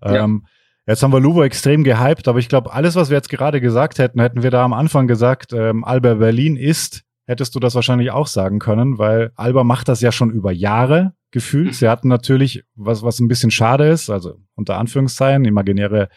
Ähm, 0.02 0.44
ja. 0.46 0.50
Jetzt 0.88 1.04
haben 1.04 1.12
wir 1.12 1.20
Lubo 1.20 1.44
extrem 1.44 1.84
gehypt, 1.84 2.28
aber 2.28 2.40
ich 2.40 2.50
glaube, 2.50 2.74
alles, 2.74 2.96
was 2.96 3.10
wir 3.10 3.18
jetzt 3.18 3.30
gerade 3.30 3.62
gesagt 3.62 4.00
hätten, 4.00 4.22
hätten 4.22 4.42
wir 4.42 4.50
da 4.50 4.64
am 4.64 4.74
Anfang 4.74 5.08
gesagt, 5.08 5.54
ähm, 5.54 5.84
Albert 5.84 6.20
Berlin 6.20 6.56
ist 6.56 7.04
hättest 7.30 7.54
du 7.54 7.60
das 7.60 7.76
wahrscheinlich 7.76 8.10
auch 8.10 8.26
sagen 8.26 8.58
können, 8.58 8.98
weil 8.98 9.32
Alba 9.36 9.63
macht 9.63 9.88
das 9.88 10.02
ja 10.02 10.12
schon 10.12 10.32
über 10.32 10.52
Jahre 10.52 11.13
gefühlt. 11.30 11.76
Sie 11.76 11.88
hatten 11.88 12.08
natürlich, 12.08 12.63
was, 12.76 13.04
was 13.04 13.20
ein 13.20 13.28
bisschen 13.28 13.52
schade 13.52 13.88
ist, 13.88 14.10
also 14.10 14.39
unter 14.56 14.80
Anführungszeichen, 14.80 15.46
imaginäre 15.46 16.10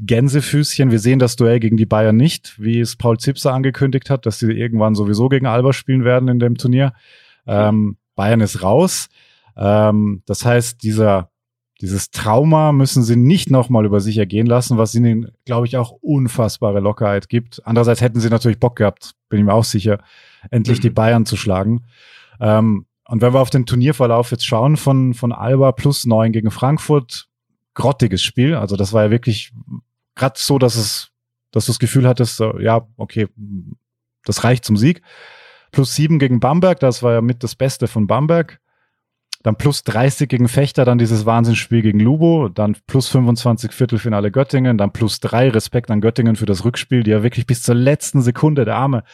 Gänsefüßchen. 0.00 0.90
Wir 0.90 0.98
sehen 0.98 1.18
das 1.18 1.36
Duell 1.36 1.60
gegen 1.60 1.76
die 1.76 1.84
Bayern 1.84 2.16
nicht, 2.16 2.58
wie 2.58 2.80
es 2.80 2.96
Paul 2.96 3.18
Zipser 3.18 3.52
angekündigt 3.52 4.08
hat, 4.08 4.24
dass 4.24 4.38
sie 4.38 4.50
irgendwann 4.50 4.94
sowieso 4.94 5.28
gegen 5.28 5.44
Alba 5.44 5.74
spielen 5.74 6.04
werden 6.04 6.28
in 6.30 6.38
dem 6.38 6.56
Turnier. 6.56 6.94
Ähm, 7.46 7.98
Bayern 8.14 8.40
ist 8.40 8.62
raus. 8.62 9.08
Ähm, 9.58 10.22
das 10.24 10.46
heißt, 10.46 10.82
dieser, 10.82 11.28
dieses 11.82 12.10
Trauma 12.12 12.72
müssen 12.72 13.02
sie 13.02 13.16
nicht 13.16 13.50
nochmal 13.50 13.84
über 13.84 14.00
sich 14.00 14.16
ergehen 14.16 14.46
lassen, 14.46 14.78
was 14.78 14.94
ihnen, 14.94 15.32
glaube 15.44 15.66
ich, 15.66 15.76
auch 15.76 15.90
unfassbare 16.00 16.80
Lockerheit 16.80 17.28
gibt. 17.28 17.60
Andererseits 17.66 18.00
hätten 18.00 18.20
sie 18.20 18.30
natürlich 18.30 18.58
Bock 18.58 18.76
gehabt, 18.76 19.12
bin 19.28 19.38
ich 19.38 19.44
mir 19.44 19.52
auch 19.52 19.64
sicher, 19.64 19.98
endlich 20.50 20.78
mhm. 20.78 20.82
die 20.82 20.90
Bayern 20.90 21.26
zu 21.26 21.36
schlagen. 21.36 21.84
Ähm, 22.40 22.86
und 23.08 23.22
wenn 23.22 23.32
wir 23.32 23.40
auf 23.40 23.50
den 23.50 23.66
Turnierverlauf 23.66 24.30
jetzt 24.32 24.46
schauen 24.46 24.76
von, 24.76 25.14
von 25.14 25.32
Alba 25.32 25.72
plus 25.72 26.06
neun 26.06 26.32
gegen 26.32 26.50
Frankfurt, 26.50 27.28
grottiges 27.76 28.22
Spiel. 28.22 28.56
Also 28.56 28.74
das 28.74 28.92
war 28.92 29.04
ja 29.04 29.10
wirklich 29.12 29.52
gerade 30.16 30.34
so, 30.36 30.58
dass 30.58 30.74
es, 30.74 31.12
dass 31.52 31.66
du 31.66 31.72
das 31.72 31.78
Gefühl 31.78 32.08
hattest, 32.08 32.40
ja, 32.58 32.88
okay, 32.96 33.28
das 34.24 34.42
reicht 34.42 34.64
zum 34.64 34.76
Sieg. 34.76 35.02
Plus 35.70 35.94
sieben 35.94 36.18
gegen 36.18 36.40
Bamberg, 36.40 36.80
das 36.80 37.02
war 37.02 37.12
ja 37.12 37.20
mit 37.20 37.44
das 37.44 37.54
Beste 37.54 37.86
von 37.86 38.08
Bamberg. 38.08 38.60
Dann 39.42 39.56
plus 39.56 39.84
30 39.84 40.28
gegen 40.28 40.48
Fechter, 40.48 40.84
dann 40.84 40.98
dieses 40.98 41.24
Wahnsinnsspiel 41.24 41.82
gegen 41.82 42.00
Lubo, 42.00 42.48
dann 42.48 42.76
plus 42.88 43.08
25 43.08 43.72
Viertelfinale 43.72 44.32
Göttingen, 44.32 44.76
dann 44.76 44.92
plus 44.92 45.20
drei 45.20 45.50
Respekt 45.50 45.90
an 45.90 46.00
Göttingen 46.00 46.34
für 46.34 46.46
das 46.46 46.64
Rückspiel, 46.64 47.04
die 47.04 47.10
ja 47.10 47.22
wirklich 47.22 47.46
bis 47.46 47.62
zur 47.62 47.76
letzten 47.76 48.22
Sekunde 48.22 48.64
der 48.64 48.76
Arme 48.76 49.04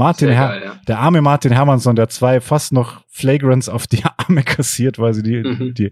Martin, 0.00 0.28
geil, 0.30 0.62
ja. 0.64 0.80
der 0.88 0.98
arme 0.98 1.20
Martin 1.20 1.52
Hermannsson, 1.52 1.94
der 1.94 2.08
zwei 2.08 2.40
fast 2.40 2.72
noch 2.72 3.04
Flagrants 3.08 3.68
auf 3.68 3.86
die 3.86 4.02
Arme 4.16 4.42
kassiert, 4.42 4.98
weil 4.98 5.12
sie 5.12 5.22
die, 5.22 5.42
mhm. 5.42 5.74
die, 5.74 5.90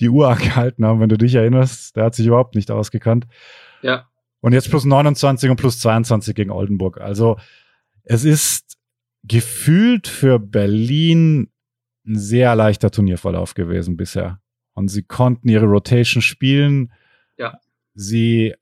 die 0.00 0.08
Uhr 0.08 0.28
angehalten 0.28 0.84
haben. 0.84 0.98
Wenn 0.98 1.08
du 1.08 1.16
dich 1.16 1.36
erinnerst, 1.36 1.94
der 1.94 2.04
hat 2.04 2.16
sich 2.16 2.26
überhaupt 2.26 2.56
nicht 2.56 2.70
ausgekannt. 2.72 3.28
Ja. 3.80 4.08
Und 4.40 4.54
jetzt 4.54 4.70
plus 4.70 4.84
29 4.84 5.50
und 5.50 5.56
plus 5.56 5.78
22 5.78 6.34
gegen 6.34 6.50
Oldenburg. 6.50 7.00
Also 7.00 7.38
es 8.02 8.24
ist 8.24 8.76
gefühlt 9.22 10.08
für 10.08 10.40
Berlin 10.40 11.52
ein 12.06 12.18
sehr 12.18 12.56
leichter 12.56 12.90
Turnierverlauf 12.90 13.54
gewesen 13.54 13.96
bisher. 13.96 14.40
Und 14.74 14.88
sie 14.88 15.04
konnten 15.04 15.48
ihre 15.48 15.66
Rotation 15.66 16.22
spielen. 16.22 16.92
Ja. 17.36 17.60
Sie 17.94 18.54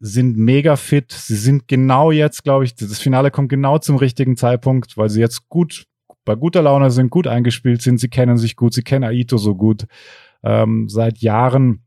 sind 0.00 0.36
mega 0.36 0.76
fit. 0.76 1.12
Sie 1.12 1.36
sind 1.36 1.68
genau 1.68 2.10
jetzt, 2.10 2.44
glaube 2.44 2.64
ich, 2.64 2.74
das 2.74 3.00
Finale 3.00 3.30
kommt 3.30 3.48
genau 3.48 3.78
zum 3.78 3.96
richtigen 3.96 4.36
Zeitpunkt, 4.36 4.96
weil 4.96 5.08
sie 5.08 5.20
jetzt 5.20 5.48
gut, 5.48 5.86
bei 6.24 6.34
guter 6.34 6.62
Laune 6.62 6.90
sind, 6.90 7.10
gut 7.10 7.26
eingespielt 7.26 7.82
sind. 7.82 7.98
Sie 7.98 8.08
kennen 8.08 8.36
sich 8.36 8.56
gut, 8.56 8.74
sie 8.74 8.82
kennen 8.82 9.04
Aito 9.04 9.38
so 9.38 9.54
gut 9.54 9.86
ähm, 10.42 10.88
seit 10.88 11.18
Jahren. 11.18 11.84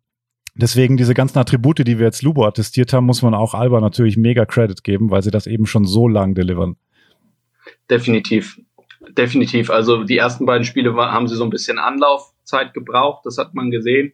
Deswegen 0.55 0.97
diese 0.97 1.13
ganzen 1.13 1.39
Attribute, 1.39 1.79
die 1.87 1.97
wir 1.97 2.05
jetzt 2.05 2.23
Lubo 2.23 2.45
attestiert 2.45 2.91
haben, 2.91 3.05
muss 3.05 3.21
man 3.21 3.33
auch 3.33 3.53
Alba 3.53 3.79
natürlich 3.79 4.17
mega 4.17 4.45
Credit 4.45 4.83
geben, 4.83 5.09
weil 5.09 5.21
sie 5.21 5.31
das 5.31 5.47
eben 5.47 5.65
schon 5.65 5.85
so 5.85 6.07
lang 6.07 6.35
delivern. 6.35 6.75
Definitiv. 7.89 8.59
Definitiv. 9.17 9.69
Also 9.69 10.03
die 10.03 10.17
ersten 10.17 10.45
beiden 10.45 10.65
Spiele 10.65 10.95
war, 10.95 11.11
haben 11.11 11.27
sie 11.27 11.35
so 11.35 11.43
ein 11.43 11.49
bisschen 11.49 11.79
Anlaufzeit 11.79 12.73
gebraucht, 12.73 13.25
das 13.25 13.37
hat 13.37 13.53
man 13.53 13.71
gesehen. 13.71 14.13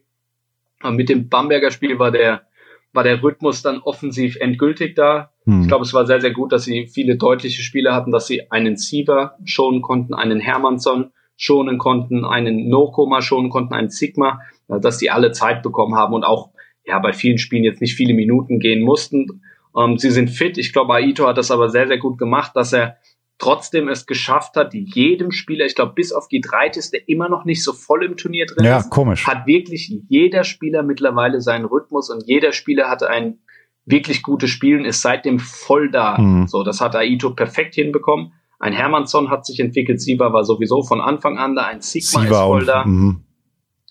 Aber 0.80 0.92
mit 0.92 1.08
dem 1.08 1.28
Bamberger 1.28 1.72
Spiel 1.72 1.98
war 1.98 2.12
der 2.12 2.47
war 2.92 3.04
der 3.04 3.22
Rhythmus 3.22 3.62
dann 3.62 3.78
offensiv 3.78 4.36
endgültig 4.36 4.94
da. 4.94 5.30
Hm. 5.44 5.62
Ich 5.62 5.68
glaube, 5.68 5.84
es 5.84 5.94
war 5.94 6.06
sehr, 6.06 6.20
sehr 6.20 6.32
gut, 6.32 6.52
dass 6.52 6.64
sie 6.64 6.86
viele 6.86 7.16
deutliche 7.16 7.62
Spiele 7.62 7.94
hatten, 7.94 8.10
dass 8.10 8.26
sie 8.26 8.50
einen 8.50 8.76
Siever 8.76 9.36
schonen 9.44 9.82
konnten, 9.82 10.14
einen 10.14 10.40
Hermannsson 10.40 11.12
schonen 11.36 11.78
konnten, 11.78 12.24
einen 12.24 12.68
Nokoma 12.68 13.22
schonen 13.22 13.50
konnten, 13.50 13.74
einen 13.74 13.90
Sigma, 13.90 14.40
dass 14.66 14.98
die 14.98 15.10
alle 15.10 15.32
Zeit 15.32 15.62
bekommen 15.62 15.94
haben 15.94 16.12
und 16.12 16.24
auch 16.24 16.50
ja 16.84 16.98
bei 16.98 17.12
vielen 17.12 17.38
Spielen 17.38 17.64
jetzt 17.64 17.80
nicht 17.80 17.94
viele 17.94 18.14
Minuten 18.14 18.58
gehen 18.58 18.82
mussten. 18.82 19.42
Ähm, 19.76 19.98
sie 19.98 20.10
sind 20.10 20.30
fit. 20.30 20.58
Ich 20.58 20.72
glaube, 20.72 20.94
Aito 20.94 21.26
hat 21.26 21.38
das 21.38 21.50
aber 21.50 21.68
sehr, 21.68 21.86
sehr 21.86 21.98
gut 21.98 22.18
gemacht, 22.18 22.52
dass 22.54 22.72
er 22.72 22.96
trotzdem 23.38 23.88
es 23.88 24.06
geschafft 24.06 24.56
hat, 24.56 24.74
jedem 24.74 25.30
Spieler, 25.30 25.64
ich 25.64 25.74
glaube, 25.74 25.92
bis 25.94 26.12
auf 26.12 26.28
Gidreitis, 26.28 26.90
der 26.90 27.08
immer 27.08 27.28
noch 27.28 27.44
nicht 27.44 27.62
so 27.62 27.72
voll 27.72 28.04
im 28.04 28.16
Turnier 28.16 28.46
drin 28.46 28.64
ja, 28.64 28.78
ist, 28.78 28.90
komisch. 28.90 29.26
hat 29.26 29.46
wirklich 29.46 29.92
jeder 30.08 30.44
Spieler 30.44 30.82
mittlerweile 30.82 31.40
seinen 31.40 31.64
Rhythmus 31.64 32.10
und 32.10 32.26
jeder 32.26 32.52
Spieler 32.52 32.88
hatte 32.90 33.08
ein 33.08 33.38
wirklich 33.84 34.22
gutes 34.22 34.50
Spiel 34.50 34.78
und 34.78 34.84
ist 34.84 35.00
seitdem 35.00 35.38
voll 35.38 35.90
da. 35.90 36.18
Mhm. 36.18 36.46
So, 36.48 36.62
das 36.62 36.80
hat 36.80 36.94
Aito 36.94 37.30
perfekt 37.30 37.74
hinbekommen. 37.76 38.32
Ein 38.58 38.72
Hermannsson 38.72 39.30
hat 39.30 39.46
sich 39.46 39.60
entwickelt, 39.60 40.00
Siva 40.00 40.32
war 40.32 40.44
sowieso 40.44 40.82
von 40.82 41.00
Anfang 41.00 41.38
an 41.38 41.54
da, 41.54 41.66
ein 41.66 41.80
Sigma 41.80 42.22
Siva 42.22 42.40
ist 42.40 42.46
voll 42.46 42.64
da. 42.64 42.84
Mhm. 42.84 43.22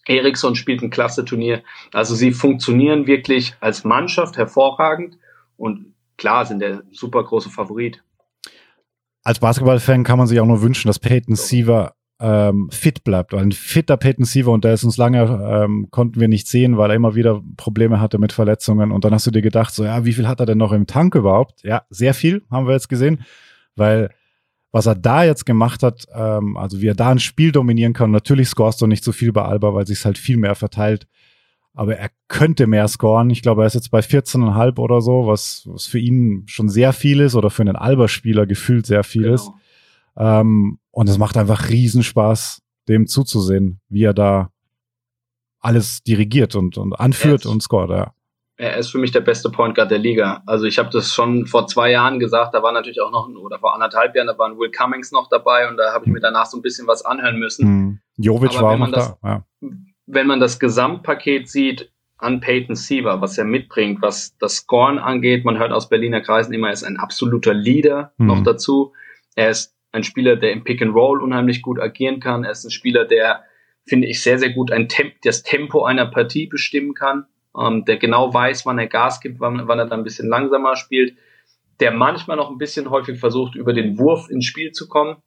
Eriksson 0.06 0.56
spielt 0.56 0.82
ein 0.82 0.90
klasse 0.90 1.26
Turnier. 1.26 1.64
Also 1.94 2.16
sie 2.16 2.32
funktionieren 2.32 3.08
wirklich 3.08 3.56
als 3.60 3.84
Mannschaft 3.84 4.38
hervorragend 4.38 5.18
und 5.56 5.94
klar 6.18 6.46
sind 6.46 6.60
der 6.60 6.84
super 6.92 7.24
große 7.24 7.50
Favorit 7.50 8.04
als 9.28 9.40
Basketballfan 9.40 10.06
kann 10.06 10.18
man 10.18 10.26
sich 10.26 10.40
auch 10.40 10.46
nur 10.46 10.62
wünschen, 10.62 10.88
dass 10.88 11.00
Peyton 11.00 11.36
Siever 11.36 11.96
ähm, 12.22 12.70
fit 12.72 13.04
bleibt. 13.04 13.34
Weil 13.34 13.42
ein 13.42 13.52
fitter 13.52 13.98
Peyton 13.98 14.24
Siever 14.24 14.54
und 14.54 14.63
der 14.63 14.74
ist 14.74 14.86
uns 14.86 14.96
lange, 14.96 15.20
ähm, 15.24 15.90
konnten 15.92 16.22
wir 16.22 16.30
nicht 16.30 16.48
sehen, 16.48 16.78
weil 16.78 16.92
er 16.92 16.96
immer 16.96 17.13
wieder 17.13 17.42
Probleme 17.58 18.00
hatte 18.00 18.20
mit 18.20 18.32
Verletzungen. 18.32 18.90
Und 18.90 19.04
dann 19.04 19.13
hast 19.13 19.28
du 19.28 19.32
dir 19.32 19.42
gedacht, 19.42 19.74
so, 19.74 19.84
ja, 19.84 20.06
wie 20.06 20.13
viel 20.13 20.30
hat 20.30 20.40
er 20.40 20.46
denn 20.46 20.58
noch 20.58 20.72
im 20.72 20.88
Tank 20.88 21.13
überhaupt? 21.13 21.62
Ja, 21.63 21.82
sehr 21.90 22.13
viel, 22.13 22.44
haben 22.50 22.68
wir 22.68 22.74
jetzt 22.74 22.88
gesehen. 22.88 23.26
Weil 23.76 24.12
was 24.72 24.86
er 24.86 24.96
da 24.96 25.26
jetzt 25.26 25.46
gemacht 25.46 25.84
hat, 25.84 26.06
ähm, 26.16 26.56
also 26.56 26.80
wie 26.80 26.88
er 26.88 26.96
da 26.96 27.10
ein 27.10 27.20
Spiel 27.20 27.52
dominieren 27.52 27.92
kann, 27.92 28.12
natürlich 28.12 28.48
scorest 28.48 28.82
du 28.82 28.88
nicht 28.88 29.04
so 29.04 29.12
viel 29.12 29.34
bei 29.34 29.42
Alba, 29.42 29.74
weil 29.74 29.88
sich 29.88 30.06
halt 30.06 30.18
viel 30.18 30.38
mehr 30.38 30.56
verteilt 30.56 31.06
aber 31.78 31.96
er 31.96 32.10
könnte 32.28 32.66
mehr 32.66 32.88
scoren. 32.88 33.30
Ich 33.30 33.44
glaube, 33.44 33.62
er 33.62 33.68
ist 33.68 33.76
jetzt 33.76 33.92
bei 33.92 34.00
14,5 34.00 34.80
oder 34.80 35.00
so, 35.00 35.28
was, 35.28 35.62
was 35.68 35.86
für 35.86 36.00
ihn 36.00 36.44
schon 36.48 36.70
sehr 36.70 36.92
viel 36.92 37.20
ist 37.20 37.36
oder 37.36 37.52
für 37.52 37.62
einen 37.62 37.76
Alberspieler 37.76 38.48
gefühlt 38.48 38.88
sehr 38.88 39.04
viel 39.04 39.24
genau. 39.24 39.36
ist. 39.36 39.52
Ähm, 40.18 40.80
und 40.90 41.08
es 41.08 41.20
macht 41.20 41.38
einfach 41.38 41.70
Riesenspaß, 41.70 42.63
dem 42.88 43.06
zuzusehen, 43.06 43.80
wie 43.90 44.04
er 44.06 44.16
da 44.16 44.50
alles 45.60 46.02
dirigiert 46.02 46.56
und, 46.56 46.80
und 46.80 46.94
anführt 46.94 47.46
und 47.46 47.62
scoret, 47.62 47.92
ja. 47.92 48.13
Er 48.60 48.78
ist 48.78 48.90
für 48.90 48.98
mich 48.98 49.12
der 49.12 49.22
beste 49.22 49.52
Point 49.52 49.76
Guard 49.76 49.92
der 49.92 50.00
Liga. 50.00 50.42
Also 50.48 50.66
ich 50.66 50.80
habe 50.80 50.90
das 50.90 51.13
schon 51.13 51.46
vor 51.46 51.68
zwei 51.68 51.92
Jahren 51.92 52.18
gesagt, 52.18 52.56
da 52.56 52.63
war 52.63 52.72
natürlich 52.72 53.00
auch 53.02 53.12
noch, 53.12 53.30
oder 53.30 53.60
vor 53.60 53.76
anderthalb 53.76 54.16
Jahren, 54.16 54.26
da 54.26 54.36
war 54.36 54.50
ein 54.50 54.58
Will 54.58 54.72
Cummings 54.72 55.12
noch 55.12 55.30
dabei 55.30 55.70
und 55.70 55.78
da 55.78 55.94
habe 55.94 56.06
ich 56.06 56.12
mir 56.12 56.22
danach 56.22 56.48
so 56.48 56.58
ein 56.58 56.63
bisschen 56.63 56.88
was 56.88 57.06
anhören 57.06 57.38
müssen. 57.38 57.68
Mhm. 57.68 58.00
Jovic 58.18 58.58
Aber 58.58 58.62
war 58.63 58.74
auch 58.74 58.78
noch 58.80 58.92
das, 58.92 59.16
da. 59.22 59.46
Ja 59.62 59.70
wenn 60.08 60.26
man 60.26 60.39
das 60.39 60.60
Gesamtpaket 60.60 61.50
sieht 61.50 61.91
an 62.17 62.39
Peyton 62.39 62.76
Siever, 62.76 63.22
was 63.22 63.38
er 63.38 63.46
mitbringt, 63.46 64.02
was 64.02 64.36
das 64.39 64.56
Scoren 64.56 64.98
angeht, 64.98 65.46
man 65.46 65.60
hört 65.60 65.72
aus 65.72 65.89
Berliner 65.89 66.22
Kreisen 66.22 66.54
immer, 66.54 66.67
er 66.67 66.74
ist 66.74 66.84
ein 66.84 66.98
absoluter 66.98 67.54
Leader 67.54 68.13
mhm. 68.17 68.28
noch 68.28 68.43
dazu. 68.43 68.93
Er 69.36 69.52
ist 69.52 69.76
ein 69.91 70.04
Spieler, 70.04 70.36
der 70.36 70.52
im 70.52 70.63
Pick 70.63 70.82
and 70.82 70.96
Roll 70.96 71.22
unheimlich 71.22 71.62
gut 71.62 71.80
agieren 71.80 72.20
kann. 72.20 72.43
Er 72.43 72.52
ist 72.52 72.63
ein 72.63 72.72
Spieler, 72.72 73.06
der, 73.06 73.43
finde 73.86 74.08
ich, 74.08 74.24
sehr, 74.24 74.39
sehr 74.39 74.50
gut 74.50 74.72
ein 74.72 74.89
Temp 74.89 75.13
das 75.24 75.43
Tempo 75.43 75.84
einer 75.84 76.08
Partie 76.08 76.48
bestimmen 76.48 76.93
kann, 76.93 77.26
ähm, 77.60 77.86
der 77.86 77.98
genau 77.98 78.34
weiß, 78.34 78.65
wann 78.65 78.80
er 78.80 78.88
Gas 78.88 79.22
gibt, 79.22 79.39
wann, 79.39 79.67
wann 79.67 79.80
er 79.80 79.86
dann 79.86 80.00
ein 80.00 80.04
bisschen 80.04 80.28
langsamer 80.28 80.76
spielt, 80.76 81.17
der 81.80 81.91
manchmal 81.91 82.38
noch 82.38 82.50
ein 82.50 82.58
bisschen 82.58 82.89
häufig 82.89 83.20
versucht, 83.20 83.56
über 83.56 83.74
den 83.74 84.00
Wurf 84.00 84.30
ins 84.30 84.46
Spiel 84.46 84.72
zu 84.72 84.88
kommen, 84.88 85.17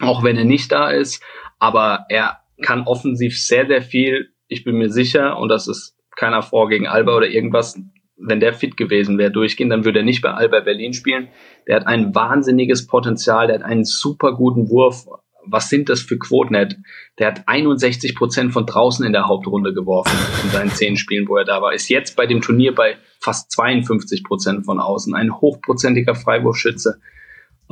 auch 0.00 0.22
wenn 0.22 0.38
er 0.38 0.44
nicht 0.44 0.72
da 0.72 0.90
ist, 0.90 1.22
aber 1.58 2.06
er 2.08 2.40
kann 2.62 2.82
offensiv 2.82 3.38
sehr, 3.38 3.66
sehr 3.66 3.82
viel. 3.82 4.30
Ich 4.48 4.64
bin 4.64 4.76
mir 4.76 4.90
sicher, 4.90 5.38
und 5.38 5.48
das 5.48 5.68
ist 5.68 5.96
keiner 6.16 6.42
vor 6.42 6.68
gegen 6.68 6.86
Alba 6.86 7.16
oder 7.16 7.28
irgendwas, 7.28 7.78
wenn 8.16 8.40
der 8.40 8.54
fit 8.54 8.76
gewesen 8.76 9.18
wäre, 9.18 9.30
durchgehen, 9.30 9.68
dann 9.68 9.84
würde 9.84 10.00
er 10.00 10.04
nicht 10.04 10.22
bei 10.22 10.30
Alba 10.30 10.60
Berlin 10.60 10.94
spielen. 10.94 11.28
Der 11.66 11.76
hat 11.76 11.86
ein 11.86 12.14
wahnsinniges 12.14 12.86
Potenzial, 12.86 13.46
der 13.46 13.56
hat 13.56 13.62
einen 13.62 13.84
super 13.84 14.32
guten 14.32 14.70
Wurf. 14.70 15.06
Was 15.48 15.68
sind 15.68 15.88
das 15.88 16.00
für 16.00 16.18
Quoten? 16.18 16.54
Der 16.54 16.62
hat, 16.62 16.76
der 17.18 17.26
hat 17.28 17.42
61 17.46 18.16
Prozent 18.16 18.52
von 18.52 18.66
draußen 18.66 19.06
in 19.06 19.12
der 19.12 19.28
Hauptrunde 19.28 19.74
geworfen 19.74 20.16
in 20.42 20.50
seinen 20.50 20.70
zehn 20.70 20.96
Spielen, 20.96 21.28
wo 21.28 21.36
er 21.36 21.44
da 21.44 21.62
war. 21.62 21.72
Ist 21.72 21.88
jetzt 21.88 22.16
bei 22.16 22.26
dem 22.26 22.40
Turnier 22.40 22.74
bei 22.74 22.96
fast 23.20 23.52
52 23.52 24.24
Prozent 24.24 24.64
von 24.64 24.80
außen. 24.80 25.14
Ein 25.14 25.40
hochprozentiger 25.40 26.16
Freiwurfschütze. 26.16 27.00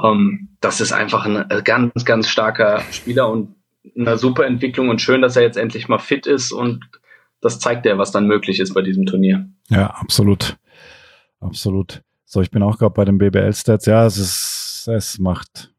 Ähm, 0.03 0.57
das 0.61 0.81
ist 0.81 0.93
einfach 0.93 1.25
ein 1.27 1.47
ganz, 1.65 2.05
ganz 2.05 2.29
starker 2.29 2.81
Spieler 2.93 3.29
und 3.29 3.57
eine 3.97 4.19
super 4.19 4.47
Entwicklung 4.47 4.89
und 4.89 5.01
schön, 5.01 5.23
dass 5.23 5.37
er 5.37 5.43
jetzt 5.43 5.57
endlich 5.57 5.89
mal 5.89 5.99
fit 5.99 6.27
ist 6.27 6.53
und 6.53 6.85
das 7.41 7.59
zeigt 7.59 7.85
er, 7.87 7.99
was 7.99 8.11
dann 8.11 8.27
möglich 8.27 8.59
ist 8.59 8.73
bei 8.75 8.83
diesem 8.83 9.05
Turnier. 9.05 9.49
Ja, 9.69 9.89
absolut. 9.89 10.57
Absolut. 11.41 12.03
So, 12.25 12.41
ich 12.41 12.51
bin 12.51 12.63
auch 12.63 12.79
gerade 12.79 12.95
bei 12.95 13.05
den 13.05 13.19
BBL-Stats. 13.19 13.87
Ja, 13.87 14.07
es 14.07 14.17
ist, 14.17 14.89
es 14.91 15.19
macht, 15.19 15.75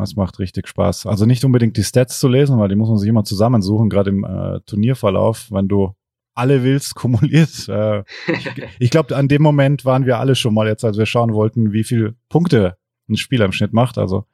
es 0.00 0.14
macht 0.14 0.38
richtig 0.38 0.68
Spaß. 0.68 1.06
Also 1.06 1.26
nicht 1.26 1.44
unbedingt 1.44 1.76
die 1.76 1.82
Stats 1.82 2.20
zu 2.20 2.28
lesen, 2.28 2.58
weil 2.58 2.68
die 2.68 2.76
muss 2.76 2.88
man 2.88 2.98
sich 2.98 3.08
immer 3.08 3.24
zusammensuchen, 3.24 3.90
gerade 3.90 4.10
im 4.10 4.24
äh, 4.24 4.60
Turnierverlauf, 4.64 5.48
wenn 5.50 5.66
du 5.66 5.92
alle 6.34 6.62
willst, 6.62 6.94
kumuliert. 6.94 7.68
Äh, 7.68 8.04
ich, 8.28 8.50
ich 8.78 8.90
glaube, 8.90 9.16
an 9.16 9.26
dem 9.26 9.42
Moment 9.42 9.84
waren 9.84 10.06
wir 10.06 10.18
alle 10.18 10.36
schon 10.36 10.54
mal 10.54 10.68
jetzt, 10.68 10.84
als 10.84 10.96
wir 10.96 11.06
schauen 11.06 11.34
wollten, 11.34 11.72
wie 11.72 11.84
viele 11.84 12.14
Punkte 12.28 12.76
einen 13.08 13.16
Spieler 13.16 13.44
im 13.44 13.52
Schnitt 13.52 13.72
macht. 13.72 13.98
Also 13.98 14.24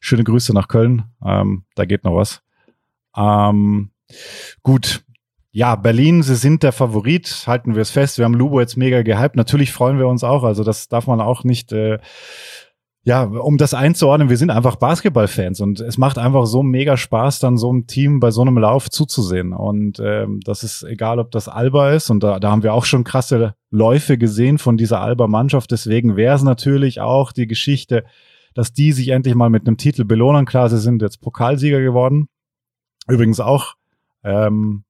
schöne 0.00 0.24
Grüße 0.24 0.52
nach 0.52 0.68
Köln. 0.68 1.04
Ähm, 1.24 1.64
da 1.76 1.84
geht 1.84 2.02
noch 2.02 2.16
was. 2.16 2.42
Ähm, 3.16 3.90
gut. 4.62 5.02
Ja, 5.52 5.74
Berlin, 5.74 6.22
sie 6.22 6.36
sind 6.36 6.62
der 6.62 6.72
Favorit, 6.72 7.44
halten 7.46 7.74
wir 7.74 7.80
es 7.80 7.90
fest. 7.90 8.18
Wir 8.18 8.26
haben 8.26 8.34
Lubo 8.34 8.60
jetzt 8.60 8.76
mega 8.76 9.00
gehypt. 9.00 9.36
Natürlich 9.36 9.72
freuen 9.72 9.98
wir 9.98 10.06
uns 10.06 10.22
auch. 10.22 10.44
Also 10.44 10.64
das 10.64 10.88
darf 10.88 11.06
man 11.06 11.22
auch 11.22 11.44
nicht 11.44 11.72
äh, 11.72 11.98
ja, 13.06 13.22
um 13.22 13.56
das 13.56 13.72
einzuordnen, 13.72 14.30
wir 14.30 14.36
sind 14.36 14.50
einfach 14.50 14.74
Basketballfans 14.74 15.60
und 15.60 15.78
es 15.78 15.96
macht 15.96 16.18
einfach 16.18 16.44
so 16.44 16.64
mega 16.64 16.96
Spaß, 16.96 17.38
dann 17.38 17.56
so 17.56 17.70
einem 17.70 17.86
Team 17.86 18.18
bei 18.18 18.32
so 18.32 18.40
einem 18.42 18.58
Lauf 18.58 18.90
zuzusehen. 18.90 19.52
Und 19.52 20.00
ähm, 20.00 20.40
das 20.42 20.64
ist 20.64 20.82
egal, 20.82 21.20
ob 21.20 21.30
das 21.30 21.46
Alba 21.46 21.92
ist 21.92 22.10
und 22.10 22.24
da, 22.24 22.40
da 22.40 22.50
haben 22.50 22.64
wir 22.64 22.74
auch 22.74 22.84
schon 22.84 23.04
krasse 23.04 23.54
Läufe 23.70 24.18
gesehen 24.18 24.58
von 24.58 24.76
dieser 24.76 25.02
Alba-Mannschaft. 25.02 25.70
Deswegen 25.70 26.16
wäre 26.16 26.34
es 26.34 26.42
natürlich 26.42 27.00
auch 27.00 27.30
die 27.30 27.46
Geschichte, 27.46 28.04
dass 28.54 28.72
die 28.72 28.90
sich 28.90 29.10
endlich 29.10 29.36
mal 29.36 29.50
mit 29.50 29.68
einem 29.68 29.76
Titel 29.76 30.04
belohnen. 30.04 30.44
Klar, 30.44 30.68
sie 30.68 30.78
sind 30.78 31.00
jetzt 31.00 31.20
Pokalsieger 31.20 31.80
geworden. 31.80 32.26
Übrigens 33.08 33.40
auch, 33.40 33.74
ähm, 34.24 34.84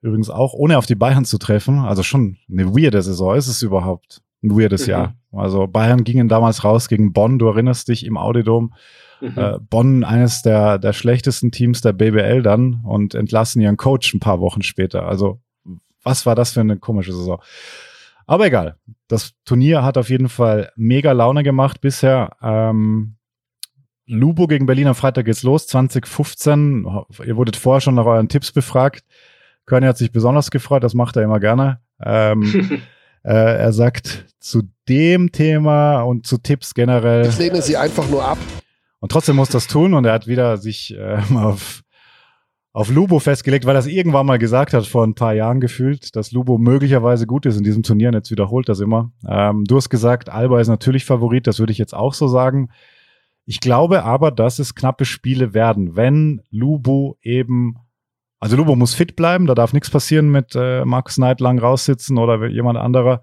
übrigens 0.00 0.30
auch 0.30 0.54
ohne 0.54 0.78
auf 0.78 0.86
die 0.86 0.94
Bayern 0.94 1.24
zu 1.24 1.38
treffen. 1.38 1.80
Also 1.80 2.02
schon 2.02 2.38
eine 2.50 2.74
weirde 2.74 3.02
Saison 3.02 3.34
ist 3.34 3.48
es 3.48 3.62
überhaupt 3.62 4.22
ein 4.42 4.56
weirdes 4.56 4.86
mhm. 4.86 4.90
Jahr. 4.90 5.14
Also 5.32 5.66
Bayern 5.66 6.04
gingen 6.04 6.28
damals 6.28 6.64
raus 6.64 6.88
gegen 6.88 7.12
Bonn, 7.12 7.38
du 7.38 7.48
erinnerst 7.48 7.88
dich, 7.88 8.06
im 8.06 8.16
Audidom. 8.16 8.72
Mhm. 9.20 9.32
Äh, 9.36 9.58
Bonn, 9.58 10.04
eines 10.04 10.42
der, 10.42 10.78
der 10.78 10.92
schlechtesten 10.92 11.50
Teams 11.50 11.80
der 11.80 11.92
BBL 11.92 12.42
dann 12.42 12.80
und 12.84 13.14
entlassen 13.14 13.60
ihren 13.60 13.76
Coach 13.76 14.12
ein 14.14 14.20
paar 14.20 14.40
Wochen 14.40 14.62
später. 14.62 15.06
Also 15.06 15.40
was 16.02 16.24
war 16.24 16.34
das 16.34 16.52
für 16.52 16.60
eine 16.60 16.78
komische 16.78 17.12
Saison? 17.12 17.40
Aber 18.26 18.46
egal, 18.46 18.76
das 19.08 19.32
Turnier 19.44 19.82
hat 19.82 19.98
auf 19.98 20.10
jeden 20.10 20.28
Fall 20.28 20.72
mega 20.76 21.12
Laune 21.12 21.42
gemacht 21.42 21.80
bisher. 21.80 22.36
Ähm, 22.42 23.15
Lubo 24.06 24.46
gegen 24.46 24.66
Berlin 24.66 24.88
am 24.88 24.94
Freitag 24.94 25.26
geht's 25.26 25.42
los, 25.42 25.66
2015. 25.66 26.86
Ihr 27.24 27.36
wurdet 27.36 27.56
vorher 27.56 27.80
schon 27.80 27.94
nach 27.94 28.06
euren 28.06 28.28
Tipps 28.28 28.52
befragt. 28.52 29.04
Körny 29.66 29.86
hat 29.86 29.98
sich 29.98 30.12
besonders 30.12 30.50
gefreut, 30.50 30.84
das 30.84 30.94
macht 30.94 31.16
er 31.16 31.22
immer 31.22 31.40
gerne. 31.40 31.80
Ähm, 32.00 32.82
Äh, 33.26 33.58
er 33.58 33.72
sagt 33.72 34.26
zu 34.38 34.62
dem 34.88 35.32
Thema 35.32 36.02
und 36.02 36.28
zu 36.28 36.38
Tipps 36.38 36.74
generell. 36.74 37.26
Ich 37.26 37.38
lehne 37.38 37.60
sie 37.60 37.76
einfach 37.76 38.08
nur 38.08 38.24
ab. 38.24 38.38
Und 39.00 39.10
trotzdem 39.10 39.34
muss 39.34 39.48
das 39.48 39.66
tun 39.66 39.94
und 39.94 40.04
er 40.04 40.12
hat 40.12 40.28
wieder 40.28 40.58
sich 40.58 40.96
äh, 40.96 41.18
auf, 41.34 41.82
auf 42.72 42.88
Lubo 42.88 43.18
festgelegt, 43.18 43.66
weil 43.66 43.74
er 43.74 43.80
es 43.80 43.88
irgendwann 43.88 44.26
mal 44.26 44.38
gesagt 44.38 44.72
hat, 44.74 44.86
vor 44.86 45.04
ein 45.04 45.16
paar 45.16 45.34
Jahren 45.34 45.60
gefühlt, 45.60 46.14
dass 46.14 46.30
Lubo 46.30 46.56
möglicherweise 46.56 47.26
gut 47.26 47.46
ist 47.46 47.58
in 47.58 47.64
diesem 47.64 47.82
Turnier 47.82 48.08
und 48.08 48.14
jetzt 48.14 48.30
wiederholt 48.30 48.68
das 48.68 48.78
immer. 48.78 49.10
Ähm, 49.28 49.64
du 49.64 49.74
hast 49.76 49.90
gesagt, 49.90 50.28
Alba 50.28 50.60
ist 50.60 50.68
natürlich 50.68 51.04
Favorit, 51.04 51.48
das 51.48 51.58
würde 51.58 51.72
ich 51.72 51.78
jetzt 51.78 51.94
auch 51.94 52.14
so 52.14 52.28
sagen. 52.28 52.70
Ich 53.46 53.60
glaube 53.60 54.02
aber, 54.02 54.30
dass 54.30 54.58
es 54.58 54.74
knappe 54.74 55.04
Spiele 55.04 55.54
werden, 55.54 55.96
wenn 55.96 56.42
Lubo 56.50 57.16
eben 57.22 57.76
also 58.38 58.56
Lubo 58.56 58.76
muss 58.76 58.94
fit 58.94 59.16
bleiben, 59.16 59.46
da 59.46 59.54
darf 59.54 59.72
nichts 59.72 59.90
passieren 59.90 60.30
mit 60.30 60.54
äh, 60.54 60.84
Markus 60.84 61.14
Knight 61.14 61.40
lang 61.40 61.58
raussitzen 61.58 62.18
oder 62.18 62.46
jemand 62.46 62.78
anderer. 62.78 63.22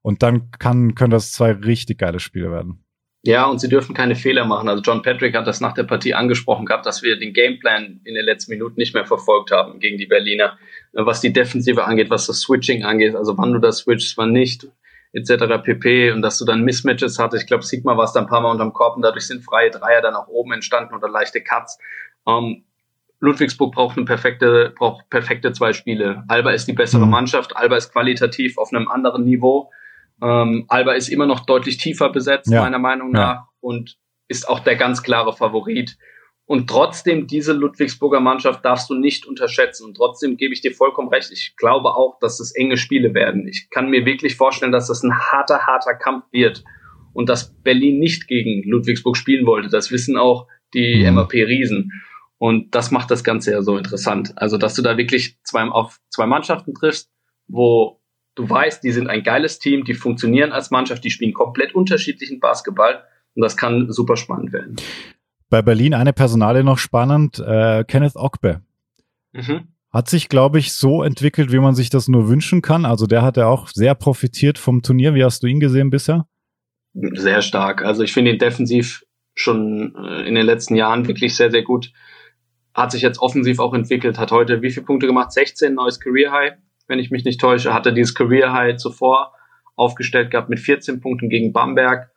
Und 0.00 0.22
dann 0.22 0.50
kann, 0.52 0.94
können 0.94 1.10
das 1.10 1.32
zwei 1.32 1.52
richtig 1.52 1.98
geile 1.98 2.18
Spiele 2.18 2.50
werden. 2.50 2.84
Ja, 3.24 3.46
und 3.46 3.60
sie 3.60 3.68
dürfen 3.68 3.94
keine 3.94 4.14
Fehler 4.14 4.46
machen. 4.46 4.68
Also 4.68 4.82
John 4.82 5.02
Patrick 5.02 5.36
hat 5.36 5.46
das 5.46 5.60
nach 5.60 5.74
der 5.74 5.82
Partie 5.82 6.14
angesprochen 6.14 6.66
gehabt, 6.66 6.86
dass 6.86 7.02
wir 7.02 7.18
den 7.18 7.34
Gameplan 7.34 8.00
in 8.04 8.14
den 8.14 8.24
letzten 8.24 8.52
Minuten 8.52 8.76
nicht 8.78 8.94
mehr 8.94 9.04
verfolgt 9.04 9.50
haben 9.50 9.80
gegen 9.80 9.98
die 9.98 10.06
Berliner, 10.06 10.56
was 10.92 11.20
die 11.20 11.32
Defensive 11.32 11.84
angeht, 11.84 12.10
was 12.10 12.26
das 12.26 12.40
Switching 12.40 12.84
angeht, 12.84 13.16
also 13.16 13.36
wann 13.36 13.52
du 13.52 13.58
das 13.58 13.78
switchst, 13.78 14.16
wann 14.16 14.32
nicht, 14.32 14.68
etc. 15.12 15.62
pp. 15.62 16.12
Und 16.12 16.22
dass 16.22 16.38
du 16.38 16.44
dann 16.44 16.62
Mismatches 16.62 17.18
hattest. 17.18 17.42
Ich 17.42 17.48
glaube, 17.48 17.64
Sigma 17.64 17.96
war 17.96 18.04
es 18.04 18.12
dann 18.12 18.24
ein 18.24 18.28
paar 18.28 18.40
Mal 18.40 18.50
unterm 18.50 18.72
Korb 18.72 18.96
und 18.96 19.02
dadurch 19.02 19.26
sind 19.26 19.44
freie 19.44 19.70
Dreier 19.70 20.02
dann 20.02 20.14
auch 20.14 20.28
oben 20.28 20.52
entstanden 20.52 20.94
oder 20.94 21.08
leichte 21.08 21.42
Cuts. 21.42 21.78
Ähm, 22.26 22.64
Ludwigsburg 23.20 23.74
braucht 23.74 23.96
eine 23.96 24.06
perfekte, 24.06 24.72
braucht 24.76 25.08
perfekte 25.10 25.52
zwei 25.52 25.72
Spiele. 25.72 26.24
Alba 26.28 26.50
ist 26.50 26.68
die 26.68 26.72
bessere 26.72 27.04
mhm. 27.04 27.10
Mannschaft. 27.10 27.56
Alba 27.56 27.76
ist 27.76 27.92
qualitativ 27.92 28.58
auf 28.58 28.72
einem 28.72 28.88
anderen 28.88 29.24
Niveau. 29.24 29.70
Ähm, 30.22 30.66
Alba 30.68 30.92
ist 30.92 31.08
immer 31.08 31.26
noch 31.26 31.40
deutlich 31.40 31.78
tiefer 31.78 32.10
besetzt, 32.10 32.50
ja. 32.50 32.62
meiner 32.62 32.78
Meinung 32.78 33.10
nach, 33.12 33.34
ja. 33.34 33.48
und 33.60 33.96
ist 34.28 34.48
auch 34.48 34.60
der 34.60 34.76
ganz 34.76 35.02
klare 35.02 35.32
Favorit. 35.32 35.96
Und 36.48 36.66
trotzdem, 36.70 37.26
diese 37.26 37.52
Ludwigsburger 37.52 38.20
Mannschaft 38.20 38.64
darfst 38.64 38.88
du 38.88 38.94
nicht 38.94 39.26
unterschätzen. 39.26 39.84
Und 39.84 39.98
trotzdem 39.98 40.38
gebe 40.38 40.54
ich 40.54 40.62
dir 40.62 40.72
vollkommen 40.74 41.10
recht. 41.10 41.30
Ich 41.30 41.54
glaube 41.58 41.90
auch, 41.90 42.18
dass 42.20 42.40
es 42.40 42.52
enge 42.52 42.78
Spiele 42.78 43.12
werden. 43.12 43.46
Ich 43.46 43.68
kann 43.68 43.90
mir 43.90 44.06
wirklich 44.06 44.34
vorstellen, 44.36 44.72
dass 44.72 44.86
das 44.86 45.02
ein 45.02 45.12
harter, 45.12 45.66
harter 45.66 45.92
Kampf 45.92 46.24
wird. 46.32 46.64
Und 47.12 47.28
dass 47.28 47.54
Berlin 47.62 47.98
nicht 47.98 48.28
gegen 48.28 48.66
Ludwigsburg 48.66 49.18
spielen 49.18 49.44
wollte. 49.44 49.68
Das 49.68 49.90
wissen 49.90 50.16
auch 50.16 50.46
die 50.72 51.04
mhm. 51.04 51.16
MAP 51.16 51.34
Riesen. 51.34 51.92
Und 52.38 52.74
das 52.74 52.90
macht 52.90 53.10
das 53.10 53.22
Ganze 53.22 53.52
ja 53.52 53.60
so 53.60 53.76
interessant. 53.76 54.32
Also, 54.36 54.56
dass 54.56 54.72
du 54.72 54.80
da 54.80 54.96
wirklich 54.96 55.36
zwei, 55.42 55.64
auf 55.64 56.00
zwei 56.08 56.24
Mannschaften 56.24 56.72
triffst, 56.72 57.10
wo 57.46 58.00
du 58.36 58.48
weißt, 58.48 58.82
die 58.82 58.92
sind 58.92 59.08
ein 59.08 59.22
geiles 59.22 59.58
Team, 59.58 59.84
die 59.84 59.92
funktionieren 59.92 60.52
als 60.52 60.70
Mannschaft, 60.70 61.04
die 61.04 61.10
spielen 61.10 61.34
komplett 61.34 61.74
unterschiedlichen 61.74 62.40
Basketball 62.40 63.04
und 63.34 63.42
das 63.42 63.58
kann 63.58 63.92
super 63.92 64.16
spannend 64.16 64.54
werden. 64.54 64.76
Bei 65.50 65.62
Berlin 65.62 65.94
eine 65.94 66.12
Personale 66.12 66.62
noch 66.62 66.78
spannend, 66.78 67.38
äh, 67.38 67.84
Kenneth 67.84 68.16
Ogbe. 68.16 68.62
Mhm. 69.32 69.68
Hat 69.90 70.08
sich, 70.08 70.28
glaube 70.28 70.58
ich, 70.58 70.74
so 70.74 71.02
entwickelt, 71.02 71.50
wie 71.50 71.58
man 71.58 71.74
sich 71.74 71.88
das 71.88 72.08
nur 72.08 72.28
wünschen 72.28 72.60
kann. 72.60 72.84
Also 72.84 73.06
der 73.06 73.22
hat 73.22 73.36
ja 73.36 73.46
auch 73.46 73.68
sehr 73.68 73.94
profitiert 73.94 74.58
vom 74.58 74.82
Turnier. 74.82 75.14
Wie 75.14 75.24
hast 75.24 75.42
du 75.42 75.46
ihn 75.46 75.60
gesehen 75.60 75.90
bisher? 75.90 76.26
Sehr 76.92 77.40
stark. 77.40 77.82
Also 77.82 78.02
ich 78.02 78.12
finde 78.12 78.32
ihn 78.32 78.38
defensiv 78.38 79.04
schon 79.34 79.94
äh, 79.96 80.28
in 80.28 80.34
den 80.34 80.44
letzten 80.44 80.74
Jahren 80.74 81.06
wirklich 81.06 81.36
sehr, 81.36 81.50
sehr 81.50 81.62
gut 81.62 81.92
hat 82.78 82.92
sich 82.92 83.02
jetzt 83.02 83.20
offensiv 83.20 83.58
auch 83.58 83.74
entwickelt, 83.74 84.18
hat 84.18 84.30
heute 84.30 84.62
wie 84.62 84.70
viele 84.70 84.86
Punkte 84.86 85.08
gemacht? 85.08 85.32
16, 85.32 85.74
neues 85.74 85.98
Career 85.98 86.30
High, 86.30 86.52
wenn 86.86 87.00
ich 87.00 87.10
mich 87.10 87.24
nicht 87.24 87.40
täusche, 87.40 87.74
hatte 87.74 87.92
dieses 87.92 88.14
Career 88.14 88.52
High 88.52 88.76
zuvor 88.76 89.34
aufgestellt 89.74 90.30
gehabt 90.30 90.48
mit 90.48 90.60
14 90.60 91.00
Punkten 91.00 91.28
gegen 91.28 91.52
Bamberg, 91.52 92.10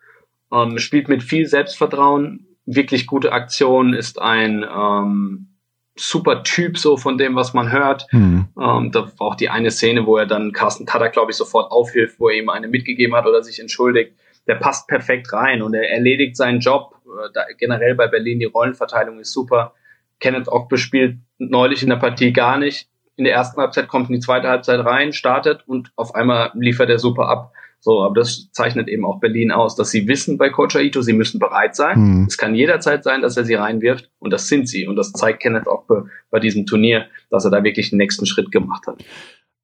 ähm, 0.53 0.77
spielt 0.77 1.09
mit 1.09 1.23
viel 1.23 1.47
Selbstvertrauen, 1.47 2.45
wirklich 2.75 3.07
gute 3.07 3.31
Aktion, 3.31 3.93
ist 3.93 4.21
ein 4.21 4.63
ähm, 4.63 5.47
super 5.95 6.43
Typ 6.43 6.77
so 6.77 6.97
von 6.97 7.17
dem, 7.17 7.35
was 7.35 7.53
man 7.53 7.71
hört. 7.71 8.07
Mhm. 8.11 8.47
Ähm, 8.59 8.91
da 8.91 9.11
war 9.17 9.27
auch 9.27 9.35
die 9.35 9.49
eine 9.49 9.71
Szene, 9.71 10.05
wo 10.05 10.17
er 10.17 10.25
dann 10.25 10.51
Carsten 10.51 10.85
Tada, 10.85 11.07
glaube 11.07 11.31
ich, 11.31 11.37
sofort 11.37 11.71
aufhilft, 11.71 12.19
wo 12.19 12.29
er 12.29 12.37
ihm 12.37 12.49
eine 12.49 12.67
mitgegeben 12.67 13.15
hat 13.15 13.27
oder 13.27 13.43
sich 13.43 13.59
entschuldigt. 13.59 14.13
Der 14.47 14.55
passt 14.55 14.87
perfekt 14.87 15.31
rein 15.33 15.61
und 15.61 15.73
er 15.73 15.89
erledigt 15.89 16.35
seinen 16.35 16.59
Job. 16.59 16.95
Äh, 17.05 17.29
da, 17.33 17.45
generell 17.57 17.95
bei 17.95 18.07
Berlin 18.07 18.39
die 18.39 18.45
Rollenverteilung 18.45 19.19
ist 19.19 19.33
super. 19.33 19.73
Kenneth 20.19 20.47
Ogbe 20.47 20.77
spielt 20.77 21.17
neulich 21.37 21.83
in 21.83 21.89
der 21.89 21.97
Partie 21.97 22.31
gar 22.31 22.57
nicht. 22.57 22.87
In 23.15 23.25
der 23.25 23.33
ersten 23.33 23.59
Halbzeit 23.59 23.87
kommt 23.87 24.09
in 24.09 24.15
die 24.15 24.21
zweite 24.21 24.47
Halbzeit 24.47 24.83
rein, 24.85 25.13
startet 25.13 25.67
und 25.67 25.91
auf 25.95 26.15
einmal 26.15 26.51
liefert 26.53 26.89
er 26.89 26.99
super 26.99 27.27
ab. 27.27 27.53
So, 27.83 28.03
aber 28.03 28.13
das 28.13 28.51
zeichnet 28.51 28.87
eben 28.87 29.03
auch 29.05 29.19
Berlin 29.19 29.51
aus, 29.51 29.75
dass 29.75 29.89
sie 29.89 30.07
wissen 30.07 30.37
bei 30.37 30.49
Coach 30.49 30.75
Aito, 30.75 31.01
sie 31.01 31.13
müssen 31.13 31.39
bereit 31.39 31.75
sein. 31.75 31.99
Mhm. 31.99 32.25
Es 32.27 32.37
kann 32.37 32.53
jederzeit 32.53 33.03
sein, 33.03 33.23
dass 33.23 33.35
er 33.37 33.43
sie 33.43 33.55
reinwirft 33.55 34.11
und 34.19 34.31
das 34.31 34.47
sind 34.47 34.69
sie. 34.69 34.87
Und 34.87 34.97
das 34.97 35.11
zeigt 35.13 35.41
Kenneth 35.41 35.67
Ogbe 35.67 36.05
bei 36.29 36.39
diesem 36.39 36.67
Turnier, 36.67 37.07
dass 37.31 37.43
er 37.43 37.49
da 37.49 37.63
wirklich 37.63 37.89
den 37.89 37.97
nächsten 37.97 38.27
Schritt 38.27 38.51
gemacht 38.51 38.85
hat. 38.85 39.03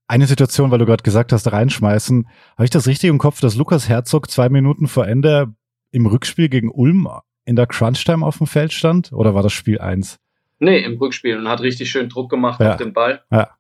Eine 0.08 0.26
Situation, 0.26 0.72
weil 0.72 0.80
du 0.80 0.88
gerade 0.88 1.04
gesagt 1.04 1.32
hast, 1.32 1.52
reinschmeißen. 1.52 2.28
Habe 2.56 2.64
ich 2.64 2.72
das 2.72 2.88
richtig 2.88 3.12
im 3.12 3.20
Kopf, 3.20 3.40
dass 3.40 3.56
Lukas 3.56 3.88
Herzog 3.88 4.32
zwei 4.32 4.50
Minuten 4.50 4.88
vor 4.88 5.08
Ende 5.08 5.54
im 5.92 6.08
Rückspiel 6.08 6.50
gegen 6.50 6.72
Ulm 6.72 7.08
in 7.46 7.56
der 7.56 7.68
Crunch-Time 7.68 8.26
auf 8.26 8.40
dem 8.40 8.48
Feld 8.48 8.74
stand? 8.74 9.14
Oder 9.14 9.36
war 9.36 9.44
das 9.44 9.54
Spiel 9.54 9.80
eins? 9.80 10.18
Nee, 10.58 10.80
im 10.80 10.98
Rückspiel 10.98 11.38
und 11.38 11.48
hat 11.48 11.62
richtig 11.62 11.92
schön 11.92 12.10
Druck 12.10 12.32
gemacht 12.32 12.60
ja. 12.60 12.72
auf 12.72 12.78
den 12.78 12.94
Ball. 12.94 13.22
Ja. 13.32 13.52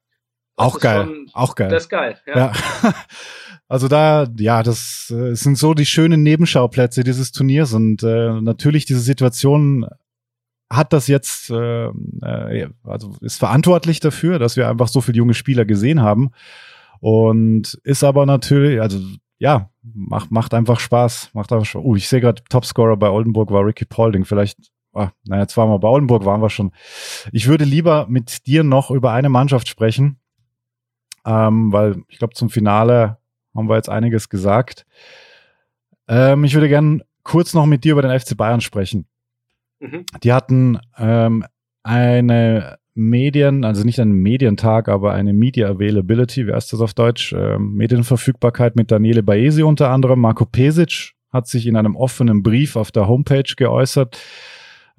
auch 0.56 0.80
geil. 0.80 1.06
Schon, 1.06 1.30
auch 1.34 1.54
geil. 1.54 1.70
Das 1.70 1.84
ist 1.84 1.90
geil, 1.90 2.20
ja. 2.26 2.36
ja. 2.38 2.54
Also 3.70 3.88
da, 3.88 4.28
ja, 4.38 4.64
das 4.64 5.12
äh, 5.12 5.36
sind 5.36 5.58
so 5.58 5.74
die 5.74 5.86
schönen 5.86 6.24
Nebenschauplätze 6.24 7.04
dieses 7.04 7.32
Turniers 7.32 7.74
und 7.74 8.02
äh, 8.04 8.40
natürlich 8.42 8.86
diese 8.86 9.02
Situation 9.02 9.86
hat 10.70 10.94
das 10.94 11.08
jetzt, 11.08 11.50
äh, 11.50 11.88
äh, 11.88 12.70
also 12.84 13.16
ist 13.22 13.40
verantwortlich 13.40 14.00
dafür, 14.00 14.40
dass 14.40 14.56
wir 14.56 14.70
einfach 14.70 14.88
so 14.88 15.02
viele 15.02 15.18
junge 15.18 15.34
Spieler 15.34 15.66
gesehen 15.66 16.02
haben 16.02 16.32
und 17.00 17.80
ist 17.84 18.04
aber 18.04 18.26
natürlich, 18.26 18.82
also 18.82 19.00
ja, 19.38 19.70
macht, 19.82 20.32
macht 20.32 20.54
einfach 20.54 20.80
Spaß, 20.80 21.32
macht 21.34 21.52
einfach 21.52 21.66
Spaß. 21.66 21.84
Uh, 21.84 21.96
ich 21.96 22.08
sehe 22.08 22.22
gerade 22.22 22.44
Topscorer 22.50 22.98
bei 22.98 23.10
Oldenburg 23.10 23.52
war 23.52 23.66
Ricky 23.66 23.86
Paulding, 23.86 24.26
vielleicht 24.26 24.58
ah, 24.94 25.12
naja, 25.26 25.46
wir 25.56 25.80
bei 25.80 25.88
Oldenburg, 25.88 26.26
waren 26.26 26.42
wir 26.42 26.50
schon. 26.50 26.72
Ich 27.32 27.48
würde 27.48 27.66
lieber 27.66 28.08
mit 28.10 28.48
dir 28.48 28.64
noch 28.64 28.92
über 28.92 29.12
eine 29.12 29.30
Mannschaft 29.30 29.68
sprechen, 29.68 30.20
ähm, 31.26 31.72
weil 31.72 32.02
ich 32.08 32.18
glaube, 32.18 32.34
zum 32.34 32.50
Finale 32.50 33.18
haben 33.58 33.70
wir 33.70 33.76
jetzt 33.76 33.90
einiges 33.90 34.30
gesagt. 34.30 34.86
Ähm, 36.08 36.44
ich 36.44 36.54
würde 36.54 36.70
gerne 36.70 37.02
kurz 37.24 37.54
noch 37.54 37.66
mit 37.66 37.84
dir 37.84 37.92
über 37.92 38.02
den 38.02 38.18
FC 38.18 38.38
Bayern 38.38 38.62
sprechen. 38.62 39.06
Mhm. 39.80 40.06
Die 40.24 40.32
hatten 40.32 40.80
ähm, 40.98 41.44
eine 41.84 42.78
Medien, 42.94 43.64
also 43.64 43.84
nicht 43.84 44.00
einen 44.00 44.14
Medientag, 44.14 44.90
aber 44.90 45.14
eine 45.14 45.34
Media 45.34 45.70
Availability, 45.70 46.48
wie 46.48 46.54
heißt 46.54 46.74
das 46.74 46.82
auf 46.82 46.94
Deutsch? 46.94 47.34
Ähm, 47.34 47.76
Medienverfügbarkeit 47.76 48.76
mit 48.76 48.92
Daniele 48.92 49.22
Baesi 49.22 49.62
unter 49.62 49.92
anderem, 49.92 50.20
Marco 50.20 50.46
Pesic 50.46 51.14
hat 51.32 51.48
sich 51.48 51.68
in 51.68 51.76
einem 51.76 51.96
offenen 51.96 52.42
Brief 52.42 52.76
auf 52.76 52.92
der 52.92 53.08
Homepage 53.08 53.54
geäußert 53.56 54.18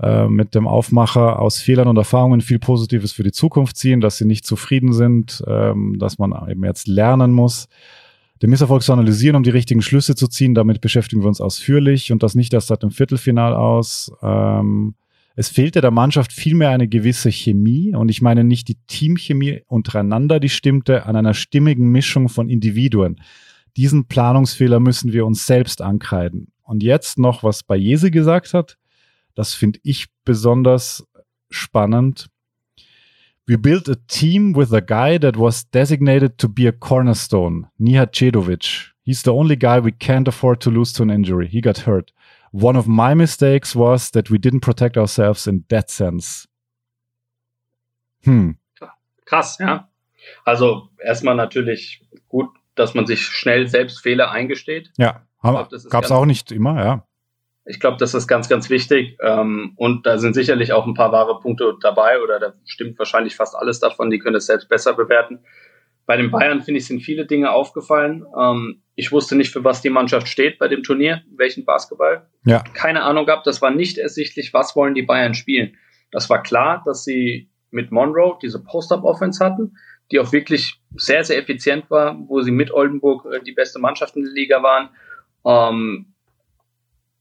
äh, 0.00 0.28
mit 0.28 0.54
dem 0.54 0.68
Aufmacher 0.68 1.40
aus 1.40 1.60
Fehlern 1.60 1.88
und 1.88 1.96
Erfahrungen 1.96 2.40
viel 2.40 2.60
Positives 2.60 3.12
für 3.12 3.24
die 3.24 3.32
Zukunft 3.32 3.76
ziehen, 3.76 4.00
dass 4.00 4.16
sie 4.16 4.26
nicht 4.26 4.46
zufrieden 4.46 4.92
sind, 4.92 5.42
ähm, 5.48 5.96
dass 5.98 6.18
man 6.18 6.32
eben 6.48 6.64
jetzt 6.64 6.86
lernen 6.86 7.32
muss, 7.32 7.68
den 8.42 8.50
Misserfolg 8.50 8.82
zu 8.82 8.92
analysieren, 8.92 9.36
um 9.36 9.42
die 9.42 9.50
richtigen 9.50 9.82
Schlüsse 9.82 10.14
zu 10.14 10.28
ziehen. 10.28 10.54
Damit 10.54 10.80
beschäftigen 10.80 11.22
wir 11.22 11.28
uns 11.28 11.40
ausführlich 11.40 12.12
und 12.12 12.22
das 12.22 12.34
nicht 12.34 12.52
erst 12.52 12.68
seit 12.68 12.82
dem 12.82 12.90
Viertelfinal 12.90 13.54
aus. 13.54 14.12
Ähm, 14.22 14.94
es 15.34 15.48
fehlte 15.48 15.80
der 15.80 15.92
Mannschaft 15.92 16.32
vielmehr 16.32 16.70
eine 16.70 16.88
gewisse 16.88 17.30
Chemie 17.30 17.94
und 17.94 18.08
ich 18.08 18.22
meine 18.22 18.42
nicht 18.42 18.66
die 18.68 18.78
Teamchemie 18.86 19.62
untereinander, 19.66 20.40
die 20.40 20.48
stimmte, 20.48 21.06
an 21.06 21.14
einer 21.14 21.34
stimmigen 21.34 21.88
Mischung 21.90 22.28
von 22.28 22.48
Individuen. 22.48 23.20
Diesen 23.76 24.06
Planungsfehler 24.06 24.80
müssen 24.80 25.12
wir 25.12 25.24
uns 25.24 25.46
selbst 25.46 25.80
ankreiden. 25.80 26.48
Und 26.62 26.82
jetzt 26.82 27.18
noch, 27.18 27.44
was 27.44 27.62
Bayese 27.62 28.10
gesagt 28.10 28.52
hat, 28.52 28.78
das 29.36 29.54
finde 29.54 29.78
ich 29.84 30.06
besonders 30.24 31.06
spannend. 31.50 32.26
We 33.48 33.56
built 33.56 33.88
a 33.88 33.96
team 34.08 34.52
with 34.52 34.74
a 34.74 34.82
guy 34.82 35.16
that 35.16 35.38
was 35.38 35.64
designated 35.64 36.36
to 36.38 36.48
be 36.48 36.66
a 36.66 36.72
cornerstone, 36.72 37.68
Nihat 37.80 38.12
Cedovic. 38.12 38.90
He's 39.02 39.22
the 39.22 39.32
only 39.32 39.56
guy 39.56 39.78
we 39.80 39.90
can't 39.90 40.28
afford 40.28 40.60
to 40.60 40.70
lose 40.70 40.92
to 40.92 41.02
an 41.02 41.10
injury. 41.10 41.48
He 41.48 41.62
got 41.62 41.78
hurt. 41.78 42.12
One 42.52 42.76
of 42.76 42.86
my 42.86 43.14
mistakes 43.14 43.74
was 43.74 44.10
that 44.10 44.28
we 44.28 44.36
didn't 44.36 44.60
protect 44.60 44.98
ourselves 44.98 45.46
in 45.46 45.64
that 45.70 45.90
sense. 45.90 46.46
Hm. 48.24 48.58
Krass, 49.24 49.56
ja. 49.58 49.88
Also 50.44 50.90
erstmal 51.02 51.34
natürlich 51.34 52.02
gut, 52.28 52.50
dass 52.74 52.94
man 52.94 53.06
sich 53.06 53.22
schnell 53.22 53.66
selbst 53.66 54.00
Fehler 54.02 54.30
eingesteht. 54.30 54.92
Ja, 54.98 55.22
gab 55.42 56.04
es 56.04 56.10
auch 56.10 56.26
nicht 56.26 56.52
immer, 56.52 56.84
ja. 56.84 57.07
Ich 57.68 57.80
glaube, 57.80 57.98
das 57.98 58.14
ist 58.14 58.26
ganz, 58.26 58.48
ganz 58.48 58.70
wichtig. 58.70 59.18
Ähm, 59.22 59.72
und 59.76 60.06
da 60.06 60.18
sind 60.18 60.34
sicherlich 60.34 60.72
auch 60.72 60.86
ein 60.86 60.94
paar 60.94 61.12
wahre 61.12 61.38
Punkte 61.40 61.74
dabei 61.82 62.20
oder 62.22 62.40
da 62.40 62.54
stimmt 62.64 62.98
wahrscheinlich 62.98 63.36
fast 63.36 63.54
alles 63.54 63.78
davon. 63.78 64.10
Die 64.10 64.18
können 64.18 64.36
es 64.36 64.46
selbst 64.46 64.68
besser 64.68 64.94
bewerten. 64.94 65.40
Bei 66.06 66.16
den 66.16 66.30
Bayern, 66.30 66.62
finde 66.62 66.78
ich, 66.78 66.86
sind 66.86 67.02
viele 67.02 67.26
Dinge 67.26 67.50
aufgefallen. 67.50 68.24
Ähm, 68.38 68.82
ich 68.94 69.12
wusste 69.12 69.36
nicht, 69.36 69.52
für 69.52 69.64
was 69.64 69.82
die 69.82 69.90
Mannschaft 69.90 70.28
steht 70.28 70.58
bei 70.58 70.66
dem 70.66 70.82
Turnier, 70.82 71.22
welchen 71.36 71.66
Basketball. 71.66 72.26
Ja. 72.46 72.64
Keine 72.72 73.02
Ahnung 73.02 73.26
gehabt. 73.26 73.46
Das 73.46 73.60
war 73.60 73.70
nicht 73.70 73.98
ersichtlich, 73.98 74.54
was 74.54 74.74
wollen 74.74 74.94
die 74.94 75.02
Bayern 75.02 75.34
spielen. 75.34 75.76
Das 76.10 76.30
war 76.30 76.42
klar, 76.42 76.82
dass 76.86 77.04
sie 77.04 77.50
mit 77.70 77.92
Monroe 77.92 78.38
diese 78.40 78.64
Post-Up-Offense 78.64 79.44
hatten, 79.44 79.76
die 80.10 80.18
auch 80.20 80.32
wirklich 80.32 80.80
sehr, 80.96 81.22
sehr 81.22 81.36
effizient 81.36 81.90
war, 81.90 82.18
wo 82.28 82.40
sie 82.40 82.50
mit 82.50 82.72
Oldenburg 82.72 83.26
äh, 83.26 83.42
die 83.42 83.52
beste 83.52 83.78
Mannschaft 83.78 84.16
in 84.16 84.24
der 84.24 84.32
Liga 84.32 84.62
waren. 84.62 84.88
Ähm, 85.44 86.14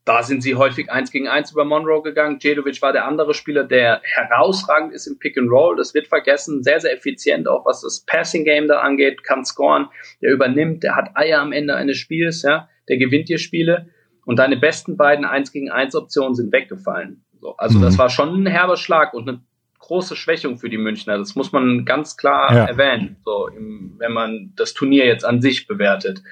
da 0.08 0.24
sind 0.24 0.42
sie 0.42 0.56
häufig 0.56 0.90
eins 0.90 1.12
gegen 1.12 1.28
eins 1.28 1.52
über 1.52 1.66
Monroe 1.66 2.02
gegangen. 2.02 2.40
Jedovic 2.42 2.82
war 2.82 2.94
der 2.94 3.06
andere 3.06 3.34
Spieler, 3.34 3.66
der 3.66 4.02
herausragend 4.04 4.94
ist 4.94 5.06
im 5.06 5.20
Pick 5.20 5.38
and 5.38 5.52
Roll. 5.52 5.76
Das 5.76 5.94
wird 5.94 6.08
vergessen. 6.08 6.64
Sehr, 6.64 6.80
sehr 6.80 6.94
effizient, 6.94 7.46
auch 7.46 7.66
was 7.66 7.82
das 7.82 8.06
Passing 8.06 8.46
Game 8.46 8.70
da 8.70 8.80
angeht. 8.80 9.24
Kann 9.26 9.44
scoren. 9.44 9.90
Der 10.22 10.32
übernimmt. 10.32 10.84
Der 10.84 10.96
hat 10.96 11.10
Eier 11.16 11.42
am 11.42 11.52
Ende 11.52 11.76
eines 11.76 11.98
Spiels. 11.98 12.42
Ja, 12.44 12.70
der 12.88 12.98
gewinnt 12.98 13.28
dir 13.28 13.38
Spiele. 13.38 13.90
Und 14.26 14.40
deine 14.40 14.56
besten 14.56 14.96
beiden 14.96 15.26
eins 15.26 15.52
gegen 15.52 15.72
eins 15.72 15.94
Optionen 15.94 16.36
sind 16.36 16.54
weggefallen. 16.54 17.26
So, 17.42 17.58
also 17.58 17.78
mhm. 17.78 17.82
das 17.82 17.98
war 17.98 18.10
schon 18.10 18.44
ein 18.44 18.48
herber 18.48 18.78
Schlag 18.78 19.14
und 19.14 19.28
eine 19.28 19.42
große 19.80 20.16
Schwächung 20.16 20.58
für 20.58 20.70
die 20.70 20.78
Münchner. 20.78 21.18
Das 21.18 21.36
muss 21.36 21.52
man 21.52 21.84
ganz 21.84 22.16
klar 22.16 22.54
ja. 22.56 22.66
erwähnen. 22.66 23.18
So, 23.26 23.48
im, 23.48 23.96
wenn 23.98 24.14
man 24.14 24.54
das 24.56 24.74
Turnier 24.74 25.06
jetzt 25.06 25.26
an 25.26 25.42
sich 25.42 25.68
bewertet. 25.68 26.24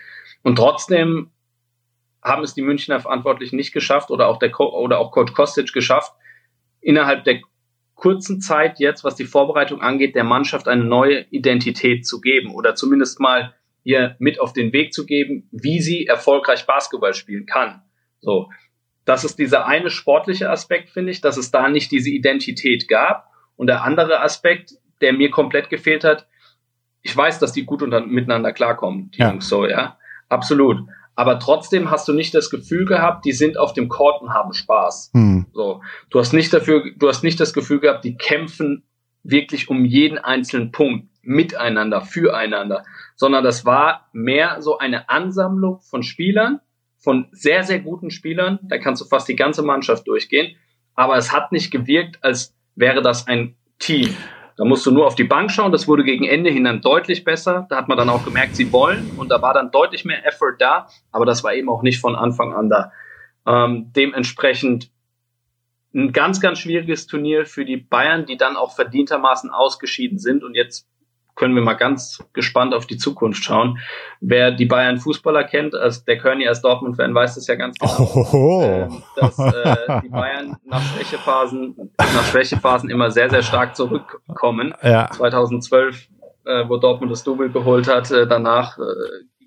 Und 0.43 0.55
trotzdem 0.55 1.31
haben 2.25 2.43
es 2.43 2.55
die 2.55 2.63
Münchner 2.63 2.99
Verantwortlichen 2.99 3.55
nicht 3.55 3.71
geschafft 3.71 4.09
oder 4.09 4.27
auch 4.27 4.39
der 4.39 4.49
Co 4.49 4.65
oder 4.69 4.97
auch 4.97 5.11
Coach 5.11 5.33
Kostic 5.33 5.71
geschafft, 5.71 6.11
innerhalb 6.81 7.23
der 7.23 7.39
kurzen 7.93 8.41
Zeit 8.41 8.79
jetzt, 8.79 9.03
was 9.03 9.15
die 9.15 9.25
Vorbereitung 9.25 9.81
angeht, 9.81 10.15
der 10.15 10.23
Mannschaft 10.23 10.67
eine 10.67 10.83
neue 10.83 11.21
Identität 11.29 12.05
zu 12.05 12.19
geben 12.19 12.53
oder 12.53 12.75
zumindest 12.75 13.19
mal 13.19 13.53
ihr 13.83 14.15
mit 14.17 14.41
auf 14.41 14.53
den 14.53 14.73
Weg 14.73 14.91
zu 14.91 15.05
geben, 15.05 15.47
wie 15.51 15.79
sie 15.79 16.07
erfolgreich 16.07 16.65
Basketball 16.65 17.13
spielen 17.13 17.45
kann. 17.45 17.83
So. 18.19 18.49
Das 19.05 19.23
ist 19.23 19.37
dieser 19.37 19.67
eine 19.67 19.91
sportliche 19.91 20.49
Aspekt, 20.49 20.89
finde 20.89 21.11
ich, 21.11 21.21
dass 21.21 21.37
es 21.37 21.51
da 21.51 21.69
nicht 21.69 21.91
diese 21.91 22.09
Identität 22.09 22.87
gab. 22.87 23.29
Und 23.55 23.67
der 23.67 23.83
andere 23.83 24.21
Aspekt, 24.21 24.73
der 24.99 25.13
mir 25.13 25.29
komplett 25.29 25.69
gefehlt 25.69 26.03
hat, 26.03 26.27
ich 27.03 27.15
weiß, 27.15 27.37
dass 27.37 27.53
die 27.53 27.65
gut 27.65 27.81
miteinander 27.81 28.51
klarkommen, 28.51 29.11
die 29.11 29.19
ja. 29.19 29.29
Jungs 29.29 29.47
so, 29.47 29.67
ja. 29.67 29.99
Absolut 30.27 30.79
aber 31.15 31.39
trotzdem 31.39 31.89
hast 31.89 32.07
du 32.07 32.13
nicht 32.13 32.35
das 32.35 32.49
Gefühl 32.49 32.85
gehabt, 32.85 33.25
die 33.25 33.31
sind 33.31 33.57
auf 33.57 33.73
dem 33.73 33.87
Court 33.87 34.21
und 34.21 34.33
haben 34.33 34.53
Spaß. 34.53 35.11
Hm. 35.13 35.45
So, 35.53 35.81
du 36.09 36.19
hast 36.19 36.33
nicht 36.33 36.53
dafür, 36.53 36.83
du 36.97 37.07
hast 37.07 37.23
nicht 37.23 37.39
das 37.39 37.53
Gefühl 37.53 37.79
gehabt, 37.79 38.03
die 38.03 38.17
kämpfen 38.17 38.83
wirklich 39.23 39.69
um 39.69 39.85
jeden 39.85 40.17
einzelnen 40.17 40.71
Punkt 40.71 41.07
miteinander, 41.21 42.01
füreinander, 42.01 42.83
sondern 43.15 43.43
das 43.43 43.65
war 43.65 44.09
mehr 44.13 44.61
so 44.61 44.77
eine 44.77 45.09
Ansammlung 45.09 45.79
von 45.79 46.03
Spielern, 46.03 46.59
von 46.97 47.27
sehr, 47.31 47.63
sehr 47.63 47.79
guten 47.79 48.11
Spielern. 48.11 48.59
Da 48.63 48.77
kannst 48.77 49.01
du 49.01 49.05
fast 49.05 49.27
die 49.27 49.35
ganze 49.35 49.63
Mannschaft 49.63 50.07
durchgehen. 50.07 50.55
Aber 50.95 51.17
es 51.17 51.31
hat 51.31 51.51
nicht 51.51 51.71
gewirkt, 51.71 52.23
als 52.23 52.55
wäre 52.75 53.01
das 53.01 53.27
ein 53.27 53.55
Team. 53.79 54.15
Da 54.57 54.63
musst 54.63 54.85
du 54.85 54.91
nur 54.91 55.05
auf 55.05 55.15
die 55.15 55.25
Bank 55.25 55.51
schauen. 55.51 55.71
Das 55.71 55.87
wurde 55.87 56.03
gegen 56.03 56.25
Ende 56.25 56.49
hin 56.49 56.63
dann 56.63 56.81
deutlich 56.81 57.23
besser. 57.23 57.65
Da 57.69 57.77
hat 57.77 57.87
man 57.87 57.97
dann 57.97 58.09
auch 58.09 58.23
gemerkt, 58.23 58.55
sie 58.55 58.71
wollen. 58.71 59.11
Und 59.17 59.29
da 59.29 59.41
war 59.41 59.53
dann 59.53 59.71
deutlich 59.71 60.05
mehr 60.05 60.25
Effort 60.25 60.55
da. 60.59 60.87
Aber 61.11 61.25
das 61.25 61.43
war 61.43 61.53
eben 61.53 61.69
auch 61.69 61.81
nicht 61.81 61.99
von 61.99 62.15
Anfang 62.15 62.53
an 62.53 62.69
da. 62.69 62.91
Ähm, 63.45 63.91
dementsprechend 63.93 64.91
ein 65.93 66.11
ganz, 66.11 66.41
ganz 66.41 66.59
schwieriges 66.59 67.07
Turnier 67.07 67.45
für 67.45 67.65
die 67.65 67.77
Bayern, 67.77 68.25
die 68.25 68.37
dann 68.37 68.57
auch 68.57 68.75
verdientermaßen 68.75 69.49
ausgeschieden 69.49 70.19
sind 70.19 70.43
und 70.43 70.55
jetzt 70.55 70.87
können 71.35 71.53
wir 71.53 71.61
mal 71.61 71.73
ganz 71.73 72.23
gespannt 72.33 72.73
auf 72.73 72.85
die 72.87 72.97
Zukunft 72.97 73.43
schauen. 73.43 73.79
Wer 74.21 74.51
die 74.51 74.65
Bayern 74.65 74.97
Fußballer 74.97 75.43
kennt, 75.43 75.75
also 75.75 76.01
der 76.05 76.17
Körny 76.17 76.47
als 76.47 76.61
Dortmund-Fan 76.61 77.13
weiß 77.13 77.35
das 77.35 77.47
ja 77.47 77.55
ganz 77.55 77.77
genau, 77.77 78.61
äh, 78.63 78.89
dass 79.15 79.37
äh, 79.37 80.01
die 80.03 80.09
Bayern 80.09 80.57
nach 80.65 80.81
Schwächephasen, 80.81 81.91
nach 81.97 82.25
Schwächephasen 82.25 82.89
immer 82.89 83.11
sehr, 83.11 83.29
sehr 83.29 83.43
stark 83.43 83.75
zurückkommen. 83.75 84.73
Ja. 84.81 85.11
2012, 85.11 86.07
äh, 86.45 86.63
wo 86.67 86.77
Dortmund 86.77 87.11
das 87.11 87.23
Double 87.23 87.49
geholt 87.49 87.87
hat, 87.87 88.09
äh, 88.11 88.25
danach 88.27 88.77
äh, 88.77 88.81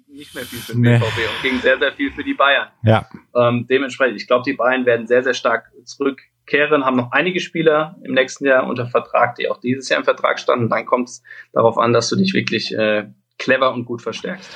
nicht 0.08 0.34
mehr 0.34 0.44
viel 0.44 0.58
für 0.58 0.72
den 0.72 0.82
nee. 0.82 0.98
BVB 0.98 1.18
und 1.18 1.42
ging 1.42 1.60
sehr, 1.60 1.78
sehr 1.78 1.92
viel 1.92 2.12
für 2.12 2.24
die 2.24 2.34
Bayern. 2.34 2.68
Ja. 2.82 3.06
Ähm, 3.34 3.66
dementsprechend, 3.68 4.20
ich 4.20 4.26
glaube, 4.26 4.42
die 4.44 4.54
Bayern 4.54 4.84
werden 4.84 5.06
sehr, 5.06 5.22
sehr 5.22 5.34
stark 5.34 5.70
zurück 5.84 6.20
Kehren 6.48 6.84
haben 6.84 6.96
noch 6.96 7.12
einige 7.12 7.40
Spieler 7.40 7.96
im 8.02 8.14
nächsten 8.14 8.46
Jahr 8.46 8.66
unter 8.66 8.86
Vertrag, 8.86 9.36
die 9.36 9.48
auch 9.48 9.58
dieses 9.58 9.88
Jahr 9.88 10.00
im 10.00 10.04
Vertrag 10.04 10.40
standen. 10.40 10.68
Dann 10.68 10.86
kommt 10.86 11.08
es 11.08 11.22
darauf 11.52 11.78
an, 11.78 11.92
dass 11.92 12.08
du 12.08 12.16
dich 12.16 12.34
wirklich 12.34 12.74
äh, 12.74 13.06
clever 13.38 13.72
und 13.72 13.84
gut 13.84 14.02
verstärkst. 14.02 14.50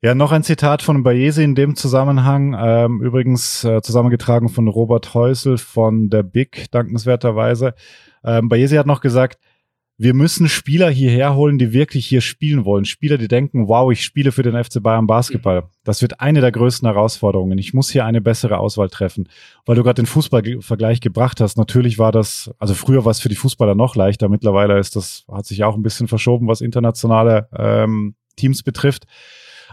Ja, 0.00 0.16
noch 0.16 0.32
ein 0.32 0.42
Zitat 0.42 0.82
von 0.82 1.04
Bayesi 1.04 1.44
in 1.44 1.54
dem 1.54 1.76
Zusammenhang, 1.76 2.56
ähm, 2.58 3.02
übrigens 3.02 3.62
äh, 3.62 3.82
zusammengetragen 3.82 4.48
von 4.48 4.66
Robert 4.66 5.14
Häusel 5.14 5.58
von 5.58 6.10
der 6.10 6.24
Big, 6.24 6.70
dankenswerterweise. 6.72 7.74
Ähm, 8.24 8.48
Bayesi 8.48 8.76
hat 8.76 8.86
noch 8.86 9.00
gesagt, 9.00 9.38
wir 10.02 10.14
müssen 10.14 10.48
Spieler 10.48 10.90
hierher 10.90 11.36
holen, 11.36 11.58
die 11.58 11.72
wirklich 11.72 12.06
hier 12.06 12.22
spielen 12.22 12.64
wollen. 12.64 12.84
Spieler, 12.84 13.18
die 13.18 13.28
denken, 13.28 13.68
wow, 13.68 13.92
ich 13.92 14.02
spiele 14.02 14.32
für 14.32 14.42
den 14.42 14.62
FC 14.62 14.82
Bayern 14.82 15.06
Basketball. 15.06 15.68
Das 15.84 16.02
wird 16.02 16.20
eine 16.20 16.40
der 16.40 16.50
größten 16.50 16.88
Herausforderungen. 16.88 17.56
Ich 17.58 17.72
muss 17.72 17.90
hier 17.90 18.04
eine 18.04 18.20
bessere 18.20 18.58
Auswahl 18.58 18.88
treffen. 18.88 19.28
Weil 19.64 19.76
du 19.76 19.84
gerade 19.84 20.02
den 20.02 20.06
Fußballvergleich 20.06 21.00
gebracht 21.00 21.40
hast. 21.40 21.56
Natürlich 21.56 22.00
war 22.00 22.10
das, 22.10 22.50
also 22.58 22.74
früher 22.74 23.04
war 23.04 23.12
es 23.12 23.20
für 23.20 23.28
die 23.28 23.36
Fußballer 23.36 23.76
noch 23.76 23.94
leichter. 23.94 24.28
Mittlerweile 24.28 24.76
ist 24.80 24.96
das, 24.96 25.24
hat 25.30 25.46
sich 25.46 25.62
auch 25.62 25.76
ein 25.76 25.84
bisschen 25.84 26.08
verschoben, 26.08 26.48
was 26.48 26.62
internationale 26.62 27.48
ähm, 27.56 28.16
Teams 28.34 28.64
betrifft. 28.64 29.04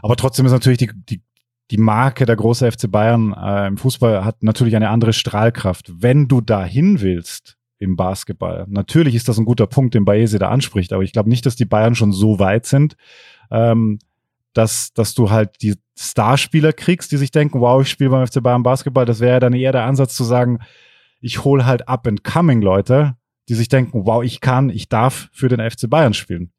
Aber 0.03 0.15
trotzdem 0.15 0.45
ist 0.45 0.51
natürlich 0.51 0.77
die, 0.77 0.91
die, 1.09 1.23
die 1.71 1.77
Marke 1.77 2.27
der 2.27 2.35
große 2.35 2.71
FC 2.71 2.89
Bayern 2.91 3.33
äh, 3.33 3.67
im 3.67 3.77
Fußball 3.77 4.23
hat 4.23 4.43
natürlich 4.43 4.75
eine 4.75 4.89
andere 4.89 5.13
Strahlkraft. 5.13 5.91
Wenn 5.91 6.27
du 6.27 6.39
dahin 6.39 7.01
willst, 7.01 7.58
im 7.79 7.95
Basketball. 7.95 8.65
Natürlich 8.69 9.15
ist 9.15 9.27
das 9.27 9.37
ein 9.37 9.45
guter 9.45 9.65
Punkt, 9.65 9.93
den 9.95 10.05
Baese 10.05 10.37
da 10.37 10.49
anspricht, 10.49 10.93
aber 10.93 11.03
ich 11.03 11.13
glaube 11.13 11.29
nicht, 11.29 11.45
dass 11.45 11.55
die 11.55 11.65
Bayern 11.65 11.95
schon 11.95 12.11
so 12.11 12.37
weit 12.37 12.65
sind, 12.65 12.95
ähm, 13.49 13.99
dass, 14.53 14.93
dass 14.93 15.15
du 15.15 15.31
halt 15.31 15.61
die 15.61 15.75
Starspieler 15.97 16.73
kriegst, 16.73 17.11
die 17.11 17.17
sich 17.17 17.31
denken, 17.31 17.61
wow, 17.61 17.81
ich 17.81 17.89
spiele 17.89 18.09
beim 18.09 18.27
FC 18.27 18.43
Bayern 18.43 18.63
Basketball. 18.63 19.05
Das 19.05 19.21
wäre 19.21 19.33
ja 19.33 19.39
dann 19.39 19.53
eher 19.53 19.71
der 19.71 19.85
Ansatz 19.85 20.15
zu 20.15 20.23
sagen, 20.23 20.59
ich 21.21 21.43
hole 21.43 21.65
halt 21.65 21.87
up 21.87 22.07
and 22.07 22.23
coming 22.23 22.61
Leute, 22.61 23.15
die 23.47 23.55
sich 23.55 23.69
denken, 23.69 24.05
wow, 24.05 24.23
ich 24.23 24.41
kann, 24.41 24.69
ich 24.69 24.89
darf 24.89 25.29
für 25.31 25.47
den 25.47 25.59
FC 25.59 25.89
Bayern 25.89 26.13
spielen. 26.13 26.51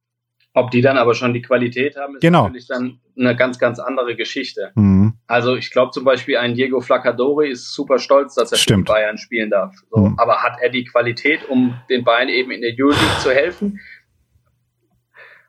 Ob 0.53 0.73
die 0.73 0.81
dann 0.81 0.99
aber 0.99 1.15
schon 1.15 1.33
die 1.33 1.43
Qualität 1.43 1.97
haben, 1.97 2.17
ist 2.17 2.23
genau. 2.23 2.45
natürlich 2.45 2.67
dann 2.67 2.99
eine 3.17 3.37
ganz, 3.37 3.59
ganz 3.61 3.79
andere 3.79 4.17
Geschichte. 4.17 4.73
Mhm. 4.75 5.15
Also 5.29 5.55
ich 5.55 5.71
glaube 5.71 5.93
zum 5.93 6.03
Beispiel 6.03 6.39
ein 6.39 6.55
Diego 6.55 6.81
Flacadori 6.81 7.51
ist 7.51 7.73
super 7.73 8.01
stolz, 8.01 8.35
dass 8.35 8.51
er 8.51 8.59
Stimmt. 8.59 8.89
für 8.89 8.95
Bayern 8.95 9.17
spielen 9.17 9.51
darf. 9.51 9.75
So, 9.91 10.09
mhm. 10.09 10.19
Aber 10.19 10.43
hat 10.43 10.55
er 10.61 10.71
die 10.71 10.85
Qualität, 10.85 11.49
um 11.49 11.77
den 11.89 12.03
Bayern 12.03 12.29
eben 12.29 12.51
in 12.51 12.63
der 12.63 12.73
Euroleague 12.77 13.19
zu 13.21 13.31
helfen? 13.31 13.81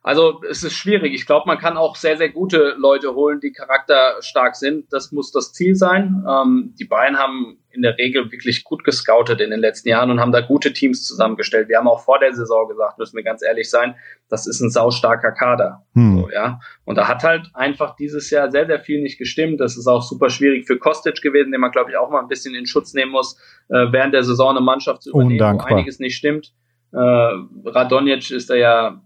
Also 0.03 0.41
es 0.49 0.63
ist 0.63 0.73
schwierig. 0.73 1.13
Ich 1.13 1.27
glaube, 1.27 1.43
man 1.45 1.59
kann 1.59 1.77
auch 1.77 1.95
sehr, 1.95 2.17
sehr 2.17 2.29
gute 2.29 2.75
Leute 2.77 3.13
holen, 3.13 3.39
die 3.39 3.51
charakterstark 3.51 4.55
sind. 4.55 4.91
Das 4.91 5.11
muss 5.11 5.31
das 5.31 5.53
Ziel 5.53 5.75
sein. 5.75 6.25
Ähm, 6.27 6.73
die 6.79 6.85
Bayern 6.85 7.17
haben 7.17 7.59
in 7.69 7.83
der 7.83 7.97
Regel 7.99 8.31
wirklich 8.31 8.63
gut 8.63 8.83
gescoutet 8.83 9.39
in 9.41 9.51
den 9.51 9.59
letzten 9.59 9.89
Jahren 9.89 10.09
und 10.09 10.19
haben 10.19 10.31
da 10.31 10.41
gute 10.41 10.73
Teams 10.73 11.05
zusammengestellt. 11.05 11.69
Wir 11.69 11.77
haben 11.77 11.87
auch 11.87 12.03
vor 12.03 12.17
der 12.17 12.33
Saison 12.33 12.67
gesagt, 12.67 12.97
müssen 12.97 13.15
wir 13.15 13.23
ganz 13.23 13.43
ehrlich 13.43 13.69
sein, 13.69 13.95
das 14.27 14.47
ist 14.47 14.59
ein 14.59 14.71
saustarker 14.71 15.31
Kader. 15.31 15.85
Hm. 15.93 16.21
So, 16.21 16.31
ja. 16.31 16.59
Und 16.83 16.95
da 16.97 17.07
hat 17.07 17.23
halt 17.23 17.51
einfach 17.53 17.95
dieses 17.95 18.31
Jahr 18.31 18.49
sehr, 18.49 18.65
sehr 18.65 18.79
viel 18.79 19.03
nicht 19.03 19.19
gestimmt. 19.19 19.61
Das 19.61 19.77
ist 19.77 19.87
auch 19.87 20.01
super 20.01 20.31
schwierig 20.31 20.65
für 20.65 20.79
Kostic 20.79 21.21
gewesen, 21.21 21.51
den 21.51 21.61
man, 21.61 21.71
glaube 21.71 21.91
ich, 21.91 21.97
auch 21.97 22.09
mal 22.09 22.21
ein 22.21 22.27
bisschen 22.27 22.55
in 22.55 22.65
Schutz 22.65 22.95
nehmen 22.95 23.11
muss, 23.11 23.37
äh, 23.69 23.91
während 23.91 24.15
der 24.15 24.23
Saison 24.23 24.49
eine 24.49 24.61
Mannschaft 24.61 25.03
zu 25.03 25.11
übernehmen, 25.11 25.33
Undankbar. 25.33 25.69
wo 25.69 25.75
einiges 25.75 25.99
nicht 25.99 26.15
stimmt. 26.15 26.53
Äh, 26.91 26.97
Radonjic 26.97 28.31
ist 28.31 28.49
da 28.49 28.55
ja 28.55 29.01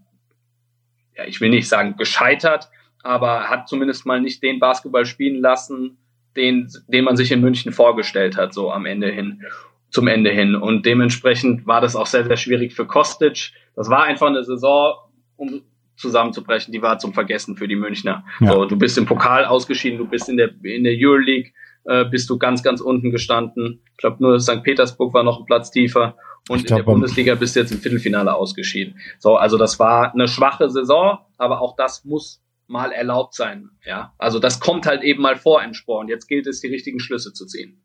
ja, 1.16 1.24
ich 1.24 1.40
will 1.40 1.50
nicht 1.50 1.68
sagen 1.68 1.96
gescheitert, 1.96 2.68
aber 3.02 3.48
hat 3.48 3.68
zumindest 3.68 4.06
mal 4.06 4.20
nicht 4.20 4.42
den 4.42 4.58
Basketball 4.58 5.06
spielen 5.06 5.40
lassen, 5.40 5.98
den, 6.36 6.68
den 6.88 7.04
man 7.04 7.16
sich 7.16 7.32
in 7.32 7.40
München 7.40 7.72
vorgestellt 7.72 8.36
hat, 8.36 8.52
so 8.52 8.70
am 8.70 8.84
Ende 8.84 9.10
hin, 9.10 9.42
zum 9.90 10.08
Ende 10.08 10.30
hin. 10.30 10.54
Und 10.54 10.84
dementsprechend 10.84 11.66
war 11.66 11.80
das 11.80 11.96
auch 11.96 12.06
sehr, 12.06 12.26
sehr 12.26 12.36
schwierig 12.36 12.74
für 12.74 12.86
Kostic. 12.86 13.52
Das 13.74 13.88
war 13.88 14.04
einfach 14.04 14.26
eine 14.26 14.44
Saison, 14.44 14.96
um 15.36 15.62
zusammenzubrechen, 15.96 16.72
die 16.72 16.82
war 16.82 16.98
zum 16.98 17.14
Vergessen 17.14 17.56
für 17.56 17.68
die 17.68 17.76
Münchner. 17.76 18.24
Ja. 18.40 18.52
So, 18.52 18.64
du 18.66 18.76
bist 18.76 18.98
im 18.98 19.06
Pokal 19.06 19.46
ausgeschieden, 19.46 19.98
du 19.98 20.06
bist 20.06 20.28
in 20.28 20.36
der, 20.36 20.50
in 20.62 20.84
der 20.84 20.94
Euroleague, 20.94 21.52
äh, 21.84 22.04
bist 22.04 22.28
du 22.28 22.38
ganz, 22.38 22.62
ganz 22.62 22.80
unten 22.80 23.10
gestanden. 23.10 23.80
Ich 23.92 23.96
glaube, 23.98 24.16
nur 24.20 24.38
St. 24.38 24.62
Petersburg 24.62 25.14
war 25.14 25.22
noch 25.22 25.40
ein 25.40 25.46
Platz 25.46 25.70
tiefer. 25.70 26.16
Und 26.48 26.64
glaub, 26.64 26.78
in 26.80 26.84
der 26.84 26.92
Bundesliga 26.92 27.34
bist 27.34 27.56
du 27.56 27.60
jetzt 27.60 27.72
im 27.72 27.78
Viertelfinale 27.78 28.34
ausgeschieden. 28.34 28.98
So, 29.18 29.36
also 29.36 29.58
das 29.58 29.78
war 29.78 30.12
eine 30.12 30.28
schwache 30.28 30.70
Saison, 30.70 31.18
aber 31.38 31.60
auch 31.60 31.76
das 31.76 32.04
muss 32.04 32.42
mal 32.68 32.92
erlaubt 32.92 33.34
sein. 33.34 33.70
Ja, 33.84 34.12
also 34.18 34.38
das 34.38 34.60
kommt 34.60 34.86
halt 34.86 35.02
eben 35.02 35.22
mal 35.22 35.36
vor 35.36 35.62
im 35.62 35.74
Sport. 35.74 36.08
Jetzt 36.08 36.26
gilt 36.28 36.46
es, 36.46 36.60
die 36.60 36.68
richtigen 36.68 37.00
Schlüsse 37.00 37.32
zu 37.32 37.46
ziehen. 37.46 37.82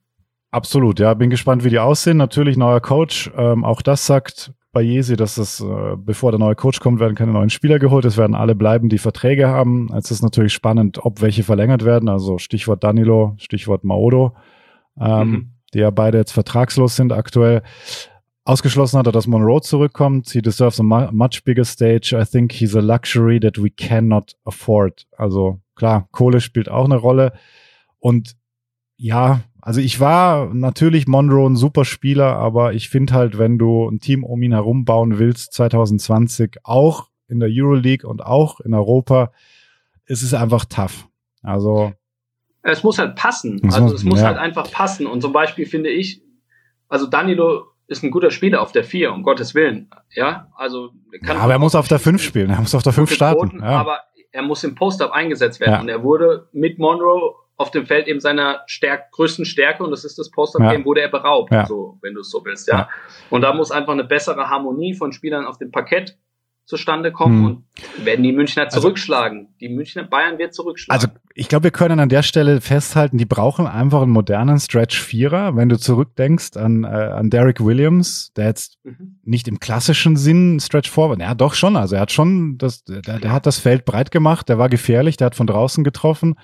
Absolut, 0.52 1.00
ja, 1.00 1.14
bin 1.14 1.30
gespannt, 1.30 1.64
wie 1.64 1.70
die 1.70 1.80
aussehen. 1.80 2.18
Natürlich 2.18 2.58
neuer 2.58 2.82
Coach. 2.82 3.32
Ähm, 3.38 3.64
auch 3.64 3.82
das 3.82 4.06
sagt 4.06 4.52
bei 4.74 4.82
Jesi, 4.82 5.16
dass 5.16 5.38
es, 5.38 5.62
äh, 5.62 5.96
bevor 5.98 6.32
der 6.32 6.40
neue 6.40 6.56
Coach 6.56 6.80
kommt, 6.80 7.00
werden 7.00 7.16
keine 7.16 7.32
neuen 7.32 7.50
Spieler 7.50 7.80
geholt. 7.80 8.06
Es 8.06 8.18
werden 8.18 8.36
alle 8.36 8.56
bleiben, 8.56 8.90
die 8.90 8.98
Verträge 8.98 9.48
haben. 9.48 9.90
Es 9.96 10.12
ist 10.12 10.22
natürlich 10.22 10.54
spannend, 10.54 11.04
ob 11.06 11.22
welche 11.22 11.44
verlängert 11.44 11.86
werden. 11.86 12.10
Also 12.10 12.38
Stichwort 12.38 12.84
Danilo, 12.84 13.36
Stichwort 13.38 13.84
Maodo, 13.84 14.36
ähm, 15.00 15.30
mhm. 15.30 15.52
die 15.74 15.80
ja 15.80 15.90
beide 15.90 16.18
jetzt 16.18 16.32
vertragslos 16.32 16.96
sind 16.96 17.14
aktuell. 17.14 17.64
Ausgeschlossen 18.44 18.98
hat 18.98 19.06
er, 19.06 19.12
dass 19.12 19.28
Monroe 19.28 19.62
zurückkommt. 19.62 20.30
He 20.30 20.42
deserves 20.42 20.80
a 20.80 20.84
much 20.84 21.44
bigger 21.44 21.64
stage. 21.64 22.16
I 22.20 22.26
think 22.26 22.52
he's 22.52 22.76
a 22.76 22.80
luxury 22.80 23.40
that 23.40 23.62
we 23.62 23.70
cannot 23.70 24.36
afford. 24.46 25.06
Also 25.16 25.62
klar, 25.76 26.08
Kohle 26.12 26.42
spielt 26.42 26.68
auch 26.70 26.86
eine 26.86 26.98
Rolle. 26.98 27.34
Und 28.00 28.36
ja, 28.98 29.42
also 29.62 29.80
ich 29.80 30.00
war 30.00 30.52
natürlich 30.54 31.08
Monroe 31.08 31.48
ein 31.48 31.56
super 31.56 31.86
Spieler, 31.86 32.36
aber 32.36 32.74
ich 32.74 32.90
finde 32.90 33.14
halt, 33.14 33.38
wenn 33.38 33.60
du 33.60 33.88
ein 33.88 34.00
Team 34.00 34.24
um 34.24 34.42
ihn 34.42 34.54
herum 34.54 34.86
bauen 34.86 35.20
willst, 35.20 35.54
2020, 35.54 36.58
auch 36.64 37.10
in 37.28 37.40
der 37.40 37.50
Euroleague 37.52 38.08
und 38.08 38.26
auch 38.26 38.60
in 38.60 38.74
Europa, 38.74 39.32
ist 40.06 40.24
es 40.24 40.34
einfach 40.34 40.66
tough. 40.66 41.08
Also. 41.44 41.94
Es 42.64 42.84
muss 42.84 42.98
halt 42.98 43.16
passen. 43.16 43.62
Also 43.72 43.94
es 43.94 44.04
muss 44.04 44.20
ja. 44.20 44.28
halt 44.28 44.38
einfach 44.38 44.70
passen. 44.72 45.06
Und 45.06 45.22
zum 45.22 45.32
Beispiel 45.32 45.66
finde 45.66 45.90
ich, 45.90 46.22
also 46.90 47.08
Danilo 47.08 47.71
ist 47.92 48.04
ein 48.04 48.12
guter 48.12 48.32
Spieler 48.32 48.62
auf 48.62 48.72
der 48.72 48.84
4, 48.84 49.12
um 49.12 49.22
Gottes 49.22 49.54
Willen. 49.54 49.90
Ja, 50.16 50.48
also 50.56 50.92
kann 51.26 51.36
ja, 51.38 51.44
aber 51.44 51.54
er 51.54 51.60
muss 51.60 51.76
auf 51.76 51.88
der 51.88 52.00
5 52.00 52.22
spielen, 52.22 52.50
er 52.50 52.60
muss 52.60 52.74
auf 52.74 52.84
der 52.84 52.94
5 52.94 53.12
starten. 53.12 53.50
Quoten, 53.50 53.64
ja. 53.64 53.80
Aber 53.80 54.00
er 54.32 54.42
muss 54.42 54.64
im 54.64 54.76
Post-Up 54.76 55.12
eingesetzt 55.12 55.60
werden. 55.60 55.74
Ja. 55.74 55.82
Und 55.82 55.90
er 55.90 56.04
wurde 56.04 56.48
mit 56.54 56.80
Monroe 56.80 57.36
auf 57.58 57.70
dem 57.70 57.86
Feld 57.86 58.08
eben 58.08 58.20
seiner 58.20 58.62
stärk 58.66 59.12
größten 59.12 59.46
Stärke, 59.46 59.84
und 59.84 59.92
das 59.92 60.04
ist 60.04 60.18
das 60.18 60.32
Post-Up-Game, 60.32 60.86
wurde 60.86 61.02
er 61.02 61.10
beraubt, 61.10 61.54
so, 61.68 62.00
wenn 62.02 62.16
du 62.16 62.22
es 62.22 62.32
so 62.32 62.44
willst. 62.44 62.68
Ja? 62.68 62.90
Und 63.30 63.42
da 63.42 63.54
muss 63.54 63.72
einfach 63.72 63.94
eine 63.94 64.04
bessere 64.04 64.50
Harmonie 64.50 64.96
von 64.96 65.12
Spielern 65.12 65.46
auf 65.46 65.60
dem 65.60 65.70
Parkett 65.70 66.18
zustande 66.66 67.12
kommen 67.12 67.38
hm. 67.38 67.46
und 67.46 68.06
werden 68.06 68.24
die 68.24 68.32
Münchner 68.32 68.64
also 68.64 68.80
zurückschlagen. 68.80 69.40
Also, 69.40 69.58
die 69.60 69.70
Münchner 69.70 70.04
Bayern 70.04 70.38
wird 70.38 70.54
zurückschlagen. 70.54 71.02
Also 71.04 71.14
ich 71.34 71.48
glaube, 71.48 71.66
wir 71.66 71.72
können 71.72 72.00
an 72.00 72.10
der 72.10 72.24
Stelle 72.24 72.62
festhalten, 72.62 73.18
die 73.18 73.26
brauchen 73.26 73.68
einfach 73.68 74.02
einen 74.02 74.12
modernen 74.12 74.60
Stretch 74.60 75.00
Vierer. 75.00 75.56
Wenn 75.56 75.70
du 75.70 75.78
zurückdenkst 75.78 76.58
an, 76.58 76.84
äh, 76.84 76.88
an 76.88 77.30
Derek 77.30 77.60
Williams, 77.64 78.32
der 78.36 78.46
jetzt 78.46 78.78
mhm. 78.84 79.20
nicht 79.24 79.48
im 79.48 79.60
klassischen 79.60 80.16
Sinn 80.16 80.60
Stretch 80.60 80.90
Forward, 80.90 81.20
ja 81.20 81.36
doch 81.36 81.54
schon, 81.54 81.76
also 81.76 81.96
er 81.96 82.02
hat 82.02 82.12
schon 82.12 82.58
das, 82.58 82.84
der, 82.84 83.02
der 83.02 83.32
hat 83.32 83.46
das 83.46 83.60
Feld 83.60 83.86
breit 83.86 84.12
gemacht, 84.12 84.50
der 84.50 84.58
war 84.58 84.70
gefährlich, 84.70 85.18
der 85.18 85.28
hat 85.28 85.36
von 85.36 85.48
draußen 85.48 85.84
getroffen. 85.84 86.36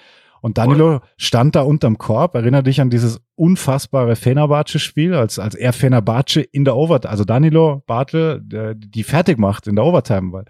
Und 0.41 0.57
Danilo 0.57 1.01
stand 1.17 1.55
da 1.55 1.61
unterm 1.61 1.97
Korb. 1.97 2.35
Erinnere 2.35 2.63
dich 2.63 2.81
an 2.81 2.89
dieses 2.89 3.21
unfassbare 3.35 4.15
Fenerbahce-Spiel, 4.15 5.13
als, 5.13 5.39
als 5.39 5.55
er 5.55 5.73
Fenerbahce 5.73 6.41
in 6.41 6.65
der 6.65 6.75
Overtime, 6.75 7.11
also 7.11 7.23
Danilo 7.23 7.83
Bartel, 7.85 8.41
die 8.75 9.03
fertig 9.03 9.37
macht 9.37 9.67
in 9.67 9.75
der 9.75 9.85
Overtime. 9.85 10.31
Weil 10.31 10.45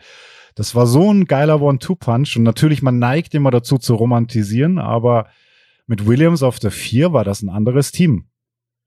das 0.56 0.76
war 0.76 0.88
so 0.88 1.12
ein 1.14 1.26
geiler 1.26 1.62
One-Two-Punch. 1.62 2.38
Und 2.38 2.44
natürlich, 2.44 2.82
man 2.82 3.00
neigt 3.00 3.36
immer 3.36 3.52
dazu 3.52 3.78
zu 3.78 3.96
romantisieren, 3.96 4.80
aber 4.80 5.28
mit 5.86 6.06
Williams 6.06 6.44
auf 6.44 6.60
der 6.60 6.72
Vier 6.72 7.14
war 7.14 7.24
das 7.24 7.42
ein 7.42 7.50
anderes 7.50 7.92
Team. 7.92 8.26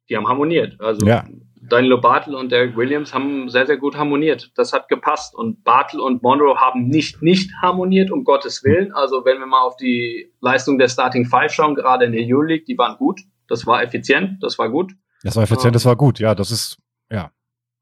Die 0.09 0.17
haben 0.17 0.29
harmoniert. 0.29 0.77
Also 0.81 1.07
ja. 1.07 1.27
Danilo 1.71 2.01
Bartel 2.01 2.35
und 2.35 2.53
Derek 2.53 2.77
Williams 2.77 3.15
haben 3.15 3.49
sehr, 3.49 3.67
sehr 3.67 3.77
gut 3.77 3.97
harmoniert. 3.97 4.51
Das 4.57 4.73
hat 4.73 4.89
gepasst. 4.89 5.35
Und 5.35 5.65
Bartel 5.65 6.01
und 6.01 6.23
Monroe 6.23 6.61
haben 6.61 6.89
nicht, 6.89 7.23
nicht 7.23 7.51
harmoniert, 7.63 8.11
um 8.11 8.25
Gottes 8.25 8.63
Willen. 8.65 8.93
Also 8.93 9.25
wenn 9.25 9.39
wir 9.39 9.47
mal 9.47 9.63
auf 9.63 9.77
die 9.77 10.33
Leistung 10.41 10.79
der 10.79 10.89
Starting 10.89 11.25
Five 11.25 11.53
schauen, 11.53 11.75
gerade 11.75 12.05
in 12.05 12.13
der 12.13 12.23
Euroleague, 12.23 12.65
die 12.67 12.77
waren 12.77 12.97
gut. 12.97 13.21
Das 13.49 13.67
war 13.67 13.83
effizient, 13.83 14.43
das 14.43 14.59
war 14.59 14.69
gut. 14.69 14.93
Das 15.23 15.37
war 15.37 15.43
effizient, 15.43 15.75
das 15.75 15.85
war 15.85 15.97
gut. 15.97 16.19
Ja, 16.19 16.35
das 16.35 16.51
ist, 16.51 16.79
ja. 17.11 17.31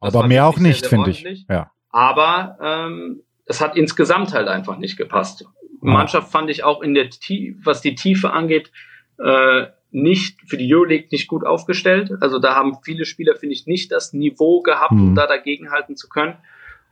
Aber 0.01 0.27
mehr 0.27 0.47
auch 0.47 0.59
nicht, 0.59 0.87
finde 0.87 1.11
ich. 1.11 1.47
Ja. 1.49 1.71
Aber 1.91 2.59
ähm, 2.63 3.23
es 3.47 3.61
hat 3.61 3.77
insgesamt 3.77 4.33
halt 4.33 4.49
einfach 4.49 4.79
nicht 4.79 4.97
gepasst. 4.97 5.45
Mannschaft 5.81 6.31
fand 6.31 6.51
ich 6.51 6.65
auch 6.65 6.83
in 6.83 6.95
der, 6.95 7.09
was 7.63 7.81
die 7.81 7.95
Tiefe 7.95 8.33
angeht, 8.33 8.71
äh, 9.19 9.67
nicht 9.91 10.39
für 10.47 10.57
die 10.57 10.73
Euroleague 10.73 11.09
nicht 11.11 11.29
gut 11.29 11.45
aufgestellt. 11.45 12.13
Also 12.21 12.39
da 12.39 12.55
haben 12.55 12.79
viele 12.83 13.05
Spieler, 13.05 13.35
finde 13.37 13.55
ich, 13.55 13.67
nicht 13.67 13.91
das 13.93 14.13
Niveau 14.13 14.61
gehabt, 14.61 14.93
um 14.93 15.11
mhm. 15.11 15.15
da 15.15 15.27
dagegenhalten 15.27 15.97
zu 15.97 16.09
können. 16.09 16.37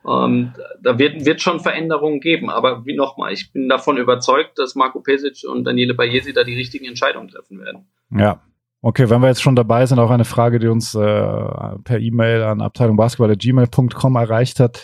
Ähm, 0.07 0.55
da 0.81 0.99
wird, 0.99 1.25
wird 1.27 1.41
schon 1.43 1.61
Veränderungen 1.61 2.21
geben. 2.21 2.49
Aber 2.49 2.87
wie 2.87 2.95
nochmal, 2.95 3.33
ich 3.33 3.53
bin 3.53 3.69
davon 3.69 3.97
überzeugt, 3.97 4.59
dass 4.59 4.75
Marco 4.75 5.01
Pesic 5.01 5.45
und 5.49 5.65
Daniele 5.65 5.95
Bayesi 5.95 6.33
da 6.33 6.45
die 6.45 6.55
richtigen 6.55 6.87
Entscheidungen 6.87 7.29
treffen 7.29 7.59
werden. 7.61 7.87
Ja. 8.11 8.41
Okay, 8.83 9.11
wenn 9.11 9.21
wir 9.21 9.29
jetzt 9.29 9.43
schon 9.43 9.57
dabei 9.57 9.85
sind, 9.85 9.99
auch 9.99 10.11
eine 10.11 10.25
Frage, 10.25 10.61
die 10.61 10.69
uns 10.69 10.95
äh, 10.95 10.99
per 11.01 11.99
E-Mail 11.99 12.43
an 12.43 12.61
abteilungbasketball.gmail.com 12.61 14.17
erreicht 14.17 14.61
hat. 14.61 14.81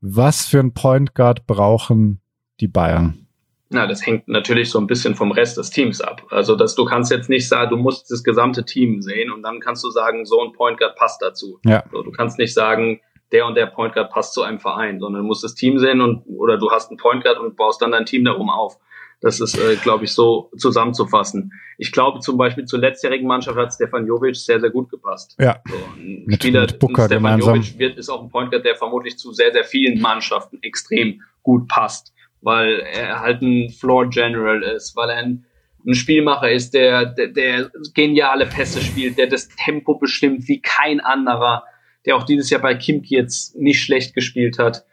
Was 0.00 0.46
für 0.46 0.58
ein 0.58 0.74
Point 0.74 1.14
Guard 1.14 1.46
brauchen 1.46 2.20
die 2.60 2.68
Bayern? 2.68 3.27
Na, 3.70 3.86
das 3.86 4.06
hängt 4.06 4.28
natürlich 4.28 4.70
so 4.70 4.78
ein 4.78 4.86
bisschen 4.86 5.14
vom 5.14 5.30
Rest 5.30 5.58
des 5.58 5.70
Teams 5.70 6.00
ab. 6.00 6.26
Also, 6.30 6.56
dass 6.56 6.74
du 6.74 6.86
kannst 6.86 7.10
jetzt 7.10 7.28
nicht 7.28 7.48
sagen, 7.48 7.70
du 7.70 7.76
musst 7.76 8.10
das 8.10 8.24
gesamte 8.24 8.64
Team 8.64 9.02
sehen 9.02 9.30
und 9.30 9.42
dann 9.42 9.60
kannst 9.60 9.84
du 9.84 9.90
sagen, 9.90 10.24
so 10.24 10.42
ein 10.42 10.52
Point 10.52 10.78
Guard 10.78 10.96
passt 10.96 11.20
dazu. 11.20 11.60
Ja. 11.66 11.84
So, 11.92 12.02
du 12.02 12.10
kannst 12.10 12.38
nicht 12.38 12.54
sagen, 12.54 13.00
der 13.30 13.44
und 13.44 13.56
der 13.56 13.66
Point 13.66 13.92
Guard 13.92 14.10
passt 14.10 14.32
zu 14.32 14.42
einem 14.42 14.58
Verein, 14.58 15.00
sondern 15.00 15.22
du 15.22 15.28
musst 15.28 15.44
das 15.44 15.54
Team 15.54 15.78
sehen 15.78 16.00
und 16.00 16.24
oder 16.28 16.56
du 16.56 16.70
hast 16.70 16.90
einen 16.90 16.96
Point 16.96 17.24
Guard 17.24 17.38
und 17.38 17.56
baust 17.56 17.82
dann 17.82 17.92
dein 17.92 18.06
Team 18.06 18.24
darum 18.24 18.48
auf. 18.48 18.78
Das 19.20 19.40
ist, 19.40 19.58
äh, 19.58 19.74
glaube 19.74 20.04
ich, 20.04 20.12
so 20.12 20.50
zusammenzufassen. 20.56 21.52
Ich 21.76 21.92
glaube 21.92 22.20
zum 22.20 22.38
Beispiel 22.38 22.64
zur 22.64 22.78
letztjährigen 22.78 23.26
Mannschaft 23.26 23.58
hat 23.58 23.74
Stefan 23.74 24.06
Jovic 24.06 24.36
sehr, 24.36 24.60
sehr 24.60 24.70
gut 24.70 24.88
gepasst. 24.88 25.36
Ja. 25.38 25.60
So, 25.68 25.74
ein 25.74 26.22
mit, 26.24 26.42
Spieler, 26.42 26.62
mit 26.62 26.70
Stefan 26.70 27.08
gemeinsam. 27.08 27.56
Jovic 27.56 27.78
wird, 27.78 27.98
ist 27.98 28.08
auch 28.08 28.22
ein 28.22 28.30
Point 28.30 28.50
Guard, 28.50 28.64
der 28.64 28.76
vermutlich 28.76 29.18
zu 29.18 29.32
sehr, 29.32 29.52
sehr 29.52 29.64
vielen 29.64 30.00
Mannschaften 30.00 30.58
extrem 30.62 31.20
gut 31.42 31.68
passt 31.68 32.14
weil 32.40 32.80
er 32.80 33.20
halt 33.20 33.42
ein 33.42 33.70
Floor 33.70 34.08
General 34.08 34.62
ist, 34.62 34.96
weil 34.96 35.10
er 35.10 35.16
ein, 35.16 35.44
ein 35.86 35.94
Spielmacher 35.94 36.50
ist, 36.50 36.74
der, 36.74 37.06
der, 37.06 37.28
der 37.28 37.70
geniale 37.94 38.46
Pässe 38.46 38.80
spielt, 38.80 39.18
der 39.18 39.26
das 39.26 39.48
Tempo 39.48 39.94
bestimmt 39.94 40.48
wie 40.48 40.60
kein 40.60 41.00
anderer, 41.00 41.64
der 42.06 42.16
auch 42.16 42.24
dieses 42.24 42.50
Jahr 42.50 42.60
bei 42.60 42.74
Kimki 42.74 43.14
jetzt 43.14 43.56
nicht 43.56 43.82
schlecht 43.82 44.14
gespielt 44.14 44.58
hat, 44.58 44.84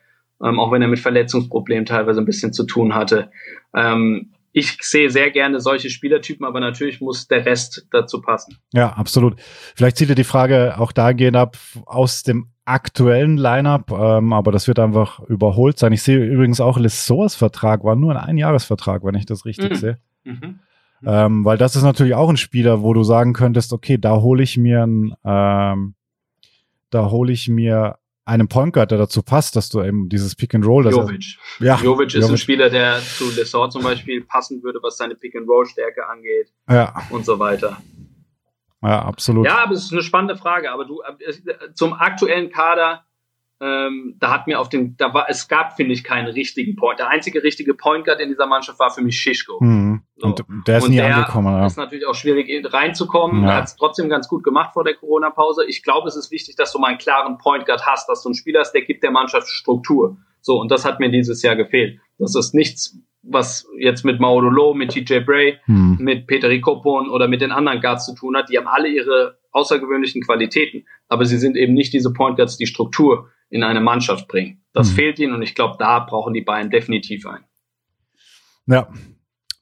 ähm, 0.43 0.59
auch 0.59 0.71
wenn 0.71 0.81
er 0.81 0.87
mit 0.87 0.99
Verletzungsproblemen 0.99 1.85
teilweise 1.85 2.21
ein 2.21 2.25
bisschen 2.25 2.53
zu 2.53 2.65
tun 2.65 2.95
hatte. 2.95 3.31
Ähm, 3.75 4.31
ich 4.57 4.77
sehe 4.79 5.09
sehr 5.09 5.31
gerne 5.31 5.59
solche 5.59 5.89
Spielertypen, 5.89 6.45
aber 6.45 6.61
natürlich 6.61 7.01
muss 7.01 7.27
der 7.27 7.45
Rest 7.45 7.87
dazu 7.91 8.21
passen. 8.21 8.57
Ja, 8.71 8.93
absolut. 8.93 9.35
Vielleicht 9.75 9.97
zieht 9.97 10.07
ihr 10.07 10.15
die 10.15 10.23
Frage 10.23 10.75
auch 10.79 10.93
dahingehend 10.93 11.35
ab 11.35 11.57
aus 11.85 12.23
dem 12.23 12.47
aktuellen 12.63 13.35
Lineup, 13.35 13.91
ähm, 13.91 14.31
aber 14.31 14.53
das 14.53 14.69
wird 14.69 14.79
einfach 14.79 15.19
überholt 15.19 15.77
sein. 15.77 15.91
Ich 15.91 16.03
sehe 16.03 16.23
übrigens 16.23 16.61
auch 16.61 16.79
Lessors 16.79 17.35
Vertrag 17.35 17.83
war 17.83 17.97
nur 17.97 18.11
ein 18.15 18.29
Einjahresvertrag, 18.29 19.03
wenn 19.03 19.15
ich 19.15 19.25
das 19.25 19.43
richtig 19.43 19.71
mhm. 19.71 19.75
sehe. 19.75 19.97
Mhm. 20.23 20.59
Ähm, 21.05 21.43
weil 21.43 21.57
das 21.57 21.75
ist 21.75 21.83
natürlich 21.83 22.15
auch 22.15 22.29
ein 22.29 22.37
Spieler, 22.37 22.81
wo 22.81 22.93
du 22.93 23.03
sagen 23.03 23.33
könntest, 23.33 23.73
okay, 23.73 23.97
da 23.97 24.21
hole 24.21 24.41
ich 24.41 24.57
mir 24.57 24.83
ein, 24.83 25.13
ähm, 25.25 25.95
da 26.91 27.11
hole 27.11 27.33
ich 27.33 27.49
mir 27.49 27.97
einem 28.25 28.47
Point 28.47 28.73
Guard, 28.73 28.91
der 28.91 28.97
dazu 28.97 29.21
passt, 29.21 29.55
dass 29.55 29.69
du 29.69 29.81
eben 29.83 30.09
dieses 30.09 30.35
Pick 30.35 30.55
and 30.55 30.65
Roll, 30.65 30.89
Jovic. 30.89 31.37
ja, 31.59 31.79
Jovic 31.81 32.13
ist 32.15 32.29
ein. 32.29 32.37
Spieler, 32.37 32.69
der 32.69 32.99
zu 32.99 33.29
Lessort 33.35 33.71
zum 33.71 33.83
Beispiel 33.83 34.21
passen 34.23 34.63
würde, 34.63 34.79
was 34.81 34.97
seine 34.97 35.15
Pick 35.15 35.35
and 35.35 35.47
Roll 35.47 35.65
Stärke 35.67 36.07
angeht 36.07 36.51
ja, 36.69 36.93
und 37.11 37.23
so 37.23 37.37
weiter. 37.37 37.77
ja, 38.81 39.03
absolut. 39.03 39.45
Ja, 39.45 39.59
aber 39.59 39.73
es 39.73 39.85
ist 39.85 39.93
eine 39.93 40.01
spannende 40.01 40.35
Frage. 40.35 40.71
Aber 40.71 40.85
du 40.85 41.01
zum 41.75 41.93
aktuellen 41.93 42.49
Kader, 42.49 43.05
ähm, 43.61 44.15
da 44.19 44.31
hat 44.31 44.47
mir 44.47 44.59
auf 44.59 44.69
den, 44.69 44.97
da 44.97 45.13
war, 45.13 45.29
es 45.29 45.47
gab, 45.47 45.75
finde 45.75 45.93
ich, 45.93 46.03
keinen 46.03 46.27
richtigen 46.27 46.75
Point. 46.75 46.99
Der 46.99 47.09
einzige 47.09 47.43
richtige 47.43 47.75
Point 47.75 48.05
Guard 48.05 48.19
in 48.19 48.29
dieser 48.29 48.47
Mannschaft 48.47 48.79
war 48.79 48.89
für 48.89 49.01
mich 49.01 49.19
Schischko. 49.19 49.63
Mhm. 49.63 50.01
So. 50.17 50.27
Und 50.27 50.43
der 50.67 50.77
ist 50.77 50.85
Und 50.85 50.91
nie 50.91 50.95
der 50.97 51.15
angekommen. 51.17 51.47
Ja. 51.57 51.65
ist 51.65 51.77
natürlich 51.77 52.05
auch 52.07 52.15
schwierig 52.15 52.47
in- 52.47 52.65
reinzukommen. 52.65 53.43
Ja. 53.43 53.49
Er 53.49 53.55
hat 53.57 53.65
es 53.65 53.75
trotzdem 53.75 54.07
ganz 54.07 54.27
gut 54.29 54.43
gemacht 54.43 54.73
vor 54.73 54.83
der 54.85 54.93
Corona-Pause. 54.95 55.65
Ich 55.67 55.83
glaube, 55.83 56.07
es 56.07 56.15
ist 56.15 56.31
wichtig, 56.31 56.55
dass 56.55 56.71
du 56.71 56.79
mal 56.79 56.87
einen 56.87 56.97
klaren 56.97 57.37
Point 57.37 57.65
Guard 57.65 57.85
hast, 57.85 58.07
dass 58.07 58.23
du 58.23 58.29
einen 58.29 58.35
Spieler 58.35 58.61
hast, 58.61 58.71
der 58.71 58.83
gibt 58.83 59.03
der 59.03 59.11
Mannschaft 59.11 59.47
Struktur. 59.49 60.17
So, 60.41 60.59
und 60.59 60.71
das 60.71 60.85
hat 60.85 60.99
mir 61.01 61.09
dieses 61.11 61.41
Jahr 61.41 61.55
gefehlt. 61.57 61.99
Das 62.17 62.33
ist 62.35 62.53
nichts, 62.53 62.97
was 63.23 63.67
jetzt 63.77 64.05
mit 64.05 64.19
Maudolo, 64.21 64.73
mit 64.73 64.91
TJ 64.91 65.19
Bray, 65.19 65.57
Hm. 65.65 65.97
mit 65.99 66.27
Peter 66.27 66.55
Kopon 66.59 67.09
oder 67.09 67.27
mit 67.27 67.41
den 67.41 67.51
anderen 67.51 67.81
Guards 67.81 68.05
zu 68.05 68.15
tun 68.15 68.37
hat. 68.37 68.49
Die 68.49 68.57
haben 68.57 68.67
alle 68.67 68.87
ihre 68.87 69.37
außergewöhnlichen 69.51 70.21
Qualitäten, 70.21 70.85
aber 71.09 71.25
sie 71.25 71.37
sind 71.37 71.57
eben 71.57 71.73
nicht 71.73 71.91
diese 71.91 72.13
Point 72.13 72.37
Guards, 72.37 72.55
die 72.57 72.67
Struktur 72.67 73.31
in 73.49 73.63
eine 73.63 73.81
Mannschaft 73.81 74.27
bringen. 74.29 74.63
Das 74.73 74.91
Mhm. 74.91 74.95
fehlt 74.95 75.19
ihnen 75.19 75.33
und 75.33 75.41
ich 75.41 75.55
glaube, 75.55 75.75
da 75.79 75.99
brauchen 75.99 76.33
die 76.33 76.41
Bayern 76.41 76.69
definitiv 76.69 77.25
ein. 77.25 77.43
Ja, 78.67 78.87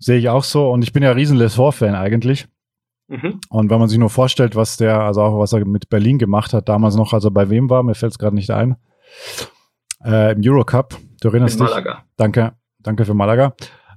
sehe 0.04 0.18
ich 0.18 0.30
auch 0.30 0.44
so. 0.44 0.70
Und 0.70 0.84
ich 0.84 0.94
bin 0.94 1.04
ja 1.04 1.12
riesen 1.12 1.38
Lessor-Fan 1.38 1.96
eigentlich. 1.96 2.48
Mhm. 3.08 3.40
Und 3.50 3.70
wenn 3.70 3.80
man 3.80 3.90
sich 3.90 3.98
nur 4.00 4.10
vorstellt, 4.10 4.56
was 4.56 4.78
der, 4.78 5.02
also 5.02 5.22
auch 5.22 5.40
was 5.40 5.54
er 5.54 5.66
mit 5.66 5.90
Berlin 5.90 6.18
gemacht 6.18 6.54
hat, 6.54 6.70
damals 6.70 6.96
noch, 6.96 7.14
als 7.14 7.26
er 7.26 7.32
bei 7.32 7.50
wem 7.50 7.70
war, 7.70 7.84
mir 7.84 7.96
fällt 7.96 8.14
es 8.14 8.18
gerade 8.20 8.36
nicht 8.36 8.50
ein, 8.52 8.76
äh, 10.06 10.34
im 10.34 10.42
Eurocup, 10.44 10.98
du 11.22 11.28
erinnerst 11.30 11.60
In 11.60 11.66
dich? 11.66 11.74
Malaga. 11.74 12.04
Danke, 12.18 12.54
danke 12.80 13.06
für 13.06 13.14
Malaga. 13.14 13.54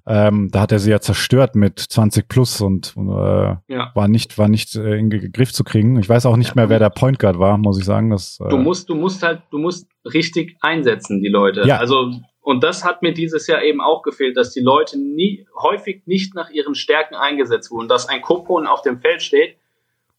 Ähm, 0.08 0.50
da 0.52 0.60
hat 0.60 0.70
er 0.70 0.78
sie 0.78 0.92
ja 0.92 1.00
zerstört 1.00 1.56
mit 1.56 1.80
20 1.80 2.28
plus 2.28 2.60
und 2.60 2.94
äh, 2.96 3.00
Ja. 3.66 3.90
war 3.94 4.06
nicht, 4.06 4.38
war 4.38 4.46
nicht 4.46 4.76
äh, 4.76 4.98
in 4.98 5.10
Ge- 5.10 5.30
Griff 5.30 5.52
zu 5.52 5.64
kriegen. 5.64 5.98
Ich 5.98 6.08
weiß 6.08 6.26
auch 6.26 6.36
nicht 6.36 6.50
Ja, 6.50 6.54
mehr, 6.54 6.68
wer 6.68 6.78
der 6.78 6.90
Point 6.90 7.18
Guard 7.18 7.40
war, 7.40 7.58
muss 7.58 7.76
ich 7.78 7.84
sagen. 7.84 8.10
Das, 8.10 8.38
äh, 8.40 8.48
Du 8.48 8.56
musst, 8.58 8.88
du 8.88 8.94
musst 8.94 9.24
halt, 9.24 9.42
du 9.50 9.58
musst 9.58 9.88
richtig 10.04 10.56
einsetzen, 10.60 11.22
die 11.22 11.28
Leute. 11.28 11.62
Ja. 11.66 11.78
Also, 11.78 12.12
und 12.46 12.62
das 12.62 12.84
hat 12.84 13.02
mir 13.02 13.12
dieses 13.12 13.48
Jahr 13.48 13.64
eben 13.64 13.80
auch 13.80 14.02
gefehlt, 14.02 14.36
dass 14.36 14.52
die 14.52 14.60
Leute 14.60 15.00
nie, 15.00 15.48
häufig 15.60 16.02
nicht 16.06 16.36
nach 16.36 16.48
ihren 16.48 16.76
Stärken 16.76 17.16
eingesetzt 17.16 17.72
wurden, 17.72 17.88
dass 17.88 18.08
ein 18.08 18.22
Kopon 18.22 18.68
auf 18.68 18.82
dem 18.82 19.00
Feld 19.00 19.20
steht 19.20 19.56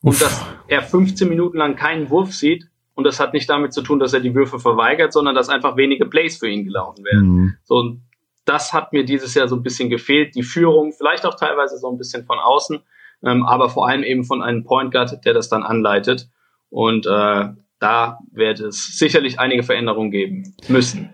und 0.01 0.09
Uff. 0.09 0.19
dass 0.19 0.45
er 0.67 0.81
15 0.81 1.29
Minuten 1.29 1.57
lang 1.57 1.77
keinen 1.77 2.09
Wurf 2.09 2.33
sieht. 2.33 2.65
Und 2.95 3.05
das 3.05 3.21
hat 3.21 3.31
nicht 3.31 3.49
damit 3.49 3.71
zu 3.71 3.81
tun, 3.81 3.99
dass 3.99 4.11
er 4.11 4.19
die 4.19 4.35
Würfe 4.35 4.59
verweigert, 4.59 5.13
sondern 5.13 5.35
dass 5.35 5.47
einfach 5.47 5.77
wenige 5.77 6.05
Plays 6.05 6.35
für 6.35 6.49
ihn 6.49 6.65
gelaufen 6.65 7.05
werden. 7.05 7.29
Mhm. 7.29 7.57
So, 7.63 7.75
und 7.75 8.01
das 8.43 8.73
hat 8.73 8.91
mir 8.91 9.05
dieses 9.05 9.33
Jahr 9.33 9.47
so 9.47 9.55
ein 9.55 9.63
bisschen 9.63 9.89
gefehlt. 9.89 10.35
Die 10.35 10.43
Führung, 10.43 10.91
vielleicht 10.91 11.25
auch 11.25 11.35
teilweise 11.35 11.77
so 11.77 11.89
ein 11.89 11.97
bisschen 11.97 12.25
von 12.25 12.39
außen, 12.39 12.79
ähm, 13.23 13.45
aber 13.45 13.69
vor 13.69 13.87
allem 13.87 14.03
eben 14.03 14.25
von 14.25 14.41
einem 14.41 14.65
Point 14.65 14.91
Guard, 14.91 15.23
der 15.23 15.33
das 15.33 15.47
dann 15.47 15.63
anleitet. 15.63 16.27
Und 16.71 17.05
äh, 17.05 17.53
da 17.79 18.19
wird 18.33 18.59
es 18.59 18.97
sicherlich 18.99 19.39
einige 19.39 19.63
Veränderungen 19.63 20.11
geben 20.11 20.55
müssen. 20.67 21.13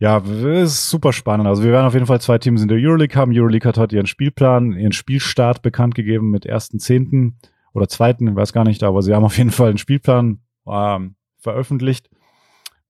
Ja, 0.00 0.16
es 0.16 0.72
ist 0.72 0.90
super 0.90 1.12
spannend. 1.12 1.46
Also 1.46 1.62
wir 1.62 1.72
werden 1.72 1.86
auf 1.86 1.92
jeden 1.92 2.06
Fall 2.06 2.22
zwei 2.22 2.38
Teams 2.38 2.62
in 2.62 2.68
der 2.68 2.78
Euroleague 2.78 3.14
haben. 3.20 3.32
Euroleague 3.34 3.68
hat 3.68 3.76
heute 3.76 3.96
ihren 3.96 4.06
Spielplan, 4.06 4.72
ihren 4.72 4.92
Spielstart 4.92 5.60
bekannt 5.60 5.94
gegeben 5.94 6.30
mit 6.30 6.46
1.10. 6.46 7.34
oder 7.74 7.86
2., 7.86 8.10
ich 8.10 8.34
weiß 8.34 8.54
gar 8.54 8.64
nicht, 8.64 8.82
aber 8.82 9.02
sie 9.02 9.14
haben 9.14 9.24
auf 9.24 9.36
jeden 9.36 9.50
Fall 9.50 9.68
einen 9.68 9.78
Spielplan 9.78 10.40
ähm, 10.66 11.16
veröffentlicht. 11.38 12.08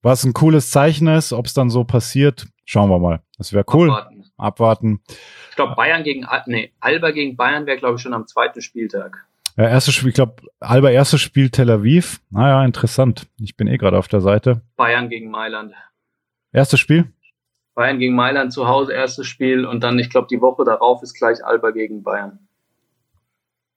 Was 0.03 0.23
ein 0.23 0.35
cooles 0.35 0.71
Zeichen 0.71 1.09
ist, 1.09 1.33
ob 1.33 1.47
es 1.47 1.53
dann 1.53 1.69
so 1.69 1.83
passiert, 1.83 2.47
schauen 2.65 2.89
wir 2.89 3.01
mal. 3.01 3.21
Das 3.37 3.53
wäre 3.53 3.65
cool. 3.75 3.91
Abwarten. 3.91 4.25
Abwarten. 4.37 5.01
Ich 5.51 5.57
glaube, 5.57 5.75
Bayern 5.75 6.05
gegen 6.05 6.27
nee, 6.47 6.73
Alba 6.79 7.11
gegen 7.11 7.37
Bayern 7.37 7.67
wäre, 7.67 7.77
glaube 7.77 7.97
ich, 7.97 8.03
schon 8.03 8.15
am 8.15 8.29
zweiten 8.29 8.63
Spieltag. 8.63 9.27
Ja, 9.57 9.65
erstes 9.65 9.95
Spiel, 9.95 10.11
ich 10.11 10.15
glaube, 10.15 10.43
Alba 10.61 10.91
erstes 10.91 11.21
Spiel 11.21 11.51
Tel 11.51 11.71
Aviv. 11.71 12.21
Naja, 12.31 12.65
interessant. 12.65 13.27
Ich 13.41 13.57
bin 13.57 13.67
eh 13.67 13.79
gerade 13.79 13.99
auf 13.99 14.07
der 14.07 14.21
Seite. 14.21 14.63
Bayern 14.77 15.09
gegen 15.09 15.29
Mailand. 15.29 15.75
Erstes 16.53 16.81
Spiel? 16.81 17.13
Bayern 17.75 17.99
gegen 17.99 18.15
Mailand 18.15 18.53
zu 18.53 18.67
Hause, 18.67 18.93
erstes 18.93 19.27
Spiel 19.27 19.65
und 19.65 19.83
dann, 19.83 19.99
ich 19.99 20.11
glaube, 20.11 20.27
die 20.31 20.41
Woche 20.41 20.65
darauf 20.65 21.03
ist 21.03 21.15
gleich 21.15 21.45
Alba 21.45 21.71
gegen 21.71 22.03
Bayern. 22.03 22.39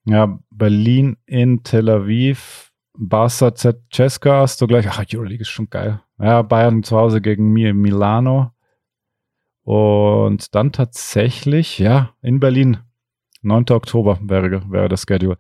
Ja, 0.06 0.40
Berlin 0.50 1.18
in 1.26 1.64
Tel 1.64 1.90
Aviv. 1.90 2.72
Barca 2.96 3.56
Z 3.56 3.82
Cesca 3.92 4.42
hast 4.42 4.62
du 4.62 4.68
gleich. 4.68 4.88
Ach, 4.90 5.04
Euroleague 5.12 5.42
ist 5.42 5.50
schon 5.50 5.70
geil. 5.70 6.02
Ja, 6.20 6.42
Bayern 6.42 6.84
zu 6.84 6.98
Hause 6.98 7.22
gegen 7.22 7.52
mir 7.52 7.70
in 7.70 7.78
Milano. 7.78 8.52
Und 9.64 10.54
dann 10.54 10.72
tatsächlich, 10.72 11.80
ja, 11.80 12.14
in 12.22 12.40
Berlin. 12.40 12.80
9. 13.42 13.66
Oktober 13.72 14.20
wäre, 14.22 14.70
wäre 14.72 14.90
das 14.90 15.06
Schedule. 15.08 15.38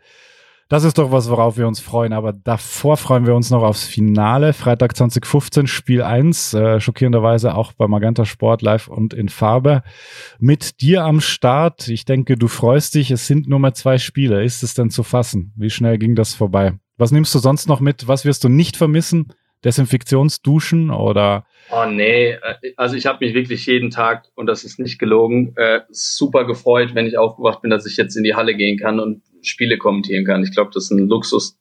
Das 0.69 0.83
ist 0.83 0.97
doch 0.97 1.11
was, 1.11 1.29
worauf 1.29 1.57
wir 1.57 1.67
uns 1.67 1.79
freuen. 1.79 2.13
Aber 2.13 2.33
davor 2.33 2.97
freuen 2.97 3.25
wir 3.25 3.35
uns 3.35 3.49
noch 3.49 3.63
aufs 3.63 3.85
Finale. 3.85 4.53
Freitag 4.53 4.95
2015, 4.95 5.67
Spiel 5.67 6.01
1. 6.01 6.53
Äh, 6.53 6.79
schockierenderweise 6.79 7.55
auch 7.55 7.73
bei 7.73 7.87
Magenta 7.87 8.25
Sport 8.25 8.61
live 8.61 8.87
und 8.87 9.13
in 9.13 9.29
Farbe. 9.29 9.83
Mit 10.39 10.81
dir 10.81 11.03
am 11.03 11.21
Start. 11.21 11.87
Ich 11.89 12.05
denke, 12.05 12.37
du 12.37 12.47
freust 12.47 12.95
dich. 12.95 13.11
Es 13.11 13.27
sind 13.27 13.47
nur 13.47 13.59
mehr 13.59 13.73
zwei 13.73 13.97
Spiele. 13.97 14.43
Ist 14.43 14.63
es 14.63 14.73
denn 14.73 14.89
zu 14.89 15.03
fassen? 15.03 15.53
Wie 15.55 15.69
schnell 15.69 15.97
ging 15.97 16.15
das 16.15 16.33
vorbei? 16.33 16.73
Was 16.97 17.11
nimmst 17.11 17.33
du 17.35 17.39
sonst 17.39 17.67
noch 17.67 17.79
mit? 17.79 18.07
Was 18.07 18.25
wirst 18.25 18.43
du 18.43 18.49
nicht 18.49 18.77
vermissen? 18.77 19.33
Desinfektionsduschen 19.63 20.91
oder? 20.91 21.45
Oh 21.71 21.85
nee, 21.85 22.31
äh, 22.31 22.73
also 22.77 22.95
ich 22.95 23.05
habe 23.05 23.25
mich 23.25 23.33
wirklich 23.33 23.65
jeden 23.65 23.89
Tag, 23.89 24.25
und 24.35 24.47
das 24.47 24.63
ist 24.63 24.79
nicht 24.79 24.99
gelogen, 24.99 25.53
äh, 25.55 25.81
super 25.89 26.45
gefreut, 26.45 26.93
wenn 26.93 27.07
ich 27.07 27.17
aufgewacht 27.17 27.61
bin, 27.61 27.71
dass 27.71 27.85
ich 27.85 27.97
jetzt 27.97 28.15
in 28.15 28.23
die 28.23 28.35
Halle 28.35 28.55
gehen 28.55 28.77
kann 28.77 28.99
und 28.99 29.23
Spiele 29.41 29.77
kommentieren 29.77 30.25
kann. 30.25 30.43
Ich 30.43 30.53
glaube, 30.53 30.71
das 30.73 30.85
ist 30.85 30.91
ein 30.91 31.07
Luxus, 31.07 31.57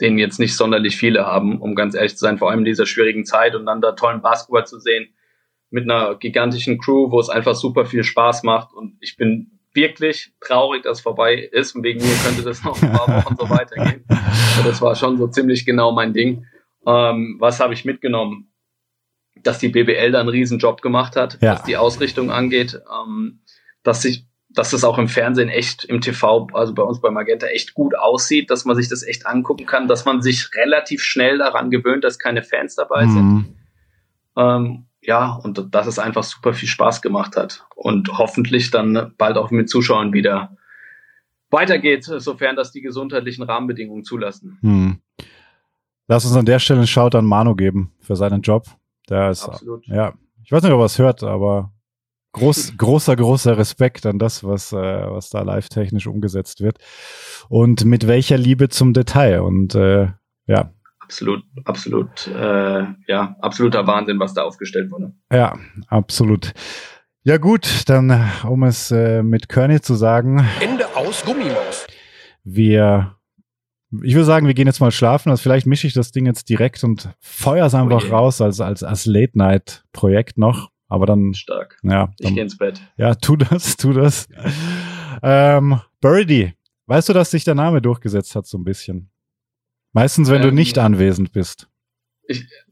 den 0.00 0.18
jetzt 0.18 0.38
nicht 0.38 0.56
sonderlich 0.56 0.96
viele 0.96 1.26
haben, 1.26 1.60
um 1.60 1.74
ganz 1.74 1.94
ehrlich 1.94 2.12
zu 2.12 2.18
sein, 2.18 2.38
vor 2.38 2.50
allem 2.50 2.60
in 2.60 2.64
dieser 2.64 2.86
schwierigen 2.86 3.24
Zeit 3.24 3.54
und 3.54 3.66
dann 3.66 3.80
da 3.80 3.92
tollen 3.92 4.22
Basketball 4.22 4.66
zu 4.66 4.78
sehen 4.78 5.08
mit 5.70 5.84
einer 5.84 6.14
gigantischen 6.14 6.78
Crew, 6.78 7.10
wo 7.10 7.20
es 7.20 7.28
einfach 7.28 7.54
super 7.54 7.84
viel 7.84 8.04
Spaß 8.04 8.42
macht 8.42 8.72
und 8.72 8.96
ich 9.00 9.16
bin 9.16 9.58
wirklich 9.74 10.32
traurig, 10.40 10.82
dass 10.82 10.98
es 10.98 11.02
vorbei 11.02 11.34
ist 11.34 11.74
und 11.74 11.82
wegen 11.82 12.00
mir 12.00 12.14
könnte 12.24 12.42
das 12.42 12.64
noch 12.64 12.80
ein 12.82 12.92
paar 12.92 13.08
Wochen 13.08 13.36
so 13.36 13.50
weitergehen. 13.50 14.04
Aber 14.08 14.64
das 14.68 14.80
war 14.80 14.94
schon 14.94 15.18
so 15.18 15.28
ziemlich 15.28 15.64
genau 15.66 15.92
mein 15.92 16.12
Ding. 16.12 16.46
Ähm, 16.86 17.36
was 17.38 17.60
habe 17.60 17.74
ich 17.74 17.84
mitgenommen? 17.84 18.52
Dass 19.42 19.58
die 19.58 19.68
BBL 19.68 20.12
da 20.12 20.20
einen 20.20 20.28
riesen 20.28 20.58
Job 20.58 20.82
gemacht 20.82 21.16
hat, 21.16 21.38
Ja. 21.40 21.52
was 21.54 21.62
die 21.64 21.76
Ausrichtung 21.76 22.30
angeht, 22.30 22.80
ähm, 22.92 23.40
dass 23.82 24.02
sich 24.02 24.24
dass 24.50 24.72
es 24.72 24.82
auch 24.82 24.96
im 24.96 25.08
Fernsehen 25.08 25.50
echt, 25.50 25.84
im 25.84 26.00
TV, 26.00 26.48
also 26.54 26.72
bei 26.74 26.82
uns 26.82 27.02
bei 27.02 27.10
Magenta 27.10 27.46
echt 27.46 27.74
gut 27.74 27.94
aussieht, 27.96 28.50
dass 28.50 28.64
man 28.64 28.76
sich 28.76 28.88
das 28.88 29.02
echt 29.02 29.26
angucken 29.26 29.66
kann, 29.66 29.88
dass 29.88 30.06
man 30.06 30.22
sich 30.22 30.48
relativ 30.54 31.02
schnell 31.02 31.36
daran 31.36 31.70
gewöhnt, 31.70 32.02
dass 32.02 32.18
keine 32.18 32.42
Fans 32.42 32.74
dabei 32.74 33.06
sind. 33.06 33.22
Mhm. 33.22 33.54
Ähm, 34.36 34.86
ja, 35.02 35.34
und 35.34 35.74
dass 35.74 35.86
es 35.86 35.98
einfach 35.98 36.24
super 36.24 36.54
viel 36.54 36.68
Spaß 36.68 37.02
gemacht 37.02 37.36
hat 37.36 37.66
und 37.76 38.16
hoffentlich 38.16 38.70
dann 38.70 39.12
bald 39.18 39.36
auch 39.36 39.50
mit 39.50 39.68
Zuschauern 39.68 40.12
wieder 40.14 40.56
weitergeht, 41.50 42.04
sofern 42.04 42.56
das 42.56 42.72
die 42.72 42.80
gesundheitlichen 42.80 43.42
Rahmenbedingungen 43.42 44.04
zulassen. 44.04 44.58
Hm. 44.62 44.98
Lass 46.08 46.24
uns 46.24 46.34
an 46.36 46.46
der 46.46 46.58
Stelle 46.58 46.80
einen 46.80 46.86
Shout 46.86 47.10
an 47.16 47.26
Manu 47.26 47.54
geben 47.54 47.92
für 48.00 48.16
seinen 48.16 48.40
Job. 48.42 48.66
Der 49.08 49.30
ist, 49.30 49.44
Absolut. 49.44 49.86
ja, 49.86 50.14
ich 50.42 50.50
weiß 50.50 50.62
nicht, 50.62 50.72
ob 50.72 50.80
er 50.80 50.86
es 50.86 50.98
hört, 50.98 51.22
aber 51.22 51.72
groß, 52.32 52.74
großer, 52.78 53.14
großer 53.14 53.56
Respekt 53.58 54.06
an 54.06 54.18
das, 54.18 54.42
was, 54.42 54.72
äh, 54.72 54.76
was 54.76 55.30
da 55.30 55.42
live 55.42 55.68
technisch 55.68 56.06
umgesetzt 56.06 56.60
wird. 56.62 56.78
Und 57.48 57.84
mit 57.84 58.06
welcher 58.06 58.38
Liebe 58.38 58.68
zum 58.68 58.92
Detail. 58.94 59.42
Und 59.42 59.74
äh, 59.74 60.08
ja, 60.46 60.72
Absolut, 61.00 61.42
absolut, 61.64 62.26
äh, 62.26 62.84
ja, 63.06 63.34
absoluter 63.40 63.86
Wahnsinn, 63.86 64.20
was 64.20 64.34
da 64.34 64.42
aufgestellt 64.42 64.90
wurde. 64.90 65.14
ja, 65.32 65.56
absolut. 65.86 66.52
Ja 67.22 67.38
gut, 67.38 67.88
dann 67.88 68.10
äh, 68.10 68.24
um 68.46 68.62
es 68.62 68.90
äh, 68.90 69.22
mit 69.22 69.48
Körny 69.48 69.80
zu 69.80 69.94
sagen, 69.94 70.46
Ende 70.60 70.84
aus 70.94 71.24
Gummimaus. 71.24 71.86
wir, 72.44 73.16
ich 74.02 74.14
würde 74.14 74.24
sagen, 74.24 74.46
wir 74.46 74.54
gehen 74.54 74.66
jetzt 74.66 74.80
mal 74.80 74.90
schlafen. 74.90 75.30
Also 75.30 75.42
vielleicht 75.42 75.66
mische 75.66 75.86
ich 75.86 75.94
das 75.94 76.10
Ding 76.12 76.26
jetzt 76.26 76.48
direkt 76.48 76.84
und 76.84 77.08
feuer 77.20 77.66
es 77.66 77.74
einfach 77.74 78.04
je. 78.04 78.10
raus 78.10 78.40
als, 78.40 78.60
als, 78.60 78.82
als 78.82 79.06
Late-Night-Projekt 79.06 80.38
noch. 80.38 80.70
Aber 80.88 81.06
dann, 81.06 81.34
Stark. 81.34 81.78
ja, 81.82 82.10
Ich 82.18 82.26
dann, 82.26 82.34
gehe 82.34 82.42
ins 82.44 82.56
Bett. 82.56 82.80
ja, 82.96 83.14
tu 83.14 83.36
das, 83.36 83.76
tu 83.78 83.92
das. 83.92 84.28
ähm, 85.22 85.80
Birdie, 86.00 86.54
weißt 86.86 87.08
du, 87.10 87.12
dass 87.12 87.30
sich 87.30 87.44
der 87.44 87.54
Name 87.54 87.82
durchgesetzt 87.82 88.34
hat 88.34 88.46
so 88.46 88.58
ein 88.58 88.64
bisschen? 88.64 89.10
Meistens, 89.92 90.30
wenn 90.30 90.42
du 90.42 90.48
Ähm, 90.48 90.54
nicht 90.54 90.78
anwesend 90.78 91.32
bist. 91.32 91.68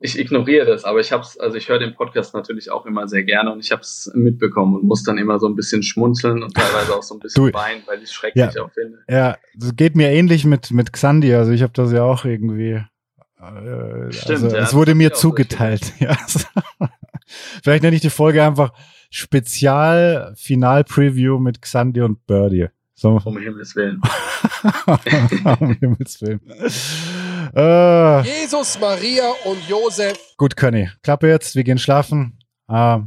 Ich 0.00 0.18
ignoriere 0.18 0.66
das, 0.66 0.84
aber 0.84 1.00
ich 1.00 1.12
hab's, 1.12 1.38
also 1.38 1.56
ich 1.56 1.68
höre 1.70 1.78
den 1.78 1.94
Podcast 1.94 2.34
natürlich 2.34 2.70
auch 2.70 2.84
immer 2.84 3.08
sehr 3.08 3.22
gerne 3.24 3.50
und 3.52 3.60
ich 3.60 3.72
habe 3.72 3.80
es 3.80 4.10
mitbekommen 4.14 4.74
und 4.76 4.84
muss 4.84 5.02
dann 5.02 5.16
immer 5.16 5.38
so 5.38 5.48
ein 5.48 5.56
bisschen 5.56 5.82
schmunzeln 5.82 6.42
und 6.42 6.54
teilweise 6.54 6.94
auch 6.94 7.02
so 7.02 7.14
ein 7.14 7.20
bisschen 7.20 7.52
weinen, 7.54 7.82
weil 7.86 7.98
ich 7.98 8.04
es 8.04 8.12
schrecklich 8.12 8.54
Ja. 8.54 8.62
auch 8.62 8.70
finde. 8.72 8.98
Ja, 9.08 9.36
das 9.56 9.74
geht 9.74 9.96
mir 9.96 10.10
ähnlich 10.10 10.44
mit, 10.44 10.70
mit 10.72 10.92
Xandi. 10.92 11.34
Also 11.34 11.52
ich 11.52 11.62
habe 11.62 11.72
das 11.72 11.90
ja 11.90 12.02
auch 12.02 12.24
irgendwie 12.26 12.82
Äh, 13.40 14.12
Stimmt, 14.12 14.30
also, 14.44 14.48
ja, 14.56 14.62
es 14.62 14.74
wurde 14.74 14.94
mir 14.94 15.08
ich 15.08 15.14
zugeteilt. 15.14 15.92
Ja. 16.00 16.16
Vielleicht 17.62 17.82
nenne 17.82 17.96
ich 17.96 18.02
die 18.02 18.10
Folge 18.10 18.42
einfach 18.44 18.72
Spezial 19.10 20.34
Final 20.36 20.84
Preview 20.84 21.38
mit 21.38 21.60
Xandi 21.62 22.02
und 22.02 22.26
Birdie. 22.26 22.66
So, 22.94 23.20
Um 23.24 23.36
Himmels 23.38 23.74
Willen. 23.76 24.00
um 25.60 25.72
Himmels 25.80 26.20
Willen. 26.22 26.40
Äh, 27.54 28.22
Jesus, 28.22 28.78
Maria 28.80 29.30
und 29.44 29.68
Josef. 29.68 30.18
gut, 30.36 30.56
Conny. 30.56 30.88
Klappe 31.02 31.28
jetzt, 31.28 31.54
wir 31.56 31.64
gehen 31.64 31.78
schlafen. 31.78 32.38
Äh, 32.68 32.98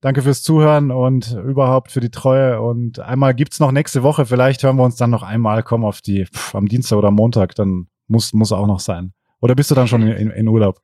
danke 0.00 0.22
fürs 0.22 0.42
Zuhören 0.42 0.90
und 0.90 1.32
überhaupt 1.32 1.92
für 1.92 2.00
die 2.00 2.10
Treue. 2.10 2.60
Und 2.60 3.00
einmal 3.00 3.34
gibt's 3.34 3.60
noch 3.60 3.72
nächste 3.72 4.02
Woche. 4.02 4.26
Vielleicht 4.26 4.62
hören 4.62 4.76
wir 4.76 4.84
uns 4.84 4.96
dann 4.96 5.10
noch 5.10 5.22
einmal. 5.22 5.62
Komm 5.62 5.84
auf 5.84 6.00
die 6.00 6.26
pff, 6.26 6.54
am 6.54 6.66
Dienstag 6.66 6.96
oder 6.98 7.10
Montag. 7.10 7.54
Dann 7.54 7.86
muss 8.08 8.32
muss 8.32 8.52
auch 8.52 8.66
noch 8.66 8.80
sein. 8.80 9.12
Oder 9.40 9.54
bist 9.54 9.70
du 9.70 9.74
dann 9.74 9.88
schon 9.88 10.02
in, 10.02 10.30
in 10.30 10.48
Urlaub? 10.48 10.80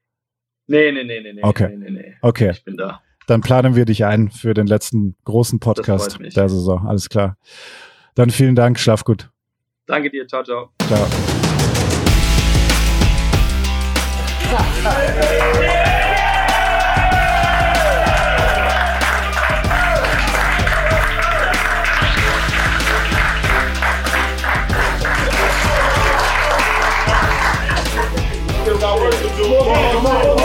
Nee, 0.66 0.90
nee, 0.92 1.04
nee, 1.04 1.20
nee, 1.20 1.32
nee. 1.34 1.42
Okay. 1.42 1.68
Nee, 1.76 1.90
nee, 1.90 1.90
nee. 1.90 2.14
Okay. 2.22 2.50
Ich 2.52 2.64
bin 2.64 2.76
da. 2.76 3.00
Dann 3.26 3.40
planen 3.40 3.74
wir 3.74 3.84
dich 3.84 4.04
ein 4.04 4.30
für 4.30 4.54
den 4.54 4.66
letzten 4.66 5.16
großen 5.24 5.58
Podcast 5.60 6.18
der 6.20 6.48
Saison. 6.48 6.86
Alles 6.86 7.08
klar. 7.08 7.36
Dann 8.14 8.30
vielen 8.30 8.54
Dank. 8.54 8.78
Schlaf 8.78 9.04
gut. 9.04 9.30
Danke 9.86 10.10
dir. 10.10 10.26
Ciao, 10.26 10.42
ciao. 10.42 10.70
Ciao. 10.86 11.75
Come 14.48 14.58
on, 29.64 29.92
come 29.92 30.06
on. 30.06 30.35